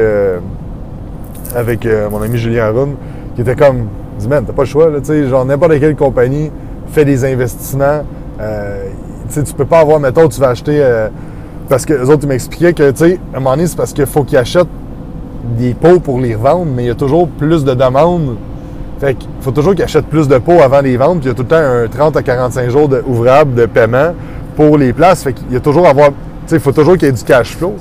avec 1.54 1.88
mon 2.10 2.20
ami 2.20 2.36
Julien 2.36 2.64
Arun, 2.64 2.90
qui 3.34 3.40
était 3.40 3.56
comme, 3.56 3.86
dis, 4.18 4.28
man, 4.28 4.44
t'as 4.46 4.52
pas 4.52 4.62
le 4.62 4.68
choix, 4.68 4.88
tu 4.98 5.04
sais, 5.04 5.26
genre 5.28 5.44
n'importe 5.44 5.78
quelle 5.80 5.96
compagnie 5.96 6.50
fais 6.92 7.04
des 7.04 7.24
investissements. 7.24 8.04
Euh, 8.40 8.84
tu 9.32 9.54
peux 9.54 9.64
pas 9.64 9.80
avoir, 9.80 10.00
mettons, 10.00 10.28
tu 10.28 10.40
vas 10.40 10.50
acheter. 10.50 10.78
Euh, 10.80 11.08
parce 11.68 11.84
que 11.84 11.94
les 11.94 12.08
autres, 12.08 12.22
ils 12.22 12.28
m'expliquaient 12.28 12.72
que, 12.72 12.90
tu 12.90 12.98
sais, 12.98 13.20
à 13.32 13.36
un 13.36 13.40
moment 13.40 13.56
donné, 13.56 13.66
c'est 13.66 13.76
parce 13.76 13.92
qu'il 13.92 14.06
faut 14.06 14.22
qu'ils 14.22 14.38
achètent 14.38 14.68
des 15.58 15.74
pots 15.74 16.00
pour 16.00 16.20
les 16.20 16.34
revendre, 16.34 16.66
mais 16.74 16.84
il 16.84 16.86
y 16.86 16.90
a 16.90 16.94
toujours 16.94 17.28
plus 17.28 17.64
de 17.64 17.74
demandes. 17.74 18.36
Fait 19.00 19.14
qu'il 19.14 19.28
faut 19.40 19.50
toujours 19.50 19.74
qu'ils 19.74 19.84
achètent 19.84 20.06
plus 20.06 20.28
de 20.28 20.38
pots 20.38 20.62
avant 20.62 20.80
les 20.80 20.96
vendre, 20.96 21.20
puis 21.20 21.24
il 21.24 21.28
y 21.28 21.30
a 21.30 21.34
tout 21.34 21.42
le 21.42 21.48
temps 21.48 21.56
un 21.56 21.86
30 21.88 22.16
à 22.16 22.22
45 22.22 22.70
jours 22.70 22.88
de, 22.88 23.02
ouvrables 23.06 23.54
de 23.54 23.66
paiement 23.66 24.14
pour 24.54 24.78
les 24.78 24.92
places. 24.92 25.22
Fait 25.22 25.32
qu'il 25.32 25.52
y 25.52 25.56
a 25.56 25.60
toujours 25.60 25.86
avoir. 25.86 26.10
il 26.50 26.60
faut 26.60 26.72
toujours 26.72 26.94
qu'il 26.94 27.06
y 27.06 27.08
ait 27.08 27.12
du 27.12 27.24
cash 27.24 27.56
flow. 27.56 27.74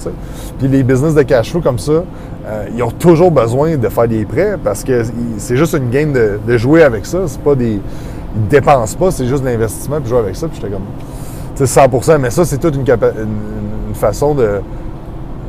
Puis 0.60 0.68
les 0.68 0.84
business 0.84 1.13
de 1.13 1.22
cash 1.22 1.52
flow 1.52 1.62
comme 1.62 1.80
ça, 1.80 1.91
euh, 1.91 2.65
ils 2.76 2.84
ont 2.84 2.91
toujours 2.91 3.32
besoin 3.32 3.78
de 3.78 3.88
faire 3.88 4.08
des 4.08 4.26
prêts 4.26 4.56
parce 4.62 4.84
que 4.84 5.04
c'est 5.38 5.58
juste 5.58 5.74
une 5.74 5.89
game 5.89 6.12
de, 6.12 6.39
de 6.46 6.58
jouer 6.58 6.84
avec 6.84 7.06
ça. 7.06 7.20
C'est 7.28 7.41
pas 7.41 7.56
des 7.56 7.80
dépensent 8.50 8.98
pas, 8.98 9.12
c'est 9.12 9.28
juste 9.28 9.43
de 9.43 9.50
l'investissement, 9.50 10.00
puis 10.00 10.10
jouer 10.10 10.19
avec 10.19 10.36
ça, 10.36 10.48
puis 10.48 10.58
j'étais 10.62 10.71
comme, 10.71 10.86
tu 11.56 11.65
sais, 11.65 11.67
100 11.67 12.19
mais 12.19 12.30
ça, 12.30 12.45
c'est 12.45 12.58
toute 12.58 12.76
une, 12.76 12.86
façon 13.93 14.36
de. 14.36 14.62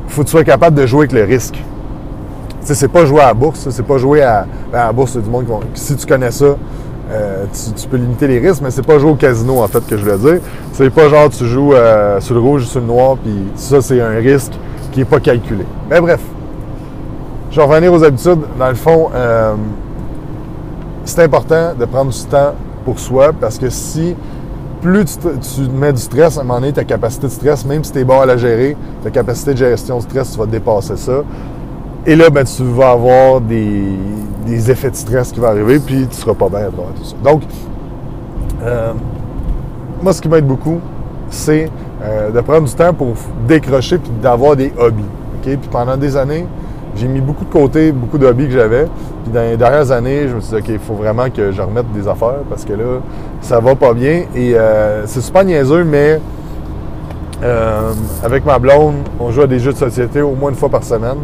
faut 0.07 0.21
que 0.21 0.27
tu 0.27 0.31
sois 0.31 0.43
capable 0.43 0.77
de 0.77 0.85
jouer 0.85 1.01
avec 1.01 1.11
le 1.11 1.23
risque. 1.23 1.55
Tu 1.55 2.67
sais, 2.67 2.75
c'est 2.75 2.87
pas 2.87 3.05
jouer 3.05 3.21
à 3.21 3.27
la 3.27 3.33
bourse, 3.33 3.67
c'est 3.69 3.85
pas 3.85 3.97
jouer 3.97 4.23
à, 4.23 4.45
ben, 4.71 4.79
à 4.79 4.85
la 4.87 4.93
bourse, 4.93 5.17
du 5.17 5.29
monde 5.29 5.45
qui 5.73 5.81
Si 5.81 5.95
tu 5.95 6.05
connais 6.05 6.31
ça, 6.31 6.55
euh, 7.09 7.45
tu, 7.75 7.87
peux 7.87 7.97
limiter 7.97 8.27
les 8.27 8.39
risques, 8.39 8.61
mais 8.61 8.71
c'est 8.71 8.85
pas 8.85 8.99
jouer 8.99 9.11
au 9.11 9.15
casino, 9.15 9.61
en 9.61 9.67
fait, 9.67 9.85
que 9.85 9.97
je 9.97 10.03
veux 10.03 10.17
dire. 10.17 10.41
C'est 10.73 10.89
pas 10.89 11.07
genre 11.09 11.29
tu 11.29 11.45
joues 11.45 11.73
euh, 11.73 12.19
sur 12.19 12.35
le 12.35 12.41
rouge 12.41 12.63
ou 12.63 12.65
sur 12.65 12.79
le 12.79 12.87
noir, 12.87 13.17
puis 13.17 13.33
ça, 13.55 13.81
c'est 13.81 14.01
un 14.01 14.17
risque 14.17 14.53
qui 14.91 14.99
n'est 14.99 15.05
pas 15.05 15.19
calculé. 15.19 15.65
Mais 15.89 16.01
bref, 16.01 16.19
je 17.51 17.57
vais 17.57 17.65
revenir 17.65 17.93
aux 17.93 18.03
habitudes. 18.03 18.41
Dans 18.59 18.69
le 18.69 18.75
fond, 18.75 19.09
euh, 19.13 19.53
c'est 21.05 21.23
important 21.23 21.73
de 21.77 21.85
prendre 21.85 22.11
du 22.11 22.23
temps 22.25 22.53
pour 22.87 22.99
soi 22.99 23.33
parce 23.33 23.57
que 23.57 23.69
si 23.69 24.15
plus 24.81 25.19
tu, 25.19 25.61
mets 25.77 25.91
du 25.91 25.99
stress, 26.01 26.37
à 26.37 26.41
un 26.41 26.43
moment 26.45 26.61
donné, 26.61 26.71
ta 26.71 26.85
capacité 26.85 27.27
de 27.27 27.31
stress, 27.33 27.65
même 27.65 27.83
si 27.83 27.91
tu 27.91 27.99
es 27.99 28.05
bon 28.05 28.21
à 28.21 28.25
la 28.25 28.37
gérer, 28.37 28.77
ta 29.03 29.09
capacité 29.09 29.51
de 29.51 29.57
gestion 29.57 29.97
de 29.97 30.03
stress, 30.03 30.31
tu 30.31 30.39
vas 30.39 30.45
dépasser 30.45 30.95
ça. 30.95 31.23
Et 32.05 32.15
là, 32.15 32.29
ben, 32.29 32.45
tu 32.45 32.63
vas 32.63 32.91
avoir 32.91 33.41
des, 33.41 34.71
effets 34.71 34.89
de 34.89 34.95
stress 34.95 35.33
qui 35.33 35.41
vont 35.41 35.47
arriver, 35.47 35.79
puis 35.79 36.03
tu 36.03 36.07
ne 36.07 36.13
seras 36.13 36.33
pas 36.33 36.47
bien 36.47 36.59
à 36.59 36.71
travers 36.71 36.93
tout 36.95 37.03
ça. 37.03 37.15
Donc, 37.21 37.41
euh, 38.63 38.93
moi, 40.01 40.13
ce 40.13 40.21
qui 40.21 40.29
m'aide 40.29 40.47
beaucoup, 40.47 40.79
c'est 41.29 41.69
euh, 42.03 42.31
de 42.31 42.39
prendre 42.39 42.69
du 42.69 42.73
temps 42.73 42.93
pour 42.93 43.15
décrocher 43.49 43.97
puis 43.97 44.11
d'avoir 44.21 44.55
des 44.55 44.71
hobbies. 44.79 45.03
Puis 45.41 45.57
pendant 45.69 45.97
des 45.97 46.15
années, 46.15 46.45
j'ai 46.97 47.07
mis 47.07 47.21
beaucoup 47.21 47.45
de 47.45 47.51
côté, 47.51 47.91
beaucoup 47.91 48.17
de 48.17 48.25
hobbies 48.25 48.47
que 48.47 48.53
j'avais. 48.53 48.85
Puis 49.23 49.31
dans 49.33 49.41
les 49.41 49.57
dernières 49.57 49.91
années, 49.91 50.27
je 50.27 50.35
me 50.35 50.41
suis 50.41 50.55
dit, 50.55 50.61
OK, 50.61 50.69
il 50.69 50.79
faut 50.79 50.93
vraiment 50.93 51.29
que 51.29 51.51
je 51.51 51.61
remette 51.61 51.91
des 51.93 52.07
affaires 52.07 52.43
parce 52.49 52.65
que 52.65 52.73
là, 52.73 52.99
ça 53.41 53.59
va 53.59 53.75
pas 53.75 53.93
bien. 53.93 54.23
Et 54.35 54.55
euh, 54.55 55.05
c'est 55.05 55.21
super 55.21 55.43
niaiseux, 55.43 55.83
mais 55.83 56.19
euh, 57.43 57.91
avec 58.23 58.45
ma 58.45 58.59
blonde, 58.59 58.95
on 59.19 59.31
joue 59.31 59.41
à 59.41 59.47
des 59.47 59.59
jeux 59.59 59.73
de 59.73 59.77
société 59.77 60.21
au 60.21 60.33
moins 60.33 60.49
une 60.49 60.55
fois 60.55 60.69
par 60.69 60.83
semaine. 60.83 61.17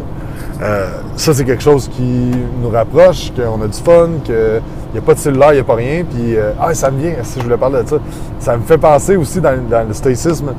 Euh, 0.62 0.86
ça, 1.16 1.34
c'est 1.34 1.44
quelque 1.44 1.62
chose 1.62 1.88
qui 1.88 2.30
nous 2.62 2.70
rapproche, 2.70 3.32
qu'on 3.34 3.60
a 3.62 3.66
du 3.66 3.78
fun, 3.78 4.08
qu'il 4.22 4.62
n'y 4.92 4.98
a 4.98 5.02
pas 5.02 5.14
de 5.14 5.18
cellulaire, 5.18 5.52
il 5.52 5.56
n'y 5.56 5.60
a 5.60 5.64
pas 5.64 5.74
rien. 5.74 6.04
Puis, 6.08 6.36
ah, 6.60 6.72
ça 6.74 6.90
me 6.90 7.00
vient, 7.00 7.14
si 7.22 7.38
je 7.38 7.44
voulais 7.44 7.56
parler 7.56 7.82
de 7.82 7.88
ça. 7.88 7.96
Ça 8.38 8.56
me 8.56 8.62
fait 8.62 8.78
penser 8.78 9.16
aussi 9.16 9.40
dans, 9.40 9.56
dans 9.68 9.86
le 9.86 9.92
stoïcisme. 9.92 10.52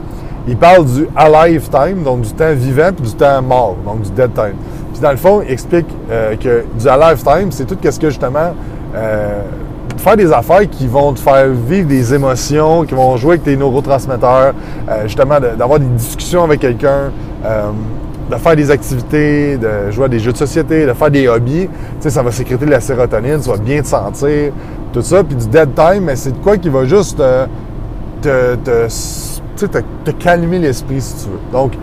Il 0.47 0.57
parle 0.57 0.85
du 0.85 1.07
alive 1.15 1.69
time, 1.69 2.03
donc 2.03 2.21
du 2.21 2.31
temps 2.31 2.53
vivant, 2.53 2.91
puis 2.95 3.09
du 3.09 3.15
temps 3.15 3.41
mort, 3.41 3.77
donc 3.83 4.01
du 4.01 4.11
dead 4.11 4.31
time. 4.33 4.53
Puis 4.95 5.01
dans 5.01 5.11
le 5.11 5.17
fond, 5.17 5.41
il 5.45 5.51
explique 5.51 5.87
euh, 6.09 6.37
que 6.37 6.63
du 6.79 6.87
à 6.87 6.95
lifetime, 6.95 7.51
c'est 7.51 7.65
tout 7.65 7.75
ce 7.83 7.99
que 7.99 8.07
justement 8.07 8.53
euh, 8.95 9.41
faire 9.97 10.15
des 10.15 10.31
affaires 10.31 10.69
qui 10.69 10.87
vont 10.87 11.11
te 11.11 11.19
faire 11.19 11.49
vivre 11.49 11.89
des 11.89 12.13
émotions, 12.13 12.85
qui 12.85 12.93
vont 12.93 13.17
jouer 13.17 13.31
avec 13.31 13.43
tes 13.43 13.57
neurotransmetteurs, 13.57 14.53
euh, 14.87 15.03
justement 15.03 15.37
d'avoir 15.41 15.79
des 15.79 15.85
discussions 15.85 16.45
avec 16.45 16.61
quelqu'un, 16.61 17.11
de 18.31 18.35
faire 18.37 18.55
des 18.55 18.71
activités, 18.71 19.57
de 19.57 19.91
jouer 19.91 20.05
à 20.05 20.07
des 20.07 20.19
jeux 20.19 20.31
de 20.31 20.37
société, 20.37 20.85
de 20.85 20.93
faire 20.93 21.11
des 21.11 21.27
hobbies. 21.27 21.67
Tu 21.67 21.69
sais, 21.99 22.09
ça 22.09 22.23
va 22.23 22.31
sécréter 22.31 22.65
de 22.65 22.71
la 22.71 22.79
sérotonine, 22.79 23.41
tu 23.41 23.49
vas 23.49 23.57
bien 23.57 23.81
te 23.81 23.87
sentir, 23.87 24.53
tout 24.93 25.01
ça. 25.01 25.25
Puis 25.25 25.35
du 25.35 25.47
dead 25.47 25.75
time, 25.75 26.05
mais 26.05 26.15
c'est 26.15 26.31
de 26.31 26.37
quoi 26.37 26.55
qui 26.55 26.69
va 26.69 26.85
juste 26.85 27.21
te, 28.21 28.55
te, 28.55 29.67
te 30.05 30.11
calmer 30.11 30.59
l'esprit 30.59 31.01
si 31.01 31.25
tu 31.25 31.31
veux. 31.31 31.51
Donc, 31.51 31.73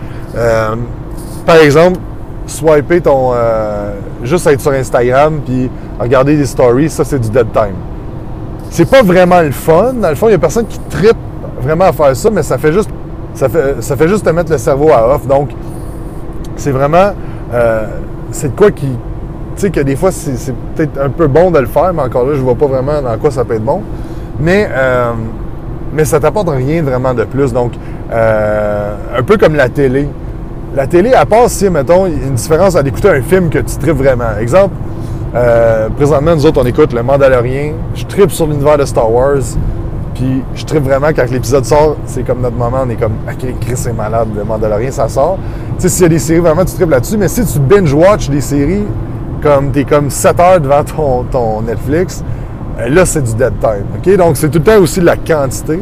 par 1.45 1.57
exemple, 1.57 1.99
swiper 2.45 3.01
ton. 3.01 3.31
Euh, 3.33 3.93
juste 4.23 4.47
être 4.47 4.61
sur 4.61 4.71
Instagram 4.71 5.41
puis 5.45 5.69
regarder 5.99 6.37
des 6.37 6.45
stories, 6.45 6.89
ça 6.89 7.03
c'est 7.03 7.19
du 7.19 7.29
dead 7.29 7.51
time. 7.51 7.75
C'est 8.69 8.89
pas 8.89 9.03
vraiment 9.03 9.41
le 9.41 9.51
fun. 9.51 9.93
Dans 9.93 10.09
le 10.09 10.15
fond, 10.15 10.29
il 10.29 10.31
y 10.31 10.35
a 10.35 10.39
personne 10.39 10.65
qui 10.65 10.79
tripe 10.89 11.17
vraiment 11.61 11.85
à 11.85 11.91
faire 11.91 12.15
ça, 12.15 12.29
mais 12.31 12.43
ça 12.43 12.57
fait 12.57 12.73
juste. 12.73 12.89
Ça 13.35 13.49
fait, 13.49 13.81
ça 13.81 13.95
fait 13.95 14.07
juste 14.07 14.25
te 14.25 14.29
mettre 14.29 14.51
le 14.51 14.57
cerveau 14.57 14.91
à 14.91 15.15
off. 15.15 15.27
Donc, 15.27 15.49
c'est 16.55 16.71
vraiment. 16.71 17.13
Euh, 17.53 17.85
c'est 18.31 18.55
quoi 18.55 18.71
qui. 18.71 18.87
Tu 18.87 19.61
sais, 19.61 19.69
que 19.69 19.79
des 19.79 19.95
fois, 19.95 20.11
c'est 20.11 20.55
peut-être 20.75 20.99
un 20.99 21.09
peu 21.09 21.27
bon 21.27 21.51
de 21.51 21.59
le 21.59 21.67
faire, 21.67 21.93
mais 21.93 22.01
encore 22.01 22.25
là, 22.25 22.33
je 22.33 22.41
vois 22.41 22.55
pas 22.55 22.65
vraiment 22.65 23.01
dans 23.01 23.15
quoi 23.19 23.29
ça 23.29 23.45
peut 23.45 23.53
être 23.53 23.63
bon. 23.63 23.81
Mais, 24.39 24.67
euh, 24.71 25.11
mais 25.93 26.05
ça 26.05 26.19
t'apporte 26.19 26.49
rien 26.49 26.81
vraiment 26.81 27.13
de 27.13 27.23
plus. 27.23 27.53
Donc, 27.53 27.73
euh, 28.11 28.95
un 29.15 29.23
peu 29.23 29.37
comme 29.37 29.55
la 29.55 29.69
télé. 29.69 30.09
La 30.75 30.87
télé, 30.87 31.13
à 31.13 31.25
part 31.27 31.49
si, 31.49 31.69
mettons, 31.69 32.07
il 32.07 32.19
y 32.19 32.23
a 32.23 32.27
une 32.27 32.33
différence 32.33 32.75
à 32.75 32.81
écouter 32.81 33.09
un 33.09 33.21
film 33.21 33.49
que 33.49 33.59
tu 33.59 33.77
tripes 33.77 33.95
vraiment. 33.95 34.35
Exemple, 34.39 34.73
euh, 35.35 35.87
présentement, 35.89 36.35
nous 36.35 36.47
autres, 36.47 36.59
on 36.63 36.65
écoute 36.65 36.93
Le 36.93 37.03
Mandalorien. 37.03 37.73
Je 37.93 38.03
tripe 38.05 38.31
sur 38.31 38.47
l'univers 38.47 38.79
de 38.79 38.85
Star 38.85 39.11
Wars. 39.11 39.43
Puis 40.15 40.43
je 40.55 40.65
tripe 40.65 40.83
vraiment 40.83 41.09
quand 41.15 41.29
l'épisode 41.29 41.65
sort, 41.65 41.97
c'est 42.07 42.25
comme 42.25 42.41
notre 42.41 42.55
moment, 42.55 42.79
on 42.85 42.89
est 42.89 42.95
comme, 42.95 43.13
OK, 43.27 43.59
Chris 43.61 43.87
est 43.87 43.93
malade, 43.93 44.29
le 44.35 44.43
Mandalorien, 44.43 44.89
ça 44.89 45.07
sort. 45.07 45.37
Tu 45.75 45.83
sais, 45.83 45.89
s'il 45.89 46.03
y 46.03 46.05
a 46.05 46.09
des 46.09 46.19
séries, 46.19 46.39
vraiment, 46.39 46.65
tu 46.65 46.73
tripes 46.73 46.89
là-dessus. 46.89 47.17
Mais 47.17 47.27
si 47.27 47.45
tu 47.45 47.59
binge-watch 47.59 48.29
des 48.29 48.41
séries, 48.41 48.85
comme 49.43 49.71
t'es 49.71 49.83
comme 49.83 50.09
7 50.09 50.39
heures 50.39 50.59
devant 50.59 51.23
ton, 51.31 51.61
Netflix, 51.61 52.23
euh, 52.79 52.89
là, 52.89 53.05
c'est 53.05 53.21
du 53.21 53.35
dead 53.35 53.53
time. 53.59 53.85
OK? 53.95 54.17
Donc, 54.17 54.37
c'est 54.37 54.49
tout 54.49 54.57
le 54.57 54.63
temps 54.63 54.79
aussi 54.79 55.01
de 55.01 55.05
la 55.05 55.17
quantité. 55.17 55.79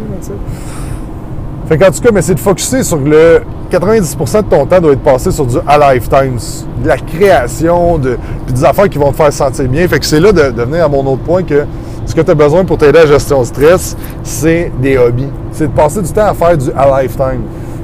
Fait 1.78 1.92
tout 1.92 2.02
cas, 2.02 2.10
mais 2.14 2.22
c'est 2.22 2.36
de 2.36 2.40
focuser 2.40 2.84
sur 2.84 2.98
le 2.98 3.42
90% 3.72 4.44
de 4.44 4.50
ton 4.50 4.66
temps 4.66 4.82
doit 4.82 4.94
être 4.94 5.04
passé 5.04 5.32
sur 5.32 5.46
du 5.46 5.58
à 5.66 5.94
lifetime, 5.94 6.38
de 6.84 6.88
la 6.88 6.98
création, 6.98 7.98
de, 7.98 8.18
puis 8.46 8.54
des 8.54 8.66
affaires 8.66 8.90
qui 8.90 8.98
vont 8.98 9.12
te 9.12 9.16
faire 9.16 9.32
sentir 9.32 9.68
bien. 9.68 9.88
Fait 9.88 10.00
que 10.00 10.06
c'est 10.06 10.20
là 10.20 10.32
de, 10.32 10.52
de 10.52 10.64
venir 10.64 10.86
à 10.86 10.90
mon 10.90 11.06
autre 11.06 11.24
point 11.24 11.44
que 11.44 11.66
ce 12.06 12.16
que 12.16 12.22
tu 12.22 12.32
as 12.32 12.36
besoin 12.36 12.66
pour 12.66 12.78
t'aider 12.78 13.00
à 13.00 13.04
la 13.04 13.08
gestion 13.08 13.40
de 13.40 13.46
stress, 13.46 13.96
c'est 14.24 14.72
des 14.82 14.98
hobbies. 14.98 15.30
C'est 15.52 15.68
de 15.68 15.72
passer 15.72 16.02
du 16.02 16.12
temps 16.12 16.26
à 16.26 16.34
faire 16.34 16.58
du 16.58 16.70
à 16.76 17.02
lifetime. 17.02 17.42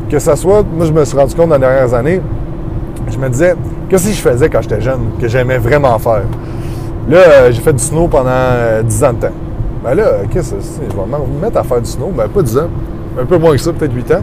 Que 0.09 0.19
ça 0.19 0.35
soit, 0.35 0.63
moi 0.63 0.85
je 0.85 0.91
me 0.91 1.05
suis 1.05 1.17
rendu 1.17 1.35
compte 1.35 1.49
dans 1.49 1.55
les 1.55 1.61
dernières 1.61 1.93
années, 1.93 2.21
je 3.09 3.17
me 3.17 3.29
disais, 3.29 3.55
qu'est-ce 3.89 4.07
que 4.07 4.13
je 4.13 4.21
faisais 4.21 4.49
quand 4.49 4.61
j'étais 4.61 4.81
jeune, 4.81 5.11
que 5.19 5.27
j'aimais 5.27 5.57
vraiment 5.57 5.97
faire? 5.99 6.23
Là, 7.09 7.17
euh, 7.17 7.51
j'ai 7.51 7.61
fait 7.61 7.73
du 7.73 7.83
snow 7.83 8.07
pendant 8.07 8.83
10 8.83 9.03
euh, 9.03 9.07
ans 9.07 9.13
de 9.13 9.19
temps. 9.19 9.33
Ben 9.83 9.95
là, 9.95 10.03
qu'est-ce 10.29 10.55
que 10.55 10.61
c'est? 10.61 10.81
Je 10.91 10.95
vais 10.95 11.05
me 11.05 11.41
mettre 11.41 11.57
à 11.57 11.63
faire 11.63 11.79
du 11.79 11.89
snow. 11.89 12.11
Ben 12.15 12.27
pas 12.27 12.41
10 12.41 12.57
ans, 12.57 12.69
un 13.19 13.25
peu 13.25 13.37
moins 13.37 13.53
que 13.53 13.61
ça, 13.61 13.73
peut-être 13.73 13.93
8 13.93 14.11
ans. 14.11 14.21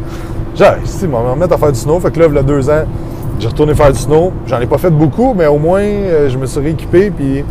J'ai 0.54 0.64
si, 0.84 1.00
je 1.00 1.06
vais 1.06 1.12
me 1.12 1.16
remettre 1.16 1.54
à 1.54 1.58
faire 1.58 1.72
du 1.72 1.78
snow. 1.78 1.98
Fait 2.00 2.10
que 2.10 2.20
là, 2.20 2.26
il 2.28 2.34
y 2.34 2.38
a 2.38 2.42
2 2.42 2.70
ans, 2.70 2.84
j'ai 3.38 3.48
retourné 3.48 3.74
faire 3.74 3.92
du 3.92 3.98
snow. 3.98 4.32
J'en 4.46 4.60
ai 4.60 4.66
pas 4.66 4.78
fait 4.78 4.90
beaucoup, 4.90 5.34
mais 5.34 5.46
au 5.46 5.58
moins, 5.58 5.82
euh, 5.82 6.28
je 6.28 6.38
me 6.38 6.46
suis 6.46 6.60
rééquipé. 6.60 7.10
Puis, 7.10 7.44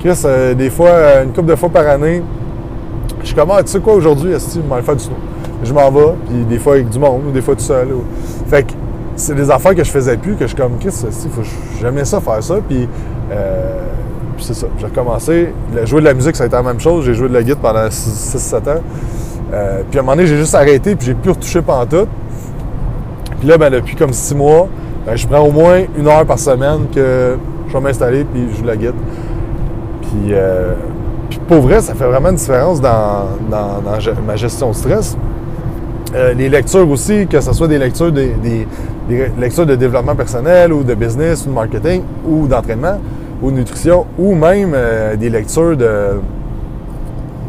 Chris, 0.00 0.22
des 0.56 0.70
fois, 0.70 1.22
une 1.24 1.32
couple 1.32 1.50
de 1.50 1.56
fois 1.56 1.68
par 1.68 1.86
année, 1.86 2.22
je 3.20 3.26
suis 3.26 3.34
comme, 3.34 3.50
ah, 3.50 3.62
tu 3.62 3.70
sais 3.70 3.80
quoi, 3.80 3.94
aujourd'hui, 3.94 4.32
est-ce 4.32 4.58
que 4.58 4.62
je 4.68 4.74
vais 4.74 4.82
faire 4.82 4.96
du 4.96 5.04
snow? 5.04 5.16
Je 5.64 5.72
m'en 5.72 5.90
vais, 5.90 6.14
puis 6.26 6.44
des 6.48 6.58
fois 6.58 6.74
avec 6.74 6.88
du 6.88 6.98
monde, 7.00 7.22
ou 7.28 7.30
des 7.32 7.42
fois 7.42 7.56
tout 7.56 7.62
seul. 7.62 7.88
Fait 8.46 8.62
que 8.62 8.72
c'est 9.16 9.34
des 9.34 9.50
affaires 9.50 9.74
que 9.74 9.82
je 9.82 9.90
faisais 9.90 10.16
plus, 10.16 10.34
que 10.34 10.42
je 10.42 10.48
suis 10.48 10.56
comme, 10.56 10.78
Chris, 10.78 10.94
j'aimais 11.80 12.04
ça 12.04 12.20
faire 12.20 12.42
ça? 12.42 12.58
Puis, 12.66 12.88
puis 14.38 14.44
c'est 14.46 14.54
ça. 14.54 14.68
J'ai 14.78 14.86
recommencé. 14.86 15.52
Jouer 15.84 16.00
de 16.00 16.06
la 16.06 16.14
musique, 16.14 16.36
ça 16.36 16.44
a 16.44 16.46
été 16.46 16.54
la 16.54 16.62
même 16.62 16.78
chose. 16.78 17.04
J'ai 17.04 17.14
joué 17.14 17.28
de 17.28 17.34
la 17.34 17.42
guitare 17.42 17.60
pendant 17.60 17.88
6-7 17.88 18.56
ans. 18.56 18.80
Euh, 19.52 19.82
puis 19.88 19.98
à 19.98 20.02
un 20.02 20.04
moment 20.04 20.16
donné, 20.16 20.26
j'ai 20.26 20.36
juste 20.36 20.54
arrêté, 20.54 20.94
puis 20.94 21.06
j'ai 21.06 21.14
plus 21.14 21.30
retouché 21.30 21.62
pendant 21.62 21.86
tout. 21.86 22.08
Puis 23.38 23.48
là, 23.48 23.56
ben, 23.56 23.70
depuis 23.70 23.96
comme 23.96 24.12
6 24.12 24.34
mois, 24.34 24.68
ben, 25.06 25.16
je 25.16 25.26
prends 25.26 25.40
au 25.40 25.50
moins 25.50 25.82
une 25.96 26.06
heure 26.06 26.26
par 26.26 26.38
semaine 26.38 26.86
que 26.94 27.36
je 27.68 27.72
vais 27.72 27.80
m'installer, 27.80 28.24
puis 28.24 28.48
je 28.56 28.62
de 28.62 28.66
la 28.66 28.76
guitare. 28.76 28.94
Puis, 30.02 30.32
euh, 30.32 30.74
pour 31.46 31.60
vrai, 31.60 31.80
ça 31.80 31.94
fait 31.94 32.06
vraiment 32.06 32.30
une 32.30 32.36
différence 32.36 32.80
dans, 32.80 33.26
ma 34.26 34.36
gestion 34.36 34.70
de 34.70 34.74
stress. 34.74 35.16
Euh, 36.14 36.32
les 36.32 36.48
lectures 36.48 36.88
aussi, 36.90 37.26
que 37.26 37.40
ce 37.40 37.52
soit 37.52 37.68
des 37.68 37.78
lectures, 37.78 38.12
des, 38.12 38.66
lectures 39.38 39.66
de 39.66 39.74
développement 39.74 40.14
personnel 40.14 40.72
ou 40.72 40.82
de 40.82 40.94
business 40.94 41.44
ou 41.46 41.50
de 41.50 41.54
marketing 41.54 42.02
ou 42.26 42.46
d'entraînement, 42.46 42.98
ou 43.42 43.50
nutrition, 43.50 44.06
ou 44.18 44.34
même 44.34 44.74
des 45.18 45.30
lectures 45.30 45.76
de 45.76 46.20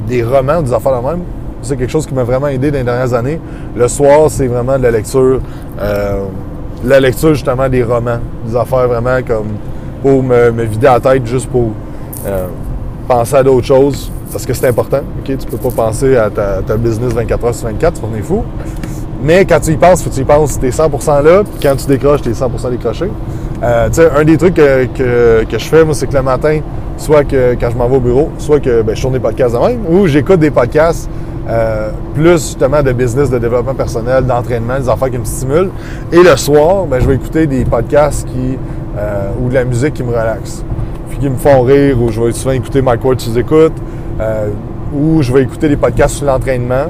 des 0.07 0.23
romans, 0.23 0.61
des 0.61 0.73
affaires 0.73 1.01
de 1.01 1.07
même. 1.07 1.19
C'est 1.61 1.77
quelque 1.77 1.91
chose 1.91 2.05
qui 2.05 2.13
m'a 2.13 2.23
vraiment 2.23 2.47
aidé 2.47 2.71
dans 2.71 2.77
les 2.77 2.83
dernières 2.83 3.13
années. 3.13 3.39
Le 3.75 3.87
soir, 3.87 4.29
c'est 4.29 4.47
vraiment 4.47 4.77
de 4.77 4.83
la 4.83 4.91
lecture, 4.91 5.41
euh, 5.81 6.23
la 6.83 6.99
lecture 6.99 7.33
justement 7.33 7.67
des 7.69 7.83
romans, 7.83 8.19
des 8.45 8.55
affaires 8.55 8.87
vraiment 8.87 9.19
comme 9.25 9.47
pour 10.01 10.23
me, 10.23 10.49
vider 10.63 10.87
la 10.87 10.99
tête 10.99 11.25
juste 11.25 11.49
pour 11.49 11.71
euh, 12.25 12.47
penser 13.07 13.35
à 13.35 13.43
d'autres 13.43 13.67
choses, 13.67 14.11
parce 14.31 14.45
que 14.45 14.53
c'est 14.53 14.67
important. 14.67 15.01
ok? 15.19 15.37
Tu 15.37 15.47
peux 15.47 15.57
pas 15.57 15.87
penser 15.87 16.15
à 16.15 16.29
ta, 16.29 16.77
business 16.77 17.13
24 17.13 17.45
heures 17.45 17.55
sur 17.55 17.67
24, 17.67 18.01
c'est 18.15 18.21
fou. 18.21 18.43
Mais 19.21 19.43
quand 19.43 19.59
tu 19.59 19.71
y 19.71 19.77
penses, 19.77 20.03
faut 20.03 20.09
que 20.09 20.15
tu 20.15 20.21
y 20.21 20.25
penses, 20.25 20.59
tu 20.59 20.67
es 20.67 20.69
100% 20.69 21.23
là, 21.23 21.43
puis 21.43 21.59
quand 21.61 21.75
tu 21.75 21.87
décroches, 21.87 22.21
tu 22.21 22.29
es 22.29 22.33
100% 22.33 22.71
décroché. 22.71 23.09
Euh, 23.61 23.89
un 24.15 24.23
des 24.23 24.37
trucs 24.37 24.53
que, 24.53 24.87
je 25.51 25.57
fais, 25.57 25.83
moi, 25.83 25.93
c'est 25.93 26.07
que 26.07 26.15
le 26.15 26.21
matin, 26.21 26.61
soit 26.97 27.25
que 27.25 27.55
quand 27.59 27.69
je 27.69 27.77
m'en 27.77 27.89
vais 27.89 27.97
au 27.97 27.99
bureau, 27.99 28.29
soit 28.37 28.61
que 28.61 28.81
ben, 28.81 28.95
je 28.95 29.01
tourne 29.01 29.13
des 29.13 29.19
podcasts 29.19 29.55
de 29.55 29.59
même, 29.59 29.81
ou 29.89 30.07
j'écoute 30.07 30.39
des 30.39 30.51
podcasts 30.51 31.09
euh, 31.49 31.89
plus 32.13 32.33
justement 32.33 32.83
de 32.83 32.91
business, 32.91 33.29
de 33.29 33.39
développement 33.39 33.73
personnel, 33.73 34.25
d'entraînement, 34.25 34.79
des 34.79 34.89
affaires 34.89 35.09
qui 35.09 35.17
me 35.17 35.25
stimulent. 35.25 35.71
Et 36.11 36.21
le 36.21 36.35
soir, 36.37 36.85
ben, 36.85 36.99
je 36.99 37.07
vais 37.07 37.15
écouter 37.15 37.47
des 37.47 37.65
podcasts 37.65 38.27
qui, 38.27 38.57
euh, 38.97 39.31
ou 39.41 39.49
de 39.49 39.55
la 39.55 39.65
musique 39.65 39.95
qui 39.95 40.03
me 40.03 40.09
relaxe, 40.09 40.63
puis 41.09 41.17
qui 41.17 41.29
me 41.29 41.37
font 41.37 41.61
rire, 41.61 42.01
ou 42.01 42.11
je 42.11 42.21
vais 42.21 42.31
souvent 42.31 42.51
écouter 42.51 42.81
Mike 42.81 43.03
Ward 43.03 43.19
sous 43.19 43.37
écoute, 43.37 43.73
ou 44.93 45.21
je 45.21 45.31
vais 45.33 45.43
écouter 45.43 45.69
des 45.69 45.77
podcasts 45.77 46.15
sur 46.15 46.25
l'entraînement 46.25 46.87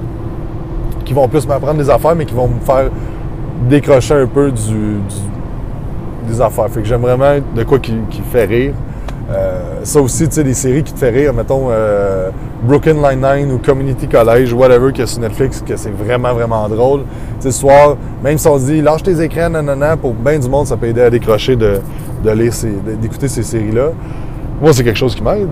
qui 1.06 1.14
vont 1.14 1.28
plus 1.28 1.48
m'apprendre 1.48 1.80
des 1.80 1.90
affaires, 1.90 2.16
mais 2.16 2.26
qui 2.26 2.34
vont 2.34 2.48
me 2.48 2.60
faire 2.60 2.90
décrocher 3.68 4.14
un 4.14 4.28
peu 4.28 4.52
du 4.52 5.00
des 6.30 6.42
affaires. 6.42 6.70
Fait 6.70 6.82
que 6.82 6.88
j'aime 6.88 7.02
vraiment 7.02 7.40
de 7.56 7.64
quoi 7.64 7.80
qui, 7.80 7.96
fait 8.32 8.46
rire. 8.46 8.74
Euh, 9.32 9.82
ça 9.84 10.02
aussi, 10.02 10.28
tu 10.28 10.36
sais, 10.36 10.44
des 10.44 10.56
séries 10.56 10.84
qui 10.84 10.92
te 10.92 11.00
font 11.00 11.12
rire, 11.12 11.34
mettons 11.34 11.68
euh, 11.70 12.30
Broken 12.64 13.00
Line-Nine 13.02 13.52
ou 13.52 13.60
Community 13.60 14.08
College, 14.08 14.54
whatever, 14.54 14.92
que 14.92 15.06
sur 15.06 15.22
Netflix, 15.22 15.64
que 15.66 15.76
c'est 15.78 15.92
vraiment, 15.92 16.34
vraiment 16.34 16.68
drôle. 16.68 17.02
Tu 17.02 17.44
sais, 17.44 17.52
ce 17.52 17.60
soir, 17.60 17.96
même 18.24 18.38
si 18.38 18.48
on 18.48 18.58
dit, 18.58 18.82
lâche 18.82 19.04
tes 19.04 19.22
écrans, 19.22 19.50
nanana, 19.50 19.98
pour 19.98 20.14
bien 20.14 20.40
du 20.40 20.50
monde, 20.50 20.66
ça 20.66 20.78
peut 20.78 20.88
aider 20.88 21.02
à 21.02 21.10
décrocher 21.12 21.56
de, 21.56 21.80
d'écouter 23.02 23.28
ces 23.28 23.44
séries-là. 23.44 23.90
Moi, 24.62 24.74
c'est 24.74 24.84
quelque 24.84 24.98
chose 24.98 25.14
qui 25.14 25.24
m'aide. 25.24 25.48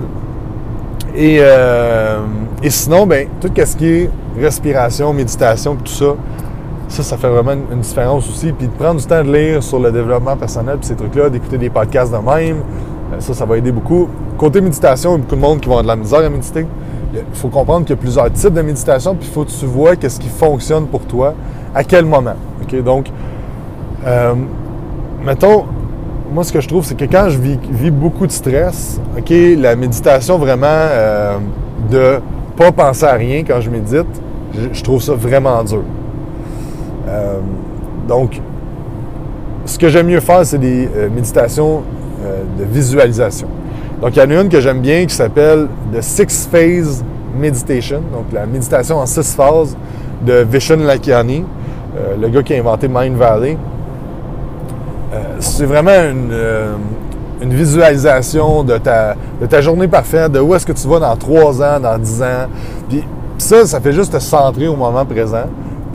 Et, 1.15 1.37
euh, 1.39 2.19
et 2.63 2.69
sinon, 2.69 3.05
ben, 3.05 3.27
tout 3.39 3.49
ce 3.55 3.75
qui 3.75 3.87
est 3.87 4.09
respiration, 4.39 5.13
méditation, 5.13 5.75
tout 5.75 5.91
ça, 5.91 6.15
ça, 6.87 7.03
ça 7.03 7.17
fait 7.17 7.29
vraiment 7.29 7.53
une 7.71 7.79
différence 7.79 8.29
aussi. 8.29 8.51
Puis 8.51 8.67
de 8.67 8.71
prendre 8.71 8.99
du 8.99 9.05
temps 9.05 9.23
de 9.23 9.31
lire 9.31 9.61
sur 9.61 9.79
le 9.79 9.91
développement 9.91 10.35
personnel, 10.35 10.77
puis 10.77 10.87
ces 10.87 10.95
trucs-là, 10.95 11.29
d'écouter 11.29 11.57
des 11.57 11.69
podcasts 11.69 12.11
de 12.11 12.17
même, 12.17 12.57
ça, 13.20 13.34
ça 13.34 13.46
va 13.46 13.58
aider 13.58 13.72
beaucoup. 13.72 14.08
Côté 14.38 14.62
méditation, 14.62 15.12
il 15.12 15.13
y 15.13 15.15
a 15.15 15.17
beaucoup 15.20 15.36
de 15.36 15.41
monde 15.41 15.60
qui 15.60 15.67
vont 15.67 15.78
avoir 15.78 15.84
de 15.84 15.88
la 15.88 15.96
misère 15.96 16.20
à 16.20 16.30
méditer. 16.30 16.65
Il 17.13 17.22
faut 17.34 17.48
comprendre 17.48 17.86
qu'il 17.86 17.96
y 17.96 18.00
a 18.00 18.02
plusieurs 18.02 18.32
types 18.32 18.54
de 18.54 18.62
méditation, 18.62 19.15
puis 19.15 19.28
il 19.30 19.34
faut 19.34 19.46
que 19.46 19.52
tu 19.52 19.65
vois 19.65 19.96
qu'est-ce 19.96 20.20
qui 20.20 20.30
fonctionne 20.30 20.88
pour 20.88 21.02
toi, 21.02 21.34
à 21.74 21.84
quel 21.84 22.06
moment. 22.06 22.36
Donc, 22.84 23.08
euh, 24.06 24.34
mettons, 25.24 25.65
moi, 26.32 26.43
ce 26.43 26.52
que 26.52 26.60
je 26.60 26.67
trouve, 26.67 26.84
c'est 26.84 26.98
que 26.98 27.06
quand 27.06 27.30
je 27.30 27.39
vis, 27.39 27.91
beaucoup 27.91 28.28
de 28.28 28.32
stress, 28.32 29.00
OK, 29.17 29.32
la 29.58 29.76
méditation 29.76 30.38
vraiment 30.38 30.67
euh, 30.67 31.38
de 31.89 32.20
pas 32.58 32.72
penser 32.72 33.06
à 33.06 33.13
rien 33.13 33.43
quand 33.43 33.62
je 33.62 33.70
médite, 33.70 34.22
je 34.74 34.84
trouve 34.84 35.02
ça 35.02 35.13
vraiment 35.13 35.63
dur. 35.63 35.84
Euh, 37.08 37.39
donc, 38.08 38.41
ce 39.65 39.78
que 39.78 39.89
j'aime 39.89 40.08
mieux 40.08 40.20
faire, 40.20 40.46
c'est 40.46 40.58
des 40.58 40.89
euh, 40.96 41.10
méditations 41.10 41.78
euh, 41.78 41.82
de 42.57 42.63
visualisation. 42.63 43.47
Donc, 44.01 44.15
il 44.15 44.19
y 44.19 44.21
en 44.21 44.29
a 44.29 44.41
une 44.41 44.49
que 44.49 44.61
j'aime 44.61 44.81
bien 44.81 45.05
qui 45.05 45.15
s'appelle 45.15 45.67
The 45.93 46.01
Six 46.01 46.47
Phase 46.51 47.03
Meditation, 47.39 48.01
donc 48.13 48.25
la 48.33 48.45
méditation 48.45 48.97
en 48.97 49.05
six 49.05 49.35
phases 49.35 49.75
de 50.25 50.45
Vishen 50.49 50.83
Lakiani, 50.83 51.43
le 52.19 52.29
gars 52.29 52.41
qui 52.41 52.53
a 52.55 52.57
inventé 52.57 52.87
Mind 52.87 53.15
Valley. 53.15 53.57
c'est 55.39 55.65
vraiment 55.65 55.91
une, 57.41 57.53
visualisation 57.53 58.63
de 58.63 58.78
ta, 58.78 59.15
de 59.39 59.45
ta 59.45 59.61
journée 59.61 59.88
parfaite, 59.88 60.32
de 60.32 60.39
où 60.39 60.55
est-ce 60.55 60.65
que 60.65 60.71
tu 60.73 60.88
vas 60.88 60.99
dans 60.99 61.15
trois 61.15 61.61
ans, 61.61 61.80
dans 61.80 61.97
dix 61.99 62.21
ans. 62.23 62.47
Puis 62.89 63.03
ça, 63.38 63.65
ça 63.67 63.80
fait 63.80 63.93
juste 63.93 64.13
te 64.13 64.19
centrer 64.19 64.67
au 64.67 64.75
moment 64.75 65.05
présent 65.05 65.45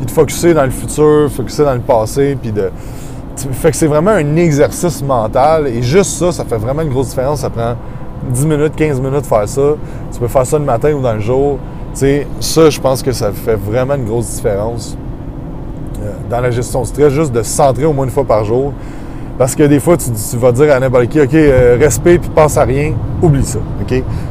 puis 0.02 0.06
de 0.06 0.10
focuser 0.10 0.54
dans 0.54 0.64
le 0.64 0.70
futur, 0.70 1.30
focuser 1.30 1.64
dans 1.64 1.74
le 1.74 1.80
passé, 1.80 2.36
puis 2.40 2.52
de... 2.52 2.70
Fait 3.36 3.70
que 3.70 3.76
c'est 3.76 3.86
vraiment 3.86 4.10
un 4.10 4.36
exercice 4.36 5.02
mental, 5.02 5.66
et 5.66 5.82
juste 5.82 6.10
ça, 6.12 6.32
ça 6.32 6.44
fait 6.44 6.58
vraiment 6.58 6.82
une 6.82 6.90
grosse 6.90 7.08
différence. 7.10 7.40
Ça 7.40 7.50
prend 7.50 7.74
10 8.30 8.46
minutes, 8.46 8.76
15 8.76 9.00
minutes 9.00 9.22
de 9.22 9.26
faire 9.26 9.48
ça. 9.48 9.74
Tu 10.12 10.18
peux 10.18 10.28
faire 10.28 10.46
ça 10.46 10.58
le 10.58 10.64
matin 10.64 10.92
ou 10.92 11.00
dans 11.00 11.14
le 11.14 11.20
jour. 11.20 11.58
Tu 11.92 12.00
sais, 12.00 12.26
ça, 12.40 12.70
je 12.70 12.80
pense 12.80 13.02
que 13.02 13.12
ça 13.12 13.32
fait 13.32 13.56
vraiment 13.56 13.94
une 13.94 14.04
grosse 14.04 14.36
différence 14.36 14.96
euh, 16.02 16.12
dans 16.30 16.40
la 16.40 16.50
gestion 16.50 16.82
de 16.82 16.86
stress, 16.86 17.12
juste 17.12 17.32
de 17.32 17.42
centrer 17.42 17.84
au 17.84 17.92
moins 17.92 18.04
une 18.04 18.10
fois 18.10 18.24
par 18.24 18.44
jour. 18.44 18.72
Parce 19.38 19.54
que 19.54 19.64
des 19.64 19.80
fois, 19.80 19.96
tu, 19.96 20.36
vas 20.36 20.52
dire 20.52 20.74
à 20.74 20.78
n'importe 20.78 21.08
qui, 21.08 21.20
OK, 21.20 21.34
euh, 21.34 21.76
respect 21.80 22.18
puis 22.18 22.30
pense 22.30 22.56
à 22.56 22.64
rien, 22.64 22.92
oublie 23.20 23.44
ça. 23.44 23.58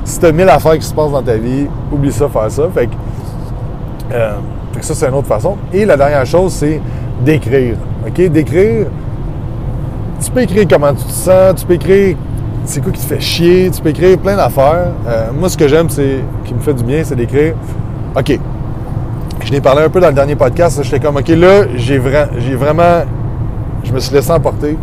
Si 0.05 0.19
tu 0.19 0.25
as 0.25 0.31
mille 0.31 0.49
affaires 0.49 0.77
qui 0.77 0.85
se 0.85 0.93
passent 0.93 1.11
dans 1.11 1.23
ta 1.23 1.35
vie, 1.35 1.67
oublie 1.91 2.11
ça, 2.11 2.29
faire 2.29 2.49
ça. 2.49 2.63
Fait 2.73 2.87
que, 2.87 2.93
euh, 4.13 4.33
ça, 4.79 4.93
c'est 4.93 5.07
une 5.07 5.15
autre 5.15 5.27
façon. 5.27 5.57
Et 5.73 5.85
la 5.85 5.97
dernière 5.97 6.25
chose, 6.25 6.53
c'est 6.53 6.79
d'écrire. 7.23 7.75
OK? 8.07 8.29
D'écrire, 8.29 8.87
tu 10.23 10.31
peux 10.31 10.41
écrire 10.41 10.65
comment 10.69 10.93
tu 10.93 11.03
te 11.03 11.11
sens, 11.11 11.55
tu 11.59 11.65
peux 11.65 11.73
écrire 11.73 12.15
c'est 12.65 12.81
quoi 12.81 12.91
qui 12.91 13.01
te 13.01 13.05
fait 13.05 13.19
chier, 13.19 13.71
tu 13.71 13.81
peux 13.81 13.89
écrire 13.89 14.17
plein 14.17 14.35
d'affaires. 14.35 14.91
Euh, 15.07 15.31
moi, 15.33 15.49
ce 15.49 15.57
que 15.57 15.67
j'aime, 15.67 15.89
c'est, 15.89 16.19
qui 16.45 16.53
me 16.53 16.59
fait 16.59 16.73
du 16.73 16.83
bien, 16.83 17.03
c'est 17.03 17.15
d'écrire, 17.15 17.55
OK, 18.15 18.39
je 19.43 19.51
l'ai 19.51 19.61
parlé 19.61 19.83
un 19.83 19.89
peu 19.89 19.99
dans 19.99 20.09
le 20.09 20.13
dernier 20.13 20.35
podcast, 20.35 20.81
j'étais 20.83 20.99
comme, 20.99 21.17
OK, 21.17 21.27
là, 21.29 21.65
j'ai, 21.75 22.01
j'ai 22.37 22.55
vraiment, 22.55 23.01
je 23.83 23.91
me 23.91 23.99
suis 23.99 24.13
laissé 24.13 24.31
emporter, 24.31 24.77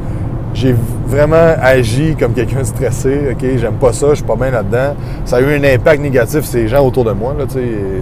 j'ai 0.55 0.75
vraiment 1.07 1.55
agi 1.63 2.17
comme 2.19 2.33
quelqu'un 2.33 2.65
stressé, 2.65 3.31
OK, 3.33 3.47
j'aime 3.57 3.75
pas 3.75 3.93
ça, 3.93 4.09
je 4.11 4.17
suis 4.17 4.25
pas 4.25 4.37
bien 4.37 4.51
là-dedans. 4.51 4.95
Ça 5.25 5.37
a 5.37 5.41
eu 5.41 5.57
un 5.57 5.63
impact 5.63 6.03
négatif 6.03 6.45
sur 6.45 6.59
les 6.59 6.69
gens 6.69 6.85
autour 6.85 7.05
de 7.05 7.13
moi, 7.13 7.35
là, 7.39 7.45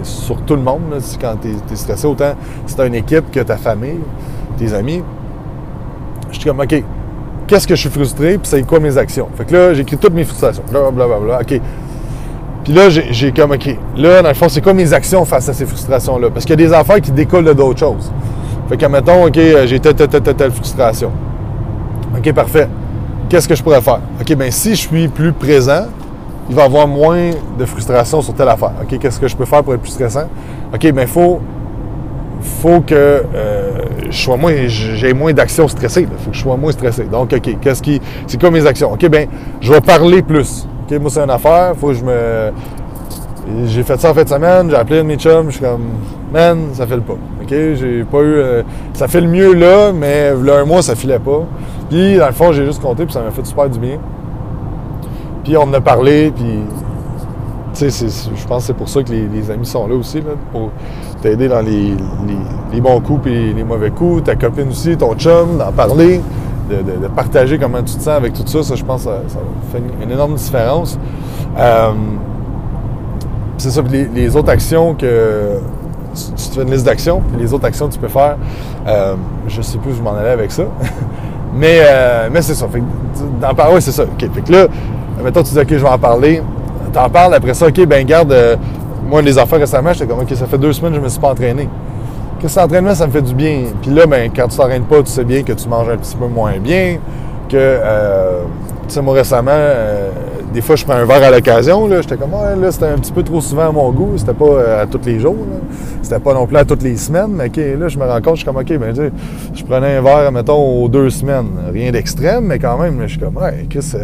sur 0.03 0.41
tout 0.41 0.55
le 0.55 0.61
monde, 0.61 0.81
là, 0.91 0.97
quand 1.21 1.35
tu 1.41 1.49
es, 1.49 1.75
stressé, 1.75 2.07
autant 2.07 2.33
si 2.65 2.75
tu 2.75 2.85
une 2.85 2.95
équipe 2.95 3.29
que 3.31 3.41
ta 3.41 3.57
famille, 3.57 3.99
tes 4.57 4.73
amis. 4.73 5.03
J'étais 6.31 6.49
comme, 6.49 6.59
OK, 6.59 6.83
qu'est-ce 7.47 7.67
que 7.67 7.75
je 7.75 7.81
suis 7.81 7.89
frustré, 7.89 8.37
puis 8.37 8.47
c'est 8.47 8.61
quoi 8.63 8.79
mes 8.79 8.97
actions? 8.97 9.27
Fait 9.35 9.45
que 9.45 9.53
là, 9.53 9.73
j'écris 9.73 9.97
toutes 9.97 10.13
mes 10.13 10.23
frustrations, 10.23 10.63
blablabla, 10.69 11.39
OK. 11.41 11.61
Puis 12.63 12.73
là, 12.73 12.89
j'ai 12.89 13.31
comme, 13.31 13.51
OK, 13.51 13.77
là, 13.95 14.21
dans 14.21 14.27
le 14.27 14.35
fond, 14.35 14.49
c'est 14.49 14.61
quoi 14.61 14.73
mes 14.73 14.91
actions 14.91 15.23
face 15.23 15.47
à 15.47 15.53
ces 15.53 15.65
frustrations-là? 15.65 16.29
Parce 16.31 16.45
qu'il 16.45 16.59
y 16.59 16.65
a 16.65 16.67
des 16.67 16.73
affaires 16.73 16.99
qui 16.99 17.11
découlent 17.11 17.45
de 17.45 17.53
d'autres 17.53 17.79
choses. 17.79 18.11
Fait 18.67 18.75
que, 18.75 18.85
mettons, 18.87 19.25
OK, 19.25 19.39
j'ai 19.65 19.79
telle, 19.79 19.95
telle, 19.95 20.09
telle, 20.09 20.35
telle 20.35 20.51
frustration. 20.51 21.11
OK, 22.17 22.33
parfait. 22.33 22.67
Qu'est-ce 23.29 23.47
que 23.47 23.55
je 23.55 23.63
pourrais 23.63 23.81
faire? 23.81 24.01
OK, 24.19 24.35
bien, 24.35 24.51
si 24.51 24.71
je 24.71 24.87
suis 24.87 25.07
plus 25.07 25.31
présent, 25.31 25.85
il 26.49 26.55
va 26.55 26.63
y 26.63 26.65
avoir 26.65 26.87
moins 26.87 27.29
de 27.57 27.65
frustration 27.65 28.21
sur 28.21 28.33
telle 28.33 28.49
affaire. 28.49 28.73
OK, 28.81 28.99
qu'est-ce 28.99 29.19
que 29.19 29.27
je 29.27 29.35
peux 29.35 29.45
faire 29.45 29.63
pour 29.63 29.73
être 29.73 29.81
plus 29.81 29.91
stressant? 29.91 30.27
OK, 30.73 30.91
bien, 30.91 31.03
il 31.03 31.07
faut, 31.07 31.39
faut 32.41 32.81
que 32.81 32.93
euh, 32.93 33.81
je 34.09 34.17
sois 34.17 34.37
moins, 34.37 34.53
j'ai 34.67 35.13
moins 35.13 35.33
d'actions 35.33 35.67
stressées. 35.67 36.01
Il 36.01 36.23
faut 36.23 36.31
que 36.31 36.35
je 36.35 36.41
sois 36.41 36.57
moins 36.57 36.71
stressé. 36.71 37.03
Donc, 37.03 37.33
OK, 37.33 37.59
qu'est-ce 37.61 37.81
qui. 37.81 38.01
C'est 38.27 38.39
quoi 38.39 38.51
mes 38.51 38.65
actions? 38.65 38.93
OK, 38.93 39.05
bien, 39.07 39.25
je 39.61 39.71
vais 39.71 39.81
parler 39.81 40.21
plus. 40.21 40.67
OK, 40.89 40.99
moi, 40.99 41.09
c'est 41.09 41.21
une 41.21 41.29
affaire, 41.29 41.73
faut 41.77 41.87
que 41.87 41.93
je 41.93 42.03
me. 42.03 42.51
J'ai 43.65 43.83
fait 43.83 43.97
ça 43.99 44.11
en 44.11 44.13
fin 44.13 44.23
de 44.23 44.29
semaine, 44.29 44.69
j'ai 44.69 44.75
appelé 44.75 44.99
un 44.99 45.03
de 45.03 45.07
mes 45.07 45.15
chums, 45.15 45.45
je 45.47 45.55
suis 45.55 45.61
comme, 45.63 45.85
man, 46.33 46.67
ça 46.73 46.85
fait 46.85 46.97
le 46.97 47.01
pas. 47.01 47.13
OK, 47.13 47.49
j'ai 47.49 48.03
pas 48.03 48.19
eu. 48.19 48.35
Euh, 48.35 48.63
ça 48.93 49.07
fait 49.07 49.21
le 49.21 49.27
mieux 49.27 49.53
là, 49.53 49.93
mais 49.93 50.33
là, 50.33 50.59
un 50.59 50.65
mois, 50.65 50.81
ça 50.81 50.95
filait 50.95 51.19
pas. 51.19 51.45
Puis, 51.89 52.17
dans 52.17 52.27
le 52.27 52.33
fond, 52.33 52.51
j'ai 52.51 52.65
juste 52.65 52.81
compté, 52.81 53.05
puis 53.05 53.13
ça 53.13 53.21
m'a 53.21 53.31
fait 53.31 53.45
super 53.45 53.69
du 53.69 53.79
bien. 53.79 53.99
Puis, 55.45 55.55
on 55.55 55.61
en 55.61 55.73
a 55.73 55.81
parlé, 55.81 56.31
puis. 56.35 56.59
Tu 57.77 57.85
je 57.89 58.47
pense 58.47 58.63
que 58.63 58.67
c'est 58.67 58.73
pour 58.73 58.89
ça 58.89 59.03
que 59.03 59.11
les, 59.11 59.51
amis 59.51 59.65
sont 59.65 59.87
là 59.87 59.93
aussi, 59.93 60.19
pour 60.51 60.71
t'aider 61.21 61.47
dans 61.47 61.61
les, 61.61 62.81
bons 62.81 62.99
coups 63.01 63.27
et 63.27 63.53
les 63.53 63.63
mauvais 63.63 63.91
coups. 63.91 64.23
Ta 64.23 64.35
copine 64.35 64.69
aussi, 64.69 64.97
ton 64.97 65.13
chum, 65.13 65.59
d'en 65.59 65.71
parler, 65.71 66.21
de, 66.71 67.07
partager 67.07 67.59
comment 67.59 67.83
tu 67.83 67.95
te 67.95 68.01
sens 68.01 68.07
avec 68.07 68.33
tout 68.33 68.41
ça. 68.47 68.63
Ça, 68.63 68.73
je 68.73 68.83
pense 68.83 69.03
que 69.03 69.09
ça, 69.27 69.39
fait 69.71 69.81
une, 70.03 70.11
énorme 70.11 70.33
différence. 70.35 70.97
Euh, 71.57 71.91
c'est 73.59 73.69
ça, 73.69 73.83
les, 73.91 74.35
autres 74.35 74.49
actions 74.49 74.95
que. 74.95 75.59
Tu 76.15 76.49
te 76.49 76.55
fais 76.55 76.63
une 76.63 76.71
liste 76.71 76.85
d'actions, 76.85 77.21
les 77.37 77.53
autres 77.53 77.65
actions 77.65 77.87
que 77.89 77.93
tu 77.93 77.99
peux 77.99 78.07
faire, 78.07 78.37
euh, 78.87 79.13
je 79.47 79.61
sais 79.61 79.77
plus 79.77 79.91
où 79.91 79.95
je 79.95 80.01
m'en 80.01 80.15
allais 80.15 80.31
avec 80.31 80.51
ça. 80.51 80.63
Mais, 81.53 81.79
euh, 81.81 82.29
mais 82.31 82.41
c'est 82.43 82.53
ça. 82.53 82.67
Fait 82.67 82.83
c'est 83.79 83.91
ça. 83.91 84.03
OK. 84.03 84.19
Fait 84.19 84.41
que 84.41 84.51
là, 84.51 84.67
mettons, 85.23 85.41
tu 85.41 85.53
dis, 85.53 85.59
OK, 85.59 85.69
je 85.69 85.75
vais 85.77 85.87
en 85.87 85.97
parler. 85.97 86.43
T'en 86.97 87.11
parles, 87.11 87.35
après 87.35 87.53
ça, 87.53 87.67
OK, 87.67 87.85
ben 87.85 88.03
garde. 88.07 88.31
Euh, 88.31 88.55
moi, 89.07 89.21
les 89.21 89.37
affaires 89.37 89.59
récemment, 89.59 89.93
j'étais 89.93 90.07
comme, 90.07 90.21
OK, 90.21 90.33
ça 90.33 90.47
fait 90.47 90.57
deux 90.57 90.73
semaines 90.73 90.93
que 90.93 90.97
je 90.97 91.03
me 91.03 91.09
suis 91.09 91.19
pas 91.19 91.29
entraîné. 91.29 91.69
Que 92.41 92.47
cet 92.47 92.63
entraînement, 92.63 92.95
ça 92.95 93.05
me 93.05 93.11
fait 93.11 93.21
du 93.21 93.35
bien. 93.35 93.65
Puis 93.83 93.91
là, 93.91 94.07
ben, 94.07 94.31
quand 94.35 94.47
tu 94.47 94.57
t'entraînes 94.57 94.81
pas, 94.81 95.03
tu 95.03 95.11
sais 95.11 95.23
bien 95.23 95.43
que 95.43 95.53
tu 95.53 95.69
manges 95.69 95.89
un 95.89 95.97
petit 95.97 96.15
peu 96.15 96.25
moins 96.25 96.57
bien. 96.57 96.97
Que, 97.49 97.55
euh, 97.55 98.41
tu 98.87 98.95
sais, 98.95 99.01
moi, 99.03 99.13
récemment, 99.13 99.51
des 100.51 100.61
fois, 100.61 100.75
je 100.75 100.85
prends 100.85 100.95
un 100.95 101.05
verre 101.05 101.21
à 101.21 101.29
l'occasion. 101.29 101.87
J'étais 101.87 102.17
comme, 102.17 102.33
ouais, 102.33 102.55
là, 102.59 102.71
c'était 102.71 102.87
un 102.87 102.97
petit 102.97 103.11
peu 103.11 103.21
trop 103.21 103.41
souvent 103.41 103.69
à 103.69 103.71
mon 103.71 103.91
goût. 103.91 104.13
C'était 104.17 104.33
pas 104.33 104.45
euh, 104.45 104.81
à 104.81 104.87
tous 104.87 105.05
les 105.05 105.19
jours. 105.19 105.37
C'était 106.01 106.19
pas 106.19 106.33
non 106.33 106.47
plus 106.47 106.57
à 106.57 106.65
toutes 106.65 106.81
les 106.81 106.97
semaines. 106.97 107.29
Mais 107.29 107.51
là, 107.75 107.89
je 107.89 107.99
me 107.99 108.05
rends 108.05 108.21
compte, 108.23 108.37
je 108.37 108.41
suis 108.41 108.45
comme, 108.45 108.57
OK, 108.57 108.75
ben, 108.75 109.11
je 109.53 109.63
prenais 109.63 109.97
un 109.97 110.01
verre, 110.01 110.31
mettons, 110.31 110.83
aux 110.83 110.89
deux 110.89 111.11
semaines. 111.11 111.49
Rien 111.71 111.91
d'extrême, 111.91 112.45
mais 112.45 112.57
quand 112.57 112.79
même, 112.79 112.99
je 113.03 113.09
suis 113.09 113.19
comme, 113.19 113.37
ouais, 113.37 113.67
qu'est-ce 113.69 113.97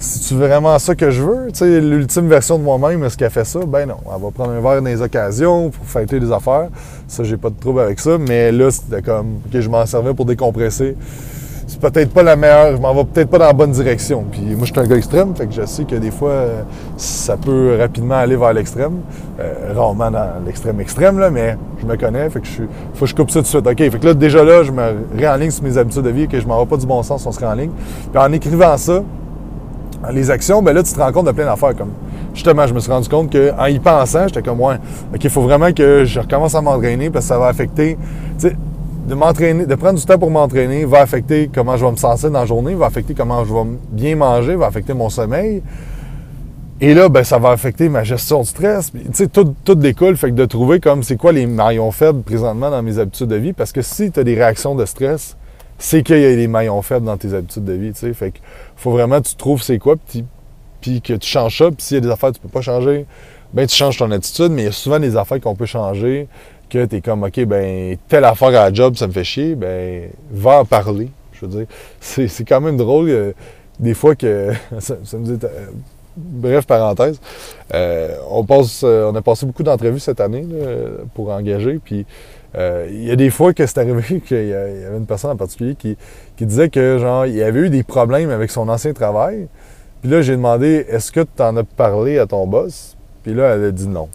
c'est 0.00 0.34
vraiment 0.34 0.78
ça 0.78 0.94
que 0.94 1.10
je 1.10 1.22
veux? 1.22 1.48
Tu 1.52 1.58
sais, 1.58 1.80
l'ultime 1.80 2.26
version 2.26 2.58
de 2.58 2.64
moi-même, 2.64 3.04
est-ce 3.04 3.16
qu'elle 3.16 3.30
fait 3.30 3.44
ça? 3.44 3.60
Ben 3.66 3.86
non. 3.86 3.96
Elle 4.06 4.22
va 4.22 4.30
prendre 4.30 4.50
un 4.50 4.60
verre 4.60 4.82
dans 4.82 4.88
les 4.88 5.02
occasions 5.02 5.70
pour 5.70 5.86
fêter 5.86 6.18
des 6.18 6.32
affaires. 6.32 6.68
Ça, 7.06 7.22
j'ai 7.22 7.36
pas 7.36 7.50
de 7.50 7.60
trouble 7.60 7.80
avec 7.80 8.00
ça. 8.00 8.16
Mais 8.18 8.50
là, 8.50 8.70
c'était 8.70 9.02
comme, 9.02 9.36
OK, 9.46 9.60
je 9.60 9.68
m'en 9.68 9.84
servais 9.86 10.14
pour 10.14 10.24
décompresser 10.24 10.96
c'est 11.70 11.78
peut-être 11.78 12.12
pas 12.12 12.24
la 12.24 12.34
meilleure, 12.34 12.76
je 12.76 12.82
m'en 12.82 12.92
vais 12.92 13.04
peut-être 13.04 13.30
pas 13.30 13.38
dans 13.38 13.46
la 13.46 13.52
bonne 13.52 13.70
direction. 13.70 14.24
Puis 14.30 14.40
moi, 14.56 14.66
je 14.66 14.72
suis 14.72 14.80
un 14.80 14.86
gars 14.86 14.96
extrême, 14.96 15.36
fait 15.36 15.46
que 15.46 15.52
je 15.52 15.64
sais 15.64 15.84
que 15.84 15.94
des 15.94 16.10
fois, 16.10 16.32
ça 16.96 17.36
peut 17.36 17.76
rapidement 17.78 18.16
aller 18.16 18.34
vers 18.34 18.52
l'extrême. 18.52 19.02
Euh, 19.38 19.72
rarement 19.72 20.10
dans 20.10 20.44
l'extrême 20.44 20.80
extrême, 20.80 21.20
là, 21.20 21.30
mais 21.30 21.56
je 21.80 21.86
me 21.86 21.96
connais, 21.96 22.28
fait 22.28 22.40
que 22.40 22.46
je 22.46 22.50
suis, 22.50 22.64
faut 22.94 23.04
que 23.04 23.10
je 23.10 23.14
coupe 23.14 23.30
ça 23.30 23.38
tout 23.38 23.42
de 23.42 23.46
suite. 23.46 23.66
OK, 23.66 23.78
fait 23.78 23.98
que 24.00 24.06
là, 24.06 24.14
déjà 24.14 24.42
là, 24.42 24.64
je 24.64 24.72
me 24.72 24.82
réenligne 25.16 25.52
sur 25.52 25.62
mes 25.62 25.78
habitudes 25.78 26.02
de 26.02 26.10
vie, 26.10 26.26
que 26.26 26.40
je 26.40 26.46
m'en 26.46 26.58
vais 26.58 26.68
pas 26.68 26.76
du 26.76 26.86
bon 26.86 27.04
sens, 27.04 27.24
on 27.24 27.30
se 27.30 27.38
réenligne. 27.38 27.70
Puis 28.12 28.20
en 28.20 28.32
écrivant 28.32 28.76
ça, 28.76 29.04
les 30.12 30.30
actions, 30.30 30.62
ben 30.62 30.72
là, 30.72 30.82
tu 30.82 30.92
te 30.92 30.98
rends 30.98 31.12
compte 31.12 31.26
de 31.26 31.32
plein 31.32 31.44
d'affaires. 31.44 31.76
Comme 31.76 31.92
justement, 32.34 32.66
je 32.66 32.74
me 32.74 32.80
suis 32.80 32.90
rendu 32.90 33.08
compte 33.08 33.32
qu'en 33.32 33.66
y 33.66 33.78
pensant, 33.78 34.28
j'étais 34.28 34.42
comme, 34.42 34.60
ouais, 34.60 34.76
OK, 35.14 35.22
il 35.22 35.30
faut 35.30 35.42
vraiment 35.42 35.72
que 35.72 36.04
je 36.04 36.20
recommence 36.20 36.54
à 36.54 36.60
m'entraîner 36.60 37.10
parce 37.10 37.26
que 37.26 37.28
ça 37.28 37.38
va 37.38 37.46
affecter. 37.46 37.98
Tu 38.38 38.48
sais, 38.48 38.56
de 39.06 39.14
m'entraîner, 39.14 39.66
de 39.66 39.74
prendre 39.74 39.98
du 39.98 40.04
temps 40.04 40.18
pour 40.18 40.30
m'entraîner 40.30 40.84
va 40.84 41.00
affecter 41.00 41.50
comment 41.52 41.76
je 41.76 41.84
vais 41.84 41.90
me 41.90 41.96
sentir 41.96 42.30
dans 42.30 42.40
la 42.40 42.46
journée, 42.46 42.74
va 42.74 42.86
affecter 42.86 43.14
comment 43.14 43.44
je 43.44 43.52
vais 43.52 43.64
bien 43.90 44.14
manger, 44.14 44.54
va 44.54 44.66
affecter 44.66 44.94
mon 44.94 45.08
sommeil. 45.08 45.62
Et 46.82 46.94
là, 46.94 47.08
ben, 47.08 47.24
ça 47.24 47.38
va 47.38 47.50
affecter 47.50 47.88
ma 47.90 48.04
gestion 48.04 48.40
de 48.40 48.46
stress. 48.46 48.90
Tu 48.92 49.00
sais, 49.12 49.26
tout, 49.26 49.54
tout 49.64 49.74
découle, 49.74 50.16
fait 50.16 50.28
que 50.30 50.34
de 50.34 50.46
trouver 50.46 50.80
comme 50.80 51.02
c'est 51.02 51.16
quoi 51.16 51.32
les 51.32 51.46
maillons 51.46 51.90
faibles 51.90 52.22
présentement 52.22 52.70
dans 52.70 52.82
mes 52.82 52.98
habitudes 52.98 53.26
de 53.26 53.36
vie. 53.36 53.52
Parce 53.52 53.72
que 53.72 53.82
si 53.82 54.10
tu 54.10 54.20
as 54.20 54.24
des 54.24 54.34
réactions 54.34 54.74
de 54.74 54.86
stress, 54.86 55.36
c'est 55.80 56.02
qu'il 56.02 56.20
y 56.20 56.26
a 56.26 56.36
des 56.36 56.46
maillons 56.46 56.82
faibles 56.82 57.06
dans 57.06 57.16
tes 57.16 57.32
habitudes 57.32 57.64
de 57.64 57.72
vie. 57.72 57.92
Tu 57.92 58.00
sais. 58.00 58.12
Fait 58.12 58.32
que 58.32 58.38
faut 58.76 58.90
vraiment 58.90 59.20
que 59.20 59.28
tu 59.28 59.34
trouves 59.34 59.62
c'est 59.62 59.78
quoi, 59.78 59.96
puis 60.80 61.00
que 61.00 61.14
tu 61.14 61.26
changes 61.26 61.56
ça. 61.56 61.70
Puis 61.70 61.78
s'il 61.78 61.94
y 61.96 61.98
a 61.98 62.00
des 62.02 62.10
affaires 62.10 62.30
que 62.30 62.36
tu 62.36 62.42
peux 62.42 62.48
pas 62.48 62.60
changer, 62.60 63.06
ben 63.54 63.66
tu 63.66 63.74
changes 63.74 63.96
ton 63.96 64.10
attitude. 64.10 64.52
Mais 64.52 64.62
il 64.62 64.64
y 64.66 64.68
a 64.68 64.72
souvent 64.72 65.00
des 65.00 65.16
affaires 65.16 65.40
qu'on 65.40 65.56
peut 65.56 65.66
changer 65.66 66.28
que 66.68 66.84
tu 66.84 66.96
es 66.96 67.00
comme, 67.00 67.24
OK, 67.24 67.44
ben, 67.46 67.96
telle 68.08 68.24
affaire 68.24 68.48
à 68.48 68.52
la 68.52 68.72
job, 68.72 68.94
ça 68.94 69.06
me 69.06 69.12
fait 69.12 69.24
chier, 69.24 69.54
ben, 69.54 70.10
va 70.30 70.60
en 70.60 70.64
parler. 70.66 71.08
Je 71.32 71.46
veux 71.46 71.58
dire, 71.58 71.66
c'est, 71.98 72.44
quand 72.44 72.60
même 72.60 72.76
drôle, 72.76 73.08
euh, 73.08 73.32
des 73.78 73.94
fois 73.94 74.14
que. 74.14 74.52
ça, 74.78 74.94
me 75.14 75.24
dit. 75.24 75.46
Euh, 75.46 75.66
bref, 76.14 76.66
parenthèse. 76.66 77.18
Euh, 77.72 78.16
on, 78.30 78.44
passe, 78.44 78.82
on 78.82 79.14
a 79.14 79.22
passé 79.22 79.46
beaucoup 79.46 79.62
d'entrevues 79.62 79.98
cette 79.98 80.20
année 80.20 80.46
pour 81.14 81.30
engager, 81.30 81.80
puis. 81.82 82.04
Il 82.56 83.04
y 83.04 83.10
a 83.10 83.16
des 83.16 83.30
fois 83.30 83.54
que 83.54 83.66
c'est 83.66 83.78
arrivé 83.78 84.20
qu'il 84.26 84.48
y 84.48 84.52
avait 84.52 84.96
une 84.96 85.06
personne 85.06 85.30
en 85.30 85.36
particulier 85.36 85.74
qui, 85.74 85.96
qui 86.36 86.46
disait 86.46 86.68
que 86.68 86.98
genre 86.98 87.26
il 87.26 87.42
avait 87.42 87.60
eu 87.60 87.70
des 87.70 87.82
problèmes 87.82 88.30
avec 88.30 88.50
son 88.50 88.68
ancien 88.68 88.92
travail. 88.92 89.48
Puis 90.00 90.10
là, 90.10 90.22
j'ai 90.22 90.32
demandé 90.32 90.86
est-ce 90.88 91.12
que 91.12 91.20
tu 91.20 91.42
en 91.42 91.56
as 91.56 91.64
parlé 91.64 92.18
à 92.18 92.26
ton 92.26 92.46
boss? 92.46 92.96
Puis 93.22 93.34
là, 93.34 93.54
elle 93.54 93.64
a 93.64 93.70
dit 93.70 93.86
non. 93.86 94.08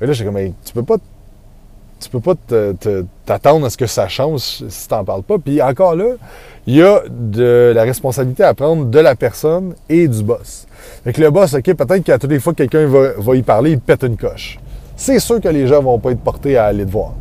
Et 0.00 0.06
là, 0.06 0.12
j'ai 0.12 0.24
comme 0.24 0.38
tu 0.64 0.72
peux 0.72 0.82
pas 0.82 0.96
tu 1.98 2.10
peux 2.10 2.20
pas 2.20 2.34
t'attendre 3.24 3.66
à 3.66 3.70
ce 3.70 3.76
que 3.76 3.86
ça 3.86 4.06
change 4.06 4.40
si 4.68 4.88
tu 4.88 4.94
n'en 4.94 5.04
parles 5.04 5.22
pas. 5.22 5.38
Puis 5.38 5.62
encore 5.62 5.96
là, 5.96 6.14
il 6.66 6.76
y 6.76 6.82
a 6.82 7.02
de 7.08 7.72
la 7.74 7.82
responsabilité 7.84 8.44
à 8.44 8.52
prendre 8.52 8.84
de 8.84 8.98
la 8.98 9.14
personne 9.14 9.74
et 9.88 10.06
du 10.06 10.22
boss. 10.22 10.66
Fait 11.04 11.16
le 11.16 11.30
boss, 11.30 11.54
OK, 11.54 11.64
peut-être 11.64 12.04
qu'à 12.04 12.18
toutes 12.18 12.30
les 12.30 12.38
fois 12.38 12.52
que 12.52 12.58
quelqu'un 12.58 12.86
va, 12.86 13.12
va, 13.16 13.34
y 13.34 13.42
parler, 13.42 13.72
il 13.72 13.80
pète 13.80 14.02
une 14.02 14.16
coche. 14.16 14.58
C'est 14.94 15.18
sûr 15.18 15.40
que 15.40 15.48
les 15.48 15.66
gens 15.66 15.82
vont 15.82 15.98
pas 15.98 16.10
être 16.10 16.20
portés 16.20 16.56
à 16.56 16.66
aller 16.66 16.84
te 16.84 16.90
voir. 16.90 17.14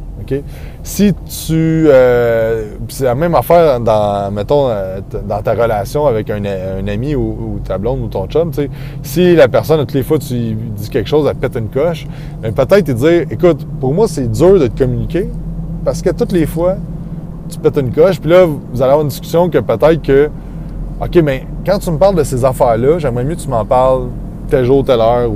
Si 0.83 1.13
tu. 1.13 1.87
Euh, 1.87 2.75
c'est 2.89 3.05
la 3.05 3.15
même 3.15 3.35
affaire 3.35 3.79
dans, 3.79 4.31
mettons, 4.31 4.69
euh, 4.69 4.99
dans 5.27 5.41
ta 5.41 5.53
relation 5.53 6.05
avec 6.05 6.29
un, 6.29 6.43
ami 6.87 7.15
ou, 7.15 7.59
ta 7.63 7.77
blonde 7.77 8.01
ou 8.01 8.07
ton 8.07 8.27
chum. 8.27 8.51
Si 9.01 9.35
la 9.35 9.47
personne, 9.47 9.79
toutes 9.79 9.93
les 9.93 10.03
fois, 10.03 10.19
tu 10.19 10.53
dis 10.53 10.89
quelque 10.89 11.07
chose, 11.07 11.27
elle 11.29 11.35
pète 11.35 11.55
une 11.55 11.69
coche, 11.69 12.07
ben, 12.41 12.53
peut-être 12.53 12.85
te 12.85 12.91
dire 12.91 13.25
écoute, 13.29 13.65
pour 13.79 13.93
moi, 13.93 14.07
c'est 14.07 14.31
dur 14.31 14.59
de 14.59 14.67
te 14.67 14.77
communiquer 14.77 15.29
parce 15.83 16.01
que 16.01 16.09
toutes 16.09 16.31
les 16.31 16.45
fois, 16.45 16.75
tu 17.49 17.59
pètes 17.59 17.77
une 17.77 17.91
coche, 17.91 18.19
puis 18.19 18.29
là, 18.29 18.45
vous 18.45 18.81
allez 18.81 18.91
avoir 18.91 19.01
une 19.01 19.09
discussion 19.09 19.49
que 19.49 19.59
peut-être 19.59 20.01
que. 20.01 20.29
OK, 21.01 21.15
mais 21.23 21.45
quand 21.65 21.77
tu 21.79 21.91
me 21.91 21.97
parles 21.97 22.15
de 22.15 22.23
ces 22.23 22.45
affaires-là, 22.45 22.99
j'aimerais 22.99 23.25
mieux 23.25 23.35
que 23.35 23.41
tu 23.41 23.49
m'en 23.49 23.65
parles 23.65 24.07
tel 24.49 24.65
jour, 24.65 24.83
telle 24.83 25.01
heure. 25.01 25.29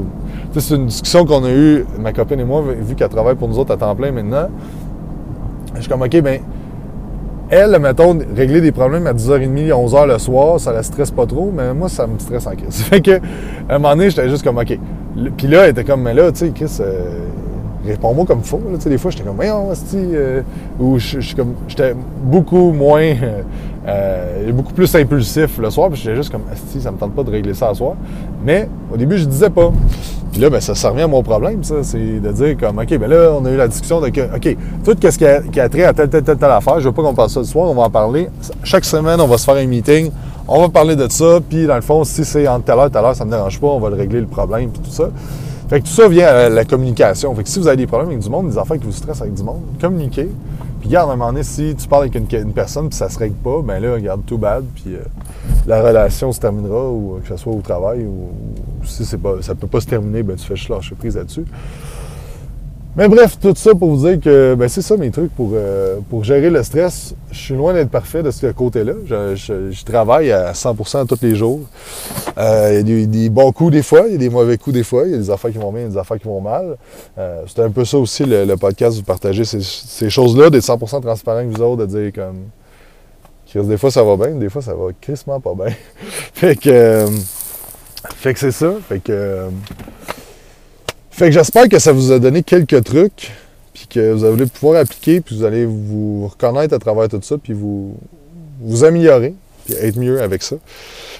C'est 0.58 0.76
une 0.76 0.88
discussion 0.88 1.26
qu'on 1.26 1.44
a 1.44 1.52
eue, 1.52 1.86
ma 2.00 2.12
copine 2.12 2.40
et 2.40 2.44
moi, 2.44 2.64
vu 2.82 2.96
qu'elle 2.96 3.10
travaille 3.10 3.36
pour 3.36 3.48
nous 3.48 3.60
autres 3.60 3.74
à 3.74 3.78
temps 3.78 3.94
plein 3.96 4.12
maintenant. 4.12 4.50
Je 5.76 5.82
suis 5.82 5.89
comme, 5.89 6.01
OK, 6.01 6.22
ben 6.22 6.39
elle, 7.49 7.80
mettons, 7.80 8.17
régler 8.36 8.61
des 8.61 8.72
problèmes 8.72 9.07
à 9.07 9.13
10h30, 9.13 9.70
11h 9.70 10.07
le 10.07 10.20
soir, 10.20 10.59
ça 10.59 10.72
la 10.72 10.84
stresse 10.84 11.09
pas 11.09 11.26
trop, 11.26 11.51
mais 11.55 11.74
moi, 11.74 11.89
ça 11.89 12.05
me 12.05 12.20
stresse 12.20 12.45
en 12.45 12.51
crise. 12.51 12.76
Fait 12.84 13.01
que, 13.01 13.11
à 13.67 13.76
un 13.76 13.80
moment 13.80 13.95
donné, 13.95 14.09
j'étais 14.11 14.30
juste 14.30 14.43
comme, 14.43 14.59
OK. 14.59 14.78
Puis 15.36 15.47
là, 15.47 15.63
elle 15.63 15.72
était 15.72 15.84
comme, 15.84 16.03
mais 16.03 16.13
là, 16.13 16.32
tu 16.32 16.39
sais, 16.39 16.51
Chris, 16.51 16.78
euh, 16.80 17.26
réponds-moi 17.86 18.26
comme 18.26 18.43
faut. 18.43 18.61
Là. 18.70 18.78
Tu 18.78 18.82
sais, 18.82 18.89
des 18.89 18.97
fois, 18.97 19.11
j'étais 19.11 19.24
comme, 19.24 19.36
voyons, 19.36 19.72
euh, 19.95 20.41
ou 20.80 20.99
je 20.99 21.36
comme, 21.36 21.55
j'étais 21.67 21.95
beaucoup 22.24 22.72
moins, 22.72 23.01
euh, 23.01 23.41
euh, 23.88 24.51
beaucoup 24.51 24.74
plus 24.74 24.93
impulsif 24.95 25.57
le 25.57 25.70
soir, 25.70 25.89
puis 25.89 25.99
j'étais 25.99 26.15
juste 26.15 26.32
comme, 26.32 26.43
asti, 26.51 26.82
ça 26.82 26.91
me 26.91 26.97
tente 26.97 27.13
pas 27.13 27.24
de 27.24 27.32
régler 27.32 27.53
ça 27.53 27.70
à 27.70 27.74
soir. 27.74 27.95
Mais 28.45 28.70
au 28.93 28.97
début, 28.97 29.17
je 29.17 29.26
disais 29.26 29.49
pas. 29.49 29.72
Puis 30.32 30.41
là, 30.41 30.49
ben, 30.49 30.61
ça, 30.61 30.75
ça 30.75 30.89
revient 30.89 31.03
à 31.03 31.07
mon 31.07 31.23
problème, 31.23 31.63
ça, 31.63 31.75
c'est 31.84 32.19
de 32.19 32.32
dire 32.32 32.55
comme, 32.57 32.77
OK, 32.77 32.97
ben 32.97 33.09
là, 33.09 33.32
on 33.39 33.45
a 33.45 33.51
eu 33.51 33.57
la 33.57 33.67
discussion 33.67 33.99
de 33.99 34.09
que, 34.09 34.21
OK, 34.36 34.57
tout 34.86 34.95
ce 35.01 35.17
qui 35.17 35.25
a, 35.25 35.69
trait 35.69 35.84
à 35.84 35.93
telle, 35.93 36.09
telle, 36.09 36.23
telle, 36.23 36.38
telle 36.38 36.51
affaire, 36.51 36.80
je 36.80 36.88
veux 36.88 36.93
pas 36.93 37.01
qu'on 37.01 37.15
passe 37.15 37.34
ça 37.34 37.39
le 37.39 37.45
soir, 37.45 37.69
on 37.69 37.73
va 37.73 37.84
en 37.84 37.89
parler. 37.89 38.30
Chaque 38.63 38.86
semaine, 38.86 39.19
on 39.19 39.27
va 39.27 39.38
se 39.38 39.45
faire 39.45 39.55
un 39.55 39.65
meeting, 39.65 40.11
on 40.47 40.61
va 40.61 40.69
parler 40.69 40.95
de 40.95 41.07
ça, 41.09 41.39
puis 41.47 41.65
dans 41.65 41.75
le 41.75 41.82
fond, 41.82 42.03
si 42.03 42.23
c'est 42.25 42.47
entre 42.47 42.65
telle 42.65 42.77
heure 42.77 42.91
telle 42.91 43.05
heure, 43.05 43.15
ça 43.15 43.25
me 43.25 43.32
dérange 43.32 43.59
pas, 43.59 43.67
on 43.67 43.80
va 43.80 43.89
le 43.89 43.95
régler 43.95 44.19
le 44.19 44.27
problème, 44.27 44.69
puis 44.69 44.82
tout 44.84 44.91
ça. 44.91 45.09
Fait 45.69 45.82
que 45.82 45.86
tout 45.86 45.93
ça 45.93 46.07
vient 46.07 46.27
à 46.27 46.49
la 46.49 46.65
communication. 46.65 47.34
Fait 47.36 47.43
que 47.43 47.49
si 47.49 47.59
vous 47.59 47.67
avez 47.67 47.77
des 47.77 47.86
problèmes 47.86 48.09
avec 48.09 48.21
du 48.21 48.30
monde, 48.30 48.49
des 48.49 48.57
affaires 48.57 48.80
qui 48.80 48.86
vous 48.86 48.91
stressent 48.91 49.21
avec 49.21 49.36
du 49.36 49.43
monde, 49.43 49.61
communiquez. 49.80 50.30
Puis 50.80 50.89
regarde, 50.89 51.11
à 51.11 51.13
un 51.13 51.15
moment 51.15 51.32
donné, 51.32 51.43
si 51.43 51.75
tu 51.75 51.88
parles 51.88 52.03
avec 52.09 52.15
une, 52.15 52.53
personne 52.53 52.89
puis 52.89 52.97
ça 52.97 53.09
se 53.09 53.19
règle 53.19 53.36
pas, 53.36 53.61
ben 53.63 53.80
là, 53.80 53.93
regarde, 53.93 54.21
tout 54.25 54.39
bad, 54.39 54.63
puis 54.73 54.95
euh, 54.95 55.03
la 55.68 55.82
relation 55.82 56.32
se 56.32 56.39
terminera, 56.39 56.89
ou 56.89 57.16
euh, 57.16 57.20
que 57.20 57.28
ce 57.28 57.38
soit 57.38 57.54
au 57.54 57.62
travail, 57.62 58.06
ou, 58.06 58.30
si 58.86 59.06
c'est 59.06 59.18
pas, 59.18 59.41
ça 59.41 59.56
peut 59.56 59.68
pas 59.68 59.82
se 59.82 59.88
terminer, 59.88 60.24
ben 60.24 60.36
tu 60.36 60.45
fais 60.45 60.56
juste 60.56 60.70
lâcher 60.70 60.95
prise 60.95 61.16
là-dessus. 61.16 61.45
Mais 62.95 63.08
bref, 63.08 63.38
tout 63.39 63.54
ça 63.56 63.76
pour 63.76 63.95
vous 63.95 64.08
dire 64.08 64.20
que 64.20 64.56
ben, 64.56 64.68
c'est 64.68 64.82
ça 64.82 64.97
mes 64.97 65.12
trucs 65.12 65.34
pour, 65.36 65.52
euh, 65.54 66.00
pour 66.10 66.24
gérer 66.24 66.50
le 66.50 66.64
stress. 66.64 67.14
Je 67.32 67.38
suis 67.38 67.54
loin 67.54 67.72
d'être 67.72 67.91
parfait 67.91 68.24
de 68.24 68.32
ce 68.32 68.47
côté-là. 68.47 68.93
Je, 69.08 69.86
travaille 69.86 70.32
à 70.32 70.54
100% 70.54 71.06
tous 71.06 71.20
les 71.22 71.36
jours. 71.36 71.62
Euh, 72.38 72.82
il 72.82 72.89
y 72.89 73.04
a 73.04 73.06
des, 73.06 73.30
bons 73.30 73.52
coups 73.52 73.72
des 73.72 73.84
fois, 73.84 74.04
il 74.08 74.14
y 74.14 74.16
a 74.16 74.18
des 74.18 74.30
mauvais 74.30 74.58
coups 74.58 74.74
des 74.74 74.84
fois, 74.84 75.04
il 75.06 75.12
y 75.12 75.14
a 75.14 75.18
des 75.18 75.30
affaires 75.30 75.52
qui 75.52 75.60
vont 75.60 75.72
bien, 75.72 75.82
il 75.82 75.84
y 75.84 75.88
a 75.88 75.91
des 75.91 75.97
affaires 75.97 76.18
qui 76.18 76.28
vont 76.28 76.41
mal. 76.41 76.78
Euh, 77.18 77.43
c'est 77.47 77.62
un 77.62 77.70
peu 77.70 77.86
ça 77.86 77.97
aussi 77.97 78.26
le, 78.26 78.56
podcast, 78.56 78.97
vous 78.97 79.04
partagez 79.04 79.45
ces, 79.45 80.10
choses-là, 80.10 80.50
d'être 80.50 80.66
100% 80.66 81.02
transparent 81.02 81.38
avec 81.38 81.50
vous 81.50 81.62
autres, 81.62 81.86
de 81.86 82.00
dire 82.02 82.12
comme... 82.14 82.39
Des 83.56 83.78
fois 83.78 83.91
ça 83.91 84.04
va 84.04 84.16
bien, 84.16 84.36
des 84.36 84.50
fois 84.50 84.62
ça 84.62 84.74
va 84.74 84.88
crissement 85.00 85.39
pas 85.39 85.54
bien. 85.56 85.74
fait 86.34 86.56
que... 86.56 87.06
fait 88.16 88.34
que 88.34 88.39
c'est 88.39 88.52
ça. 88.52 88.74
Fait 88.88 89.00
que... 89.00 89.47
Fait 91.12 91.26
que 91.26 91.32
j'espère 91.32 91.68
que 91.68 91.80
ça 91.80 91.91
vous 91.91 92.12
a 92.12 92.20
donné 92.20 92.43
quelques 92.43 92.84
trucs, 92.84 93.32
puis 93.74 93.88
que 93.88 94.14
vous 94.14 94.24
allez 94.24 94.45
pouvoir 94.45 94.80
appliquer, 94.80 95.20
puis 95.20 95.36
vous 95.36 95.43
allez 95.43 95.66
vous 95.66 96.28
reconnaître 96.28 96.74
à 96.74 96.80
travers 96.80 97.10
tout 97.10 97.20
ça, 97.22 97.38
puis 97.38 97.54
vous, 97.54 97.97
vous 98.62 98.84
améliorer, 98.84 99.34
puis 99.66 99.74
être 99.76 99.97
mieux 99.97 100.22
avec 100.22 100.43
ça. 100.43 100.56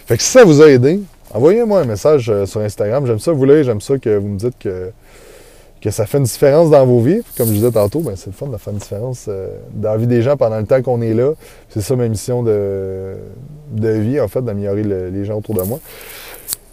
Fait 0.06 0.16
que 0.16 0.24
si 0.24 0.30
ça 0.30 0.46
vous 0.46 0.62
a 0.62 0.70
aidé, 0.70 1.02
envoyez-moi 1.34 1.82
un 1.82 1.86
message 1.86 2.30
euh, 2.30 2.46
sur 2.46 2.62
Instagram. 2.62 3.06
J'aime 3.06 3.20
ça 3.20 3.32
vous 3.32 3.46
lire, 3.46 3.64
j'aime 3.64 3.82
ça 3.82 3.98
que 3.98 4.18
vous 4.18 4.28
me 4.28 4.38
dites 4.38 4.58
que, 4.60 4.92
que 5.82 5.92
ça 5.92 6.06
fait 6.06 6.18
une 6.18 6.26
différence 6.26 6.70
dans 6.70 6.86
vos 6.86 7.00
vies. 7.00 7.22
Comme 7.38 7.48
je 7.48 7.54
disais 7.54 7.72
tantôt, 7.72 8.00
ben, 8.00 8.14
c'est 8.16 8.28
le 8.28 8.34
fun 8.34 8.48
de 8.48 8.58
faire 8.58 8.74
une 8.74 8.80
différence 8.80 9.26
euh, 9.28 9.48
dans 9.74 9.92
la 9.92 9.98
vie 9.98 10.08
des 10.08 10.22
gens 10.22 10.36
pendant 10.36 10.58
le 10.58 10.66
temps 10.66 10.82
qu'on 10.82 11.02
est 11.02 11.14
là. 11.14 11.32
C'est 11.70 11.82
ça 11.82 11.96
ma 11.96 12.08
mission 12.08 12.44
de, 12.44 13.16
de 13.72 13.90
vie, 13.90 14.20
en 14.20 14.28
fait, 14.28 14.42
d'améliorer 14.42 14.84
les 14.84 15.26
gens 15.26 15.38
autour 15.38 15.56
de 15.56 15.64
moi. 15.64 15.80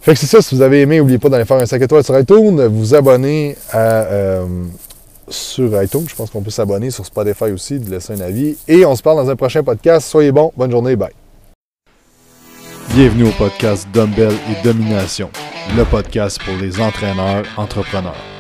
Fait 0.01 0.13
que 0.13 0.21
c'est 0.21 0.27
ça, 0.27 0.41
si 0.41 0.55
vous 0.55 0.63
avez 0.63 0.83
aimé, 0.83 0.99
n'oubliez 0.99 1.19
pas 1.19 1.29
d'aller 1.29 1.45
faire 1.45 1.57
un 1.57 1.67
5 1.67 1.83
étoiles 1.83 2.05
sur 2.05 2.19
iTunes, 2.19 2.65
vous 2.67 2.95
abonner 2.95 3.57
euh, 3.75 4.45
sur 5.29 5.83
iTunes. 5.83 6.05
Je 6.09 6.15
pense 6.15 6.31
qu'on 6.31 6.43
peut 6.43 6.51
s'abonner 6.51 6.91
sur 6.91 7.05
Spotify 7.05 7.51
aussi, 7.53 7.81
de 7.81 7.91
laisser 7.91 8.13
un 8.13 8.21
avis. 8.21 8.57
Et 8.69 8.85
on 8.85 8.95
se 8.95 9.03
parle 9.03 9.17
dans 9.17 9.31
un 9.31 9.37
prochain 9.37 9.65
podcast. 9.65 10.09
Soyez 10.09 10.31
bons, 10.31 10.53
bonne 10.57 10.71
journée, 10.71 10.95
bye. 10.95 11.11
Bienvenue 12.95 13.25
au 13.25 13.33
podcast 13.33 13.87
Dumbbell 13.93 14.33
et 14.33 14.63
Domination, 14.65 15.29
le 15.77 15.85
podcast 15.85 16.39
pour 16.45 16.55
les 16.57 16.81
entraîneurs 16.81 17.45
entrepreneurs. 17.57 18.36